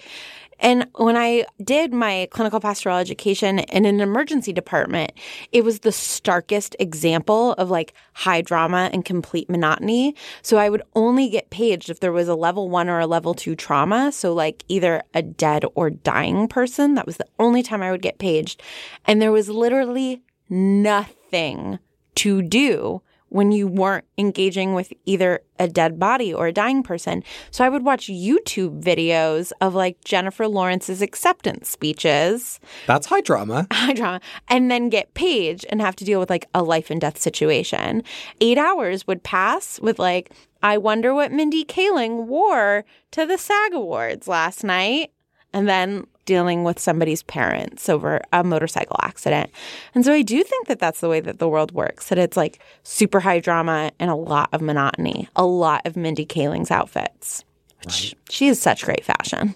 And 0.59 0.87
when 0.95 1.17
I 1.17 1.45
did 1.63 1.93
my 1.93 2.27
clinical 2.31 2.59
pastoral 2.59 2.97
education 2.97 3.59
in 3.59 3.85
an 3.85 4.01
emergency 4.01 4.53
department, 4.53 5.11
it 5.51 5.63
was 5.63 5.79
the 5.79 5.91
starkest 5.91 6.75
example 6.79 7.53
of 7.53 7.69
like 7.69 7.93
high 8.13 8.41
drama 8.41 8.89
and 8.93 9.03
complete 9.03 9.49
monotony. 9.49 10.15
So 10.41 10.57
I 10.57 10.69
would 10.69 10.83
only 10.95 11.29
get 11.29 11.49
paged 11.49 11.89
if 11.89 11.99
there 11.99 12.11
was 12.11 12.27
a 12.27 12.35
level 12.35 12.69
one 12.69 12.89
or 12.89 12.99
a 12.99 13.07
level 13.07 13.33
two 13.33 13.55
trauma. 13.55 14.11
So, 14.11 14.33
like 14.33 14.63
either 14.67 15.03
a 15.13 15.21
dead 15.21 15.65
or 15.75 15.89
dying 15.89 16.47
person. 16.47 16.95
That 16.95 17.05
was 17.05 17.17
the 17.17 17.27
only 17.39 17.63
time 17.63 17.81
I 17.81 17.91
would 17.91 18.01
get 18.01 18.19
paged. 18.19 18.61
And 19.05 19.21
there 19.21 19.31
was 19.31 19.49
literally 19.49 20.21
nothing 20.49 21.79
to 22.15 22.41
do 22.41 23.01
when 23.29 23.51
you 23.51 23.67
weren't 23.67 24.05
engaging 24.17 24.73
with 24.73 24.93
either 25.05 25.41
a 25.59 25.67
dead 25.67 25.99
body 25.99 26.33
or 26.33 26.47
a 26.47 26.53
dying 26.53 26.83
person. 26.83 27.23
So 27.51 27.63
I 27.65 27.69
would 27.69 27.83
watch 27.83 28.07
YouTube 28.07 28.81
videos 28.81 29.51
of 29.61 29.73
like 29.73 30.03
Jennifer 30.03 30.47
Lawrence's 30.47 31.01
acceptance 31.01 31.69
speeches, 31.69 32.59
That's 32.87 33.07
high 33.07 33.21
drama. 33.21 33.67
high 33.73 33.93
drama, 33.93 34.21
and 34.47 34.69
then 34.69 34.89
get 34.89 35.13
paged 35.13 35.65
and 35.69 35.81
have 35.81 35.95
to 35.97 36.05
deal 36.05 36.19
with 36.19 36.29
like 36.29 36.47
a 36.53 36.63
life 36.63 36.89
and 36.89 37.01
death 37.01 37.19
situation. 37.19 38.03
Eight 38.41 38.57
hours 38.57 39.07
would 39.07 39.23
pass 39.23 39.79
with 39.79 39.99
like, 39.99 40.31
I 40.61 40.77
wonder 40.77 41.13
what 41.13 41.31
Mindy 41.31 41.63
Kaling 41.65 42.25
wore 42.25 42.85
to 43.11 43.25
the 43.25 43.37
SAG 43.37 43.73
Awards 43.73 44.27
last 44.27 44.63
night. 44.63 45.11
And 45.53 45.69
then 45.69 46.05
dealing 46.25 46.63
with 46.63 46.79
somebody's 46.79 47.23
parents 47.23 47.87
over 47.87 48.21
a 48.33 48.43
motorcycle 48.43 48.97
accident. 49.01 49.51
And 49.93 50.03
so 50.03 50.11
I 50.11 50.21
do 50.21 50.43
think 50.43 50.67
that 50.67 50.79
that's 50.79 50.99
the 50.99 51.09
way 51.09 51.19
that 51.21 51.39
the 51.39 51.49
world 51.49 51.71
works, 51.71 52.09
that 52.09 52.17
it's 52.17 52.37
like 52.37 52.59
super 52.83 53.19
high 53.19 53.39
drama 53.39 53.91
and 53.99 54.09
a 54.09 54.15
lot 54.15 54.49
of 54.51 54.61
monotony, 54.61 55.29
a 55.35 55.45
lot 55.45 55.85
of 55.85 55.95
Mindy 55.95 56.25
Kaling's 56.25 56.71
outfits. 56.71 57.43
Which 57.83 58.15
She 58.29 58.47
is 58.47 58.59
such 58.61 58.83
great 58.83 59.05
fashion. 59.05 59.55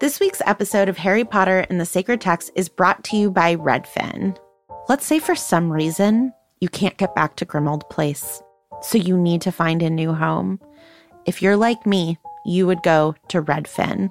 This 0.00 0.18
week's 0.18 0.40
episode 0.46 0.88
of 0.88 0.96
Harry 0.96 1.24
Potter 1.24 1.66
and 1.68 1.78
the 1.78 1.84
Sacred 1.84 2.22
Text 2.22 2.50
is 2.54 2.70
brought 2.70 3.04
to 3.04 3.16
you 3.16 3.30
by 3.30 3.56
Redfin. 3.56 4.36
Let's 4.88 5.04
say 5.04 5.18
for 5.18 5.34
some 5.34 5.70
reason 5.70 6.32
you 6.60 6.70
can't 6.70 6.96
get 6.96 7.14
back 7.14 7.36
to 7.36 7.46
Grimmauld 7.46 7.88
Place, 7.90 8.42
so 8.80 8.96
you 8.96 9.18
need 9.18 9.42
to 9.42 9.52
find 9.52 9.82
a 9.82 9.90
new 9.90 10.14
home. 10.14 10.58
If 11.26 11.42
you're 11.42 11.56
like 11.56 11.86
me, 11.86 12.18
you 12.46 12.66
would 12.66 12.82
go 12.82 13.14
to 13.28 13.42
Redfin. 13.42 14.10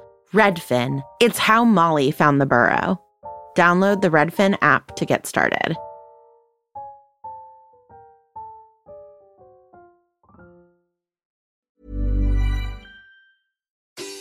Redfin. 0.33 1.03
It's 1.19 1.37
how 1.37 1.65
Molly 1.65 2.09
found 2.11 2.39
the 2.39 2.45
burrow. 2.45 3.01
Download 3.57 3.99
the 3.99 4.09
Redfin 4.09 4.57
app 4.61 4.95
to 4.95 5.05
get 5.05 5.25
started. 5.25 5.75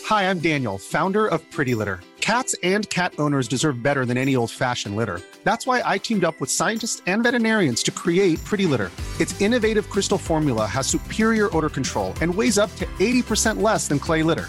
Hi, 0.07 0.29
I'm 0.29 0.41
Daniel, 0.41 0.79
founder 0.79 1.29
of 1.29 1.49
Pretty 1.53 1.77
Litter. 1.77 2.01
Cats 2.21 2.57
and 2.65 2.91
cat 2.91 3.15
owners 3.21 3.47
deserve 3.47 3.81
better 3.81 4.05
than 4.05 4.17
any 4.17 4.35
old 4.35 4.51
fashioned 4.51 4.97
litter. 4.97 5.21
That's 5.45 5.65
why 5.65 5.81
I 5.85 5.99
teamed 5.99 6.25
up 6.25 6.41
with 6.41 6.51
scientists 6.51 7.01
and 7.07 7.23
veterinarians 7.23 7.85
to 7.85 7.93
create 7.93 8.45
Pretty 8.45 8.67
Litter. 8.67 8.91
Its 9.21 9.41
innovative 9.41 9.89
crystal 9.89 10.19
formula 10.19 10.67
has 10.67 10.89
superior 10.89 11.57
odor 11.57 11.69
control 11.69 12.13
and 12.21 12.35
weighs 12.35 12.59
up 12.59 12.75
to 12.77 12.87
80% 12.99 13.63
less 13.63 13.87
than 13.87 14.01
clay 14.01 14.25
litter. 14.25 14.49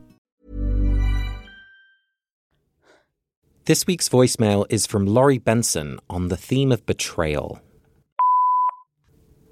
This 3.65 3.85
week's 3.85 4.09
voicemail 4.09 4.65
is 4.71 4.87
from 4.87 5.05
Laurie 5.05 5.37
Benson 5.37 5.99
on 6.09 6.29
the 6.29 6.35
theme 6.35 6.71
of 6.71 6.83
betrayal. 6.87 7.61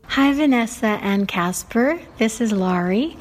Hi, 0.06 0.34
Vanessa 0.34 0.98
and 1.04 1.28
Casper. 1.28 2.02
This 2.18 2.42
is 2.42 2.52
Laurie. 2.52 3.16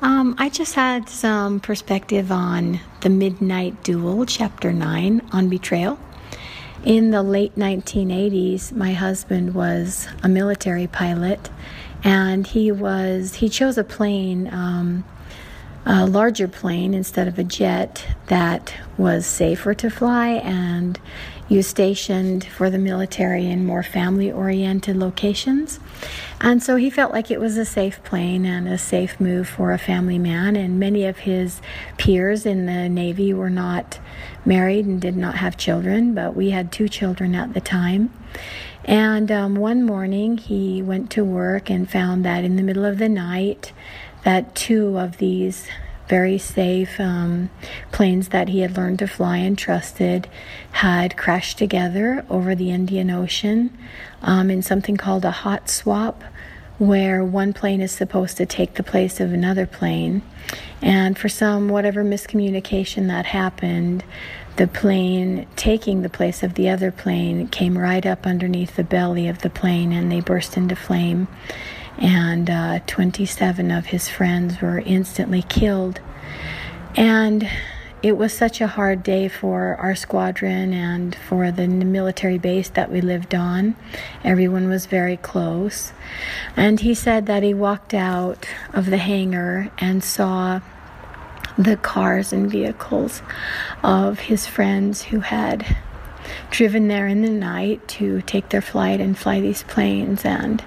Um, 0.00 0.36
I 0.38 0.48
just 0.48 0.76
had 0.76 1.08
some 1.08 1.58
perspective 1.58 2.30
on 2.30 2.78
the 3.00 3.08
Midnight 3.08 3.82
Duel, 3.82 4.26
Chapter 4.26 4.72
9, 4.72 5.28
on 5.32 5.48
betrayal. 5.48 5.98
In 6.84 7.10
the 7.10 7.24
late 7.24 7.56
1980s, 7.56 8.70
my 8.70 8.92
husband 8.92 9.56
was 9.56 10.06
a 10.22 10.28
military 10.28 10.86
pilot, 10.86 11.50
and 12.04 12.46
he 12.46 12.70
was 12.70 13.34
he 13.34 13.48
chose 13.48 13.76
a 13.76 13.82
plane 13.82 14.48
um, 14.54 15.04
a 15.86 16.06
larger 16.06 16.48
plane 16.48 16.94
instead 16.94 17.28
of 17.28 17.38
a 17.38 17.44
jet 17.44 18.04
that 18.26 18.74
was 18.96 19.26
safer 19.26 19.74
to 19.74 19.90
fly 19.90 20.28
and 20.28 21.00
you 21.48 21.62
stationed 21.62 22.44
for 22.44 22.68
the 22.68 22.78
military 22.78 23.46
in 23.46 23.64
more 23.64 23.82
family 23.82 24.30
oriented 24.30 24.96
locations. 24.96 25.80
And 26.40 26.62
so 26.62 26.76
he 26.76 26.90
felt 26.90 27.12
like 27.12 27.30
it 27.30 27.40
was 27.40 27.56
a 27.56 27.64
safe 27.64 28.02
plane 28.04 28.44
and 28.44 28.68
a 28.68 28.76
safe 28.76 29.18
move 29.18 29.48
for 29.48 29.72
a 29.72 29.78
family 29.78 30.18
man. 30.18 30.56
And 30.56 30.78
many 30.78 31.06
of 31.06 31.18
his 31.18 31.62
peers 31.96 32.44
in 32.44 32.66
the 32.66 32.88
Navy 32.88 33.32
were 33.32 33.50
not 33.50 33.98
married 34.44 34.84
and 34.84 35.00
did 35.00 35.16
not 35.16 35.36
have 35.36 35.56
children, 35.56 36.14
but 36.14 36.36
we 36.36 36.50
had 36.50 36.70
two 36.70 36.88
children 36.88 37.34
at 37.34 37.54
the 37.54 37.60
time. 37.60 38.12
And 38.84 39.32
um, 39.32 39.56
one 39.56 39.82
morning 39.82 40.38
he 40.38 40.82
went 40.82 41.10
to 41.12 41.24
work 41.24 41.70
and 41.70 41.90
found 41.90 42.24
that 42.24 42.44
in 42.44 42.56
the 42.56 42.62
middle 42.62 42.84
of 42.84 42.98
the 42.98 43.08
night, 43.08 43.72
that 44.24 44.54
two 44.54 44.98
of 44.98 45.18
these 45.18 45.68
very 46.08 46.38
safe 46.38 46.98
um, 46.98 47.50
planes 47.92 48.28
that 48.28 48.48
he 48.48 48.60
had 48.60 48.76
learned 48.76 48.98
to 48.98 49.06
fly 49.06 49.36
and 49.36 49.58
trusted 49.58 50.28
had 50.72 51.16
crashed 51.16 51.58
together 51.58 52.24
over 52.30 52.54
the 52.54 52.70
Indian 52.70 53.10
Ocean 53.10 53.76
um, 54.22 54.50
in 54.50 54.62
something 54.62 54.96
called 54.96 55.24
a 55.24 55.30
hot 55.30 55.68
swap, 55.68 56.24
where 56.78 57.24
one 57.24 57.52
plane 57.52 57.80
is 57.80 57.92
supposed 57.92 58.36
to 58.36 58.46
take 58.46 58.74
the 58.74 58.82
place 58.82 59.20
of 59.20 59.32
another 59.32 59.66
plane. 59.66 60.22
And 60.80 61.18
for 61.18 61.28
some, 61.28 61.68
whatever 61.68 62.04
miscommunication 62.04 63.08
that 63.08 63.26
happened, 63.26 64.04
the 64.56 64.66
plane 64.66 65.46
taking 65.56 66.02
the 66.02 66.08
place 66.08 66.42
of 66.42 66.54
the 66.54 66.68
other 66.68 66.90
plane 66.90 67.48
came 67.48 67.76
right 67.76 68.04
up 68.04 68.26
underneath 68.26 68.76
the 68.76 68.84
belly 68.84 69.28
of 69.28 69.40
the 69.40 69.50
plane 69.50 69.92
and 69.92 70.10
they 70.10 70.20
burst 70.20 70.56
into 70.56 70.74
flame 70.74 71.28
and 71.98 72.48
uh, 72.48 72.80
27 72.86 73.70
of 73.70 73.86
his 73.86 74.08
friends 74.08 74.60
were 74.60 74.78
instantly 74.78 75.42
killed. 75.42 76.00
And 76.96 77.48
it 78.00 78.16
was 78.16 78.32
such 78.32 78.60
a 78.60 78.68
hard 78.68 79.02
day 79.02 79.26
for 79.26 79.74
our 79.76 79.96
squadron 79.96 80.72
and 80.72 81.16
for 81.16 81.50
the 81.50 81.66
military 81.66 82.38
base 82.38 82.68
that 82.70 82.92
we 82.92 83.00
lived 83.00 83.34
on. 83.34 83.74
Everyone 84.22 84.68
was 84.68 84.86
very 84.86 85.16
close. 85.16 85.92
And 86.56 86.78
he 86.78 86.94
said 86.94 87.26
that 87.26 87.42
he 87.42 87.54
walked 87.54 87.94
out 87.94 88.48
of 88.72 88.86
the 88.86 88.98
hangar 88.98 89.70
and 89.78 90.04
saw 90.04 90.60
the 91.58 91.76
cars 91.76 92.32
and 92.32 92.48
vehicles 92.48 93.20
of 93.82 94.20
his 94.20 94.46
friends 94.46 95.02
who 95.02 95.20
had 95.20 95.76
driven 96.50 96.86
there 96.86 97.08
in 97.08 97.22
the 97.22 97.30
night 97.30 97.86
to 97.88 98.22
take 98.22 98.50
their 98.50 98.62
flight 98.62 99.00
and 99.00 99.18
fly 99.18 99.40
these 99.40 99.64
planes 99.64 100.24
and 100.24 100.64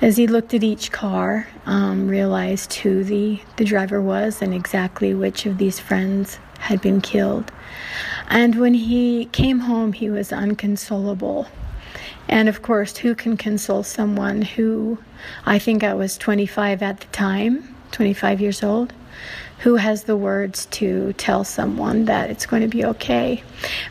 as 0.00 0.16
he 0.16 0.26
looked 0.26 0.54
at 0.54 0.64
each 0.64 0.90
car, 0.90 1.46
um, 1.66 2.08
realized 2.08 2.72
who 2.74 3.04
the, 3.04 3.40
the 3.56 3.64
driver 3.64 4.00
was 4.00 4.40
and 4.40 4.54
exactly 4.54 5.12
which 5.12 5.44
of 5.44 5.58
these 5.58 5.78
friends 5.78 6.38
had 6.58 6.80
been 6.80 7.00
killed. 7.00 7.52
And 8.28 8.58
when 8.58 8.74
he 8.74 9.26
came 9.26 9.60
home, 9.60 9.92
he 9.92 10.08
was 10.08 10.32
unconsolable. 10.32 11.48
And 12.28 12.48
of 12.48 12.62
course, 12.62 12.98
who 12.98 13.14
can 13.14 13.36
console 13.36 13.82
someone 13.82 14.42
who, 14.42 14.98
I 15.44 15.58
think 15.58 15.82
I 15.82 15.94
was 15.94 16.16
25 16.16 16.82
at 16.82 17.00
the 17.00 17.06
time, 17.08 17.74
25 17.90 18.40
years 18.40 18.62
old, 18.62 18.92
who 19.60 19.76
has 19.76 20.04
the 20.04 20.16
words 20.16 20.66
to 20.66 21.12
tell 21.14 21.44
someone 21.44 22.06
that 22.06 22.30
it's 22.30 22.46
going 22.46 22.62
to 22.62 22.68
be 22.68 22.84
okay. 22.84 23.42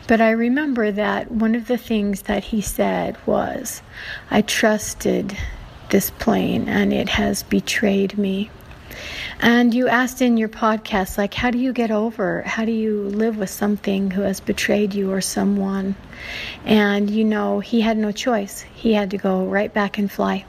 But 0.08 0.20
I 0.20 0.30
remember 0.30 0.90
that 0.90 1.30
one 1.30 1.54
of 1.54 1.68
the 1.68 1.78
things 1.78 2.22
that 2.22 2.44
he 2.44 2.60
said 2.60 3.16
was, 3.26 3.82
I 4.30 4.42
trusted 4.42 5.36
this 5.90 6.10
plane 6.10 6.68
and 6.68 6.92
it 6.92 7.08
has 7.08 7.42
betrayed 7.42 8.16
me. 8.18 8.50
And 9.40 9.72
you 9.72 9.88
asked 9.88 10.20
in 10.20 10.36
your 10.36 10.48
podcast, 10.48 11.16
like, 11.16 11.32
how 11.32 11.50
do 11.50 11.58
you 11.58 11.72
get 11.72 11.90
over? 11.90 12.42
How 12.42 12.64
do 12.64 12.72
you 12.72 13.04
live 13.04 13.38
with 13.38 13.48
something 13.48 14.10
who 14.10 14.22
has 14.22 14.40
betrayed 14.40 14.94
you 14.94 15.10
or 15.10 15.20
someone? 15.20 15.94
And 16.64 17.08
you 17.08 17.24
know, 17.24 17.60
he 17.60 17.80
had 17.80 17.96
no 17.96 18.12
choice. 18.12 18.60
He 18.60 18.92
had 18.92 19.10
to 19.12 19.18
go 19.18 19.46
right 19.46 19.72
back 19.72 19.96
and 19.96 20.10
fly. 20.10 20.44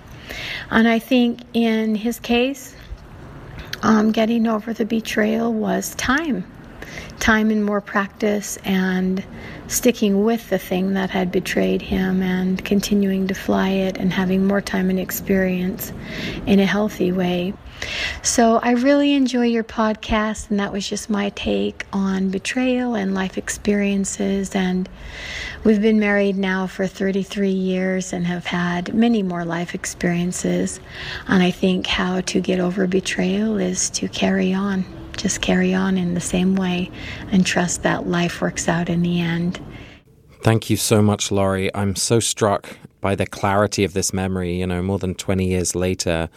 And 0.69 0.87
I 0.87 0.99
think 0.99 1.41
in 1.53 1.95
his 1.95 2.19
case, 2.19 2.75
um, 3.83 4.11
getting 4.11 4.47
over 4.47 4.73
the 4.73 4.85
betrayal 4.85 5.53
was 5.53 5.95
time 5.95 6.50
time 7.19 7.51
and 7.51 7.63
more 7.63 7.81
practice 7.81 8.57
and 8.63 9.23
sticking 9.67 10.23
with 10.23 10.49
the 10.49 10.57
thing 10.59 10.93
that 10.93 11.09
had 11.09 11.31
betrayed 11.31 11.81
him 11.81 12.21
and 12.21 12.63
continuing 12.65 13.27
to 13.27 13.33
fly 13.33 13.69
it 13.69 13.97
and 13.97 14.11
having 14.11 14.45
more 14.45 14.61
time 14.61 14.89
and 14.89 14.99
experience 14.99 15.93
in 16.45 16.59
a 16.59 16.65
healthy 16.65 17.11
way. 17.11 17.53
So 18.21 18.57
I 18.57 18.71
really 18.71 19.13
enjoy 19.13 19.45
your 19.45 19.63
podcast, 19.63 20.49
and 20.49 20.59
that 20.59 20.71
was 20.71 20.87
just 20.87 21.09
my 21.09 21.29
take 21.29 21.85
on 21.91 22.29
betrayal 22.29 22.95
and 22.95 23.13
life 23.13 23.37
experiences. 23.37 24.53
And 24.55 24.87
we've 25.63 25.81
been 25.81 25.99
married 25.99 26.37
now 26.37 26.67
for 26.67 26.85
33 26.85 27.49
years 27.49 28.13
and 28.13 28.27
have 28.27 28.45
had 28.45 28.93
many 28.93 29.23
more 29.23 29.45
life 29.45 29.73
experiences. 29.73 30.79
And 31.27 31.41
I 31.41 31.51
think 31.51 31.87
how 31.87 32.21
to 32.21 32.39
get 32.39 32.59
over 32.59 32.87
betrayal 32.87 33.57
is 33.57 33.89
to 33.91 34.07
carry 34.07 34.53
on, 34.53 34.85
just 35.17 35.41
carry 35.41 35.73
on 35.73 35.97
in 35.97 36.13
the 36.13 36.21
same 36.21 36.55
way 36.55 36.91
and 37.31 37.45
trust 37.45 37.83
that 37.83 38.07
life 38.07 38.41
works 38.41 38.67
out 38.67 38.89
in 38.89 39.01
the 39.01 39.19
end. 39.19 39.59
Thank 40.41 40.69
you 40.69 40.77
so 40.77 41.01
much, 41.01 41.31
Laurie. 41.31 41.73
I'm 41.75 41.95
so 41.95 42.19
struck 42.19 42.77
by 42.99 43.15
the 43.15 43.25
clarity 43.25 43.83
of 43.83 43.93
this 43.93 44.13
memory, 44.13 44.59
you 44.59 44.67
know, 44.67 44.81
more 44.81 44.99
than 44.99 45.15
20 45.15 45.47
years 45.47 45.75
later. 45.75 46.29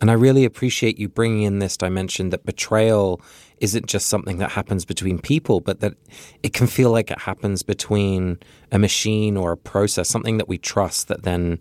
And 0.00 0.10
I 0.10 0.14
really 0.14 0.44
appreciate 0.44 0.98
you 0.98 1.08
bringing 1.08 1.44
in 1.44 1.58
this 1.60 1.76
dimension 1.76 2.30
that 2.30 2.44
betrayal 2.44 3.20
isn't 3.60 3.86
just 3.86 4.08
something 4.08 4.38
that 4.38 4.50
happens 4.50 4.84
between 4.84 5.20
people, 5.20 5.60
but 5.60 5.80
that 5.80 5.94
it 6.42 6.52
can 6.52 6.66
feel 6.66 6.90
like 6.90 7.10
it 7.10 7.20
happens 7.20 7.62
between 7.62 8.38
a 8.72 8.78
machine 8.78 9.36
or 9.36 9.52
a 9.52 9.56
process, 9.56 10.08
something 10.08 10.38
that 10.38 10.48
we 10.48 10.58
trust 10.58 11.06
that 11.08 11.22
then 11.22 11.60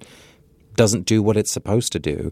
doesn't 0.75 1.05
do 1.05 1.21
what 1.21 1.37
it's 1.37 1.51
supposed 1.51 1.91
to 1.91 1.99
do. 1.99 2.31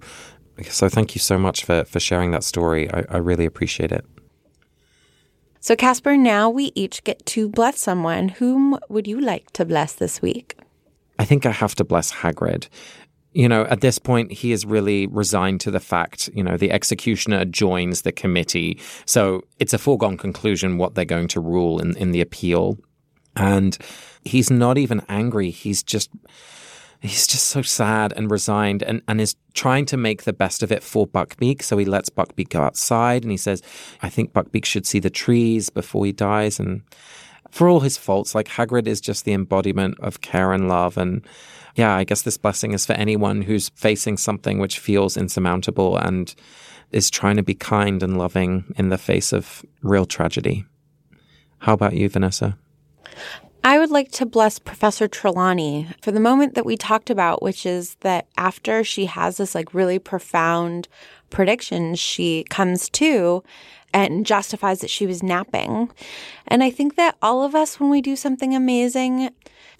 So 0.63 0.89
thank 0.89 1.15
you 1.15 1.19
so 1.19 1.37
much 1.37 1.63
for, 1.63 1.83
for 1.85 1.99
sharing 1.99 2.31
that 2.31 2.43
story. 2.43 2.91
I, 2.91 3.05
I 3.09 3.17
really 3.17 3.45
appreciate 3.45 3.91
it. 3.91 4.05
So, 5.61 5.75
Casper, 5.75 6.15
now 6.15 6.49
we 6.49 6.71
each 6.73 7.03
get 7.03 7.25
to 7.27 7.49
bless 7.49 7.79
someone. 7.79 8.29
Whom 8.29 8.77
would 8.87 9.07
you 9.07 9.19
like 9.19 9.51
to 9.51 9.65
bless 9.65 9.93
this 9.93 10.21
week? 10.21 10.55
I 11.17 11.25
think 11.25 11.45
I 11.45 11.51
have 11.51 11.75
to 11.75 11.83
bless 11.83 12.13
Hagrid 12.13 12.69
you 13.33 13.47
know, 13.47 13.63
at 13.65 13.81
this 13.81 13.99
point, 13.99 14.31
he 14.31 14.51
is 14.51 14.65
really 14.65 15.07
resigned 15.07 15.61
to 15.61 15.71
the 15.71 15.79
fact, 15.79 16.29
you 16.33 16.43
know, 16.43 16.57
the 16.57 16.71
executioner 16.71 17.45
joins 17.45 18.01
the 18.01 18.11
committee. 18.11 18.79
So 19.05 19.43
it's 19.59 19.73
a 19.73 19.77
foregone 19.77 20.17
conclusion 20.17 20.77
what 20.77 20.95
they're 20.95 21.05
going 21.05 21.27
to 21.29 21.39
rule 21.39 21.79
in, 21.79 21.95
in 21.97 22.11
the 22.11 22.21
appeal. 22.21 22.77
And 23.35 23.77
he's 24.23 24.49
not 24.49 24.77
even 24.77 25.03
angry. 25.07 25.51
He's 25.51 25.83
just, 25.83 26.09
he's 27.01 27.27
just 27.27 27.47
so 27.47 27.61
sad 27.61 28.13
and 28.15 28.29
resigned 28.29 28.83
and, 28.83 29.01
and 29.07 29.21
is 29.21 29.35
trying 29.53 29.85
to 29.85 29.97
make 29.97 30.23
the 30.23 30.33
best 30.33 30.61
of 30.61 30.71
it 30.71 30.83
for 30.83 31.07
Buckbeak. 31.07 31.61
So 31.61 31.77
he 31.77 31.85
lets 31.85 32.09
Buckbeak 32.09 32.49
go 32.49 32.61
outside 32.61 33.23
and 33.23 33.31
he 33.31 33.37
says, 33.37 33.61
I 34.01 34.09
think 34.09 34.33
Buckbeak 34.33 34.65
should 34.65 34.85
see 34.85 34.99
the 34.99 35.09
trees 35.09 35.69
before 35.69 36.05
he 36.05 36.11
dies. 36.11 36.59
And 36.59 36.81
for 37.49 37.69
all 37.69 37.79
his 37.79 37.97
faults, 37.97 38.35
like 38.35 38.47
Hagrid 38.47 38.85
is 38.85 38.99
just 38.99 39.23
the 39.23 39.33
embodiment 39.33 39.97
of 40.01 40.21
care 40.21 40.51
and 40.51 40.67
love. 40.67 40.97
And, 40.97 41.25
yeah, 41.75 41.95
I 41.95 42.03
guess 42.03 42.23
this 42.23 42.37
blessing 42.37 42.73
is 42.73 42.85
for 42.85 42.93
anyone 42.93 43.43
who's 43.43 43.69
facing 43.69 44.17
something 44.17 44.59
which 44.59 44.79
feels 44.79 45.15
insurmountable 45.15 45.95
and 45.97 46.35
is 46.91 47.09
trying 47.09 47.37
to 47.37 47.43
be 47.43 47.55
kind 47.55 48.03
and 48.03 48.17
loving 48.17 48.73
in 48.77 48.89
the 48.89 48.97
face 48.97 49.31
of 49.31 49.63
real 49.81 50.05
tragedy. 50.05 50.65
How 51.59 51.73
about 51.73 51.93
you, 51.93 52.09
Vanessa? 52.09 52.57
I 53.69 53.77
would 53.77 53.91
like 53.91 54.09
to 54.13 54.25
bless 54.25 54.57
Professor 54.57 55.07
Trelawney 55.07 55.89
for 56.01 56.11
the 56.11 56.19
moment 56.19 56.55
that 56.55 56.65
we 56.65 56.75
talked 56.75 57.11
about, 57.11 57.43
which 57.43 57.67
is 57.67 57.97
that 57.99 58.25
after 58.35 58.83
she 58.83 59.05
has 59.05 59.37
this 59.37 59.53
like 59.53 59.75
really 59.75 59.99
profound 59.99 60.87
prediction, 61.29 61.93
she 61.93 62.45
comes 62.49 62.89
to 62.89 63.43
and 63.93 64.25
justifies 64.25 64.79
that 64.79 64.89
she 64.89 65.05
was 65.05 65.21
napping. 65.21 65.91
And 66.47 66.63
I 66.63 66.71
think 66.71 66.95
that 66.95 67.15
all 67.21 67.43
of 67.43 67.53
us, 67.53 67.79
when 67.79 67.91
we 67.91 68.01
do 68.01 68.15
something 68.15 68.55
amazing, 68.55 69.29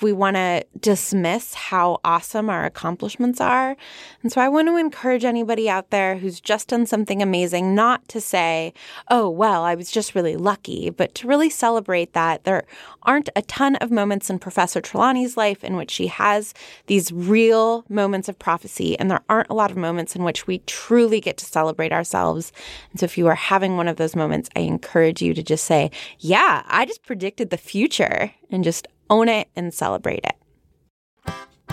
we 0.02 0.14
want 0.14 0.36
to 0.36 0.66
dismiss 0.80 1.54
how 1.54 2.00
awesome 2.04 2.50
our 2.50 2.66
accomplishments 2.66 3.42
are. 3.42 3.76
And 4.24 4.32
so 4.32 4.42
I 4.42 4.50
want 4.50 4.68
to 4.68 4.78
encourage 4.78 5.26
anybody 5.26 5.70
out 5.70 5.90
there 5.90 6.18
who's 6.18 6.40
just 6.40 6.70
done 6.70 6.86
something 6.86 7.22
amazing 7.22 7.76
not 7.76 8.08
to 8.10 8.22
say, 8.22 8.74
oh, 9.10 9.30
well, 9.30 9.64
I 9.64 9.76
was 9.76 9.92
just 9.92 10.16
really 10.16 10.36
lucky, 10.36 10.90
but 10.90 11.16
to 11.16 11.28
really 11.28 11.50
celebrate 11.50 12.14
that 12.14 12.44
there 12.44 12.66
aren't 13.04 13.30
a 13.36 13.42
ton 13.44 13.76
of 13.78 13.92
moments 13.92 14.30
in 14.30 14.40
Professor 14.40 14.82
Trelawney's 14.82 15.38
life 15.38 15.64
in 15.64 15.76
which 15.76 15.92
she 15.92 16.08
has 16.08 16.54
these 16.88 17.12
real 17.12 17.86
moments 17.90 18.30
of 18.30 18.38
prophecy. 18.38 18.98
And 19.00 19.10
there 19.10 19.22
aren't 19.30 19.50
a 19.50 19.56
lot 19.56 19.72
of 19.72 19.78
moments 19.78 20.16
in 20.16 20.24
which 20.24 20.48
we 20.48 20.60
truly 20.60 21.20
get 21.20 21.38
to 21.38 21.46
celebrate 21.46 21.92
ourselves. 21.92 22.52
And 22.92 23.00
so 23.00 23.06
if 23.06 23.18
you 23.18 23.28
are 23.28 23.36
having 23.36 23.78
one 23.78 23.88
of 23.88 23.98
those 23.98 24.16
moments, 24.16 24.50
I 24.56 24.62
encourage 24.62 25.22
you 25.22 25.34
to 25.34 25.44
just 25.44 25.66
say, 25.66 25.92
yeah, 26.20 26.64
I 26.68 26.86
just 26.86 27.04
predicted 27.04 27.50
the 27.50 27.58
future 27.58 28.32
and 28.52 28.64
just 28.64 28.88
own 29.10 29.30
it 29.30 29.50
and 29.56 29.74
celebrate 29.74 30.24
it. 30.24 30.39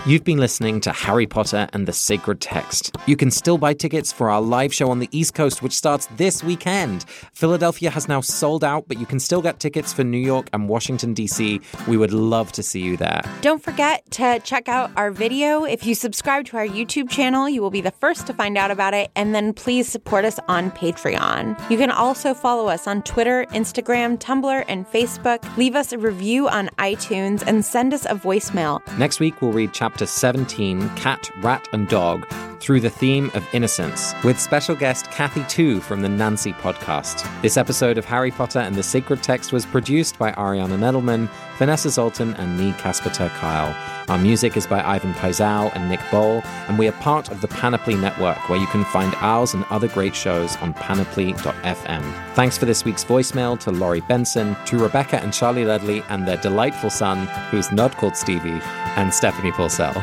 You've 0.07 0.23
been 0.23 0.37
listening 0.37 0.79
to 0.81 0.93
Harry 0.93 1.27
Potter 1.27 1.67
and 1.73 1.85
the 1.85 1.91
Sacred 1.91 2.39
Text. 2.39 2.95
You 3.07 3.17
can 3.17 3.29
still 3.29 3.57
buy 3.57 3.73
tickets 3.73 4.09
for 4.09 4.29
our 4.29 4.39
live 4.39 4.73
show 4.73 4.89
on 4.89 4.99
the 4.99 5.09
East 5.11 5.33
Coast, 5.33 5.61
which 5.61 5.73
starts 5.73 6.07
this 6.15 6.41
weekend. 6.41 7.03
Philadelphia 7.33 7.89
has 7.89 8.07
now 8.07 8.21
sold 8.21 8.63
out, 8.63 8.87
but 8.87 9.01
you 9.01 9.05
can 9.05 9.19
still 9.19 9.41
get 9.41 9.59
tickets 9.59 9.91
for 9.91 10.05
New 10.05 10.17
York 10.17 10.49
and 10.53 10.69
Washington, 10.69 11.13
D.C. 11.13 11.59
We 11.89 11.97
would 11.97 12.13
love 12.13 12.53
to 12.53 12.63
see 12.63 12.79
you 12.79 12.95
there. 12.95 13.21
Don't 13.41 13.61
forget 13.61 14.09
to 14.11 14.39
check 14.45 14.69
out 14.69 14.91
our 14.95 15.11
video. 15.11 15.65
If 15.65 15.85
you 15.85 15.93
subscribe 15.93 16.45
to 16.45 16.57
our 16.57 16.65
YouTube 16.65 17.09
channel, 17.09 17.49
you 17.49 17.61
will 17.61 17.69
be 17.69 17.81
the 17.81 17.91
first 17.91 18.27
to 18.27 18.33
find 18.33 18.57
out 18.57 18.71
about 18.71 18.93
it. 18.93 19.11
And 19.17 19.35
then 19.35 19.51
please 19.51 19.89
support 19.89 20.23
us 20.23 20.39
on 20.47 20.71
Patreon. 20.71 21.69
You 21.69 21.77
can 21.77 21.91
also 21.91 22.33
follow 22.33 22.69
us 22.69 22.87
on 22.87 23.01
Twitter, 23.01 23.45
Instagram, 23.47 24.17
Tumblr, 24.19 24.63
and 24.69 24.87
Facebook. 24.87 25.57
Leave 25.57 25.75
us 25.75 25.91
a 25.91 25.97
review 25.97 26.47
on 26.47 26.69
iTunes 26.79 27.43
and 27.45 27.65
send 27.65 27.93
us 27.93 28.05
a 28.05 28.15
voicemail. 28.15 28.79
Next 28.97 29.19
week, 29.19 29.41
we'll 29.41 29.51
read 29.51 29.73
chapter 29.73 29.96
chapter 29.97 30.05
17, 30.05 30.89
Cat, 30.89 31.31
Rat, 31.41 31.67
and 31.73 31.87
Dog, 31.87 32.27
through 32.59 32.79
the 32.79 32.89
theme 32.89 33.31
of 33.33 33.43
innocence, 33.51 34.13
with 34.23 34.39
special 34.39 34.75
guest 34.75 35.09
Kathy 35.09 35.43
Tu 35.45 35.81
from 35.81 36.03
the 36.03 36.09
Nancy 36.09 36.53
podcast. 36.53 37.27
This 37.41 37.57
episode 37.57 37.97
of 37.97 38.05
Harry 38.05 38.29
Potter 38.29 38.59
and 38.59 38.75
the 38.75 38.83
Sacred 38.83 39.23
Text 39.23 39.51
was 39.51 39.65
produced 39.65 40.19
by 40.19 40.33
Ariana 40.33 40.77
Nedelman, 40.77 41.27
Vanessa 41.57 41.89
Zoltan, 41.89 42.35
and 42.35 42.59
me, 42.59 42.73
Casper 42.73 43.09
ter 43.09 43.29
Kuile. 43.29 43.96
Our 44.09 44.17
music 44.17 44.55
is 44.55 44.65
by 44.65 44.81
Ivan 44.81 45.13
Paisau 45.15 45.69
and 45.75 45.89
Nick 45.89 45.99
Boll, 46.09 46.41
and 46.69 46.79
we 46.79 46.87
are 46.87 46.93
part 46.93 47.29
of 47.29 47.41
the 47.41 47.47
Panoply 47.49 47.95
Network, 47.95 48.47
where 48.47 48.57
you 48.57 48.67
can 48.67 48.85
find 48.85 49.13
ours 49.15 49.53
and 49.53 49.65
other 49.69 49.89
great 49.89 50.15
shows 50.15 50.55
on 50.57 50.73
panoply.fm. 50.75 52.33
Thanks 52.33 52.57
for 52.57 52.65
this 52.65 52.85
week's 52.85 53.03
voicemail 53.03 53.59
to 53.59 53.71
Laurie 53.71 53.99
Benson, 54.07 54.55
to 54.67 54.77
Rebecca 54.77 55.21
and 55.21 55.33
Charlie 55.33 55.65
Ledley 55.65 56.03
and 56.07 56.25
their 56.25 56.37
delightful 56.37 56.89
son, 56.89 57.27
who's 57.51 57.69
not 57.73 57.97
called 57.97 58.15
Stevie, 58.15 58.61
and 58.95 59.13
Stephanie 59.13 59.51
Purcell. 59.51 60.01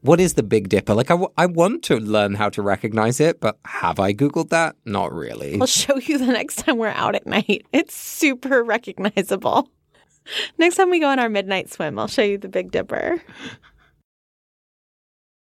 What 0.00 0.18
is 0.20 0.34
the 0.34 0.42
Big 0.42 0.70
Dipper? 0.70 0.94
Like, 0.94 1.10
I, 1.10 1.14
w- 1.14 1.32
I 1.36 1.44
want 1.44 1.82
to 1.84 1.96
learn 1.98 2.36
how 2.36 2.48
to 2.50 2.62
recognize 2.62 3.20
it, 3.20 3.40
but 3.40 3.58
have 3.66 4.00
I 4.00 4.14
Googled 4.14 4.48
that? 4.50 4.76
Not 4.86 5.12
really. 5.12 5.60
I'll 5.60 5.66
show 5.66 5.96
you 5.98 6.16
the 6.16 6.26
next 6.26 6.56
time 6.56 6.78
we're 6.78 6.88
out 6.88 7.14
at 7.14 7.26
night. 7.26 7.66
It's 7.72 7.94
super 7.94 8.62
recognizable. 8.62 9.68
Next 10.58 10.76
time 10.76 10.90
we 10.90 11.00
go 11.00 11.08
on 11.08 11.18
our 11.18 11.28
midnight 11.28 11.72
swim, 11.72 11.98
I'll 11.98 12.08
show 12.08 12.22
you 12.22 12.38
the 12.38 12.48
Big 12.48 12.70
Dipper. 12.70 13.22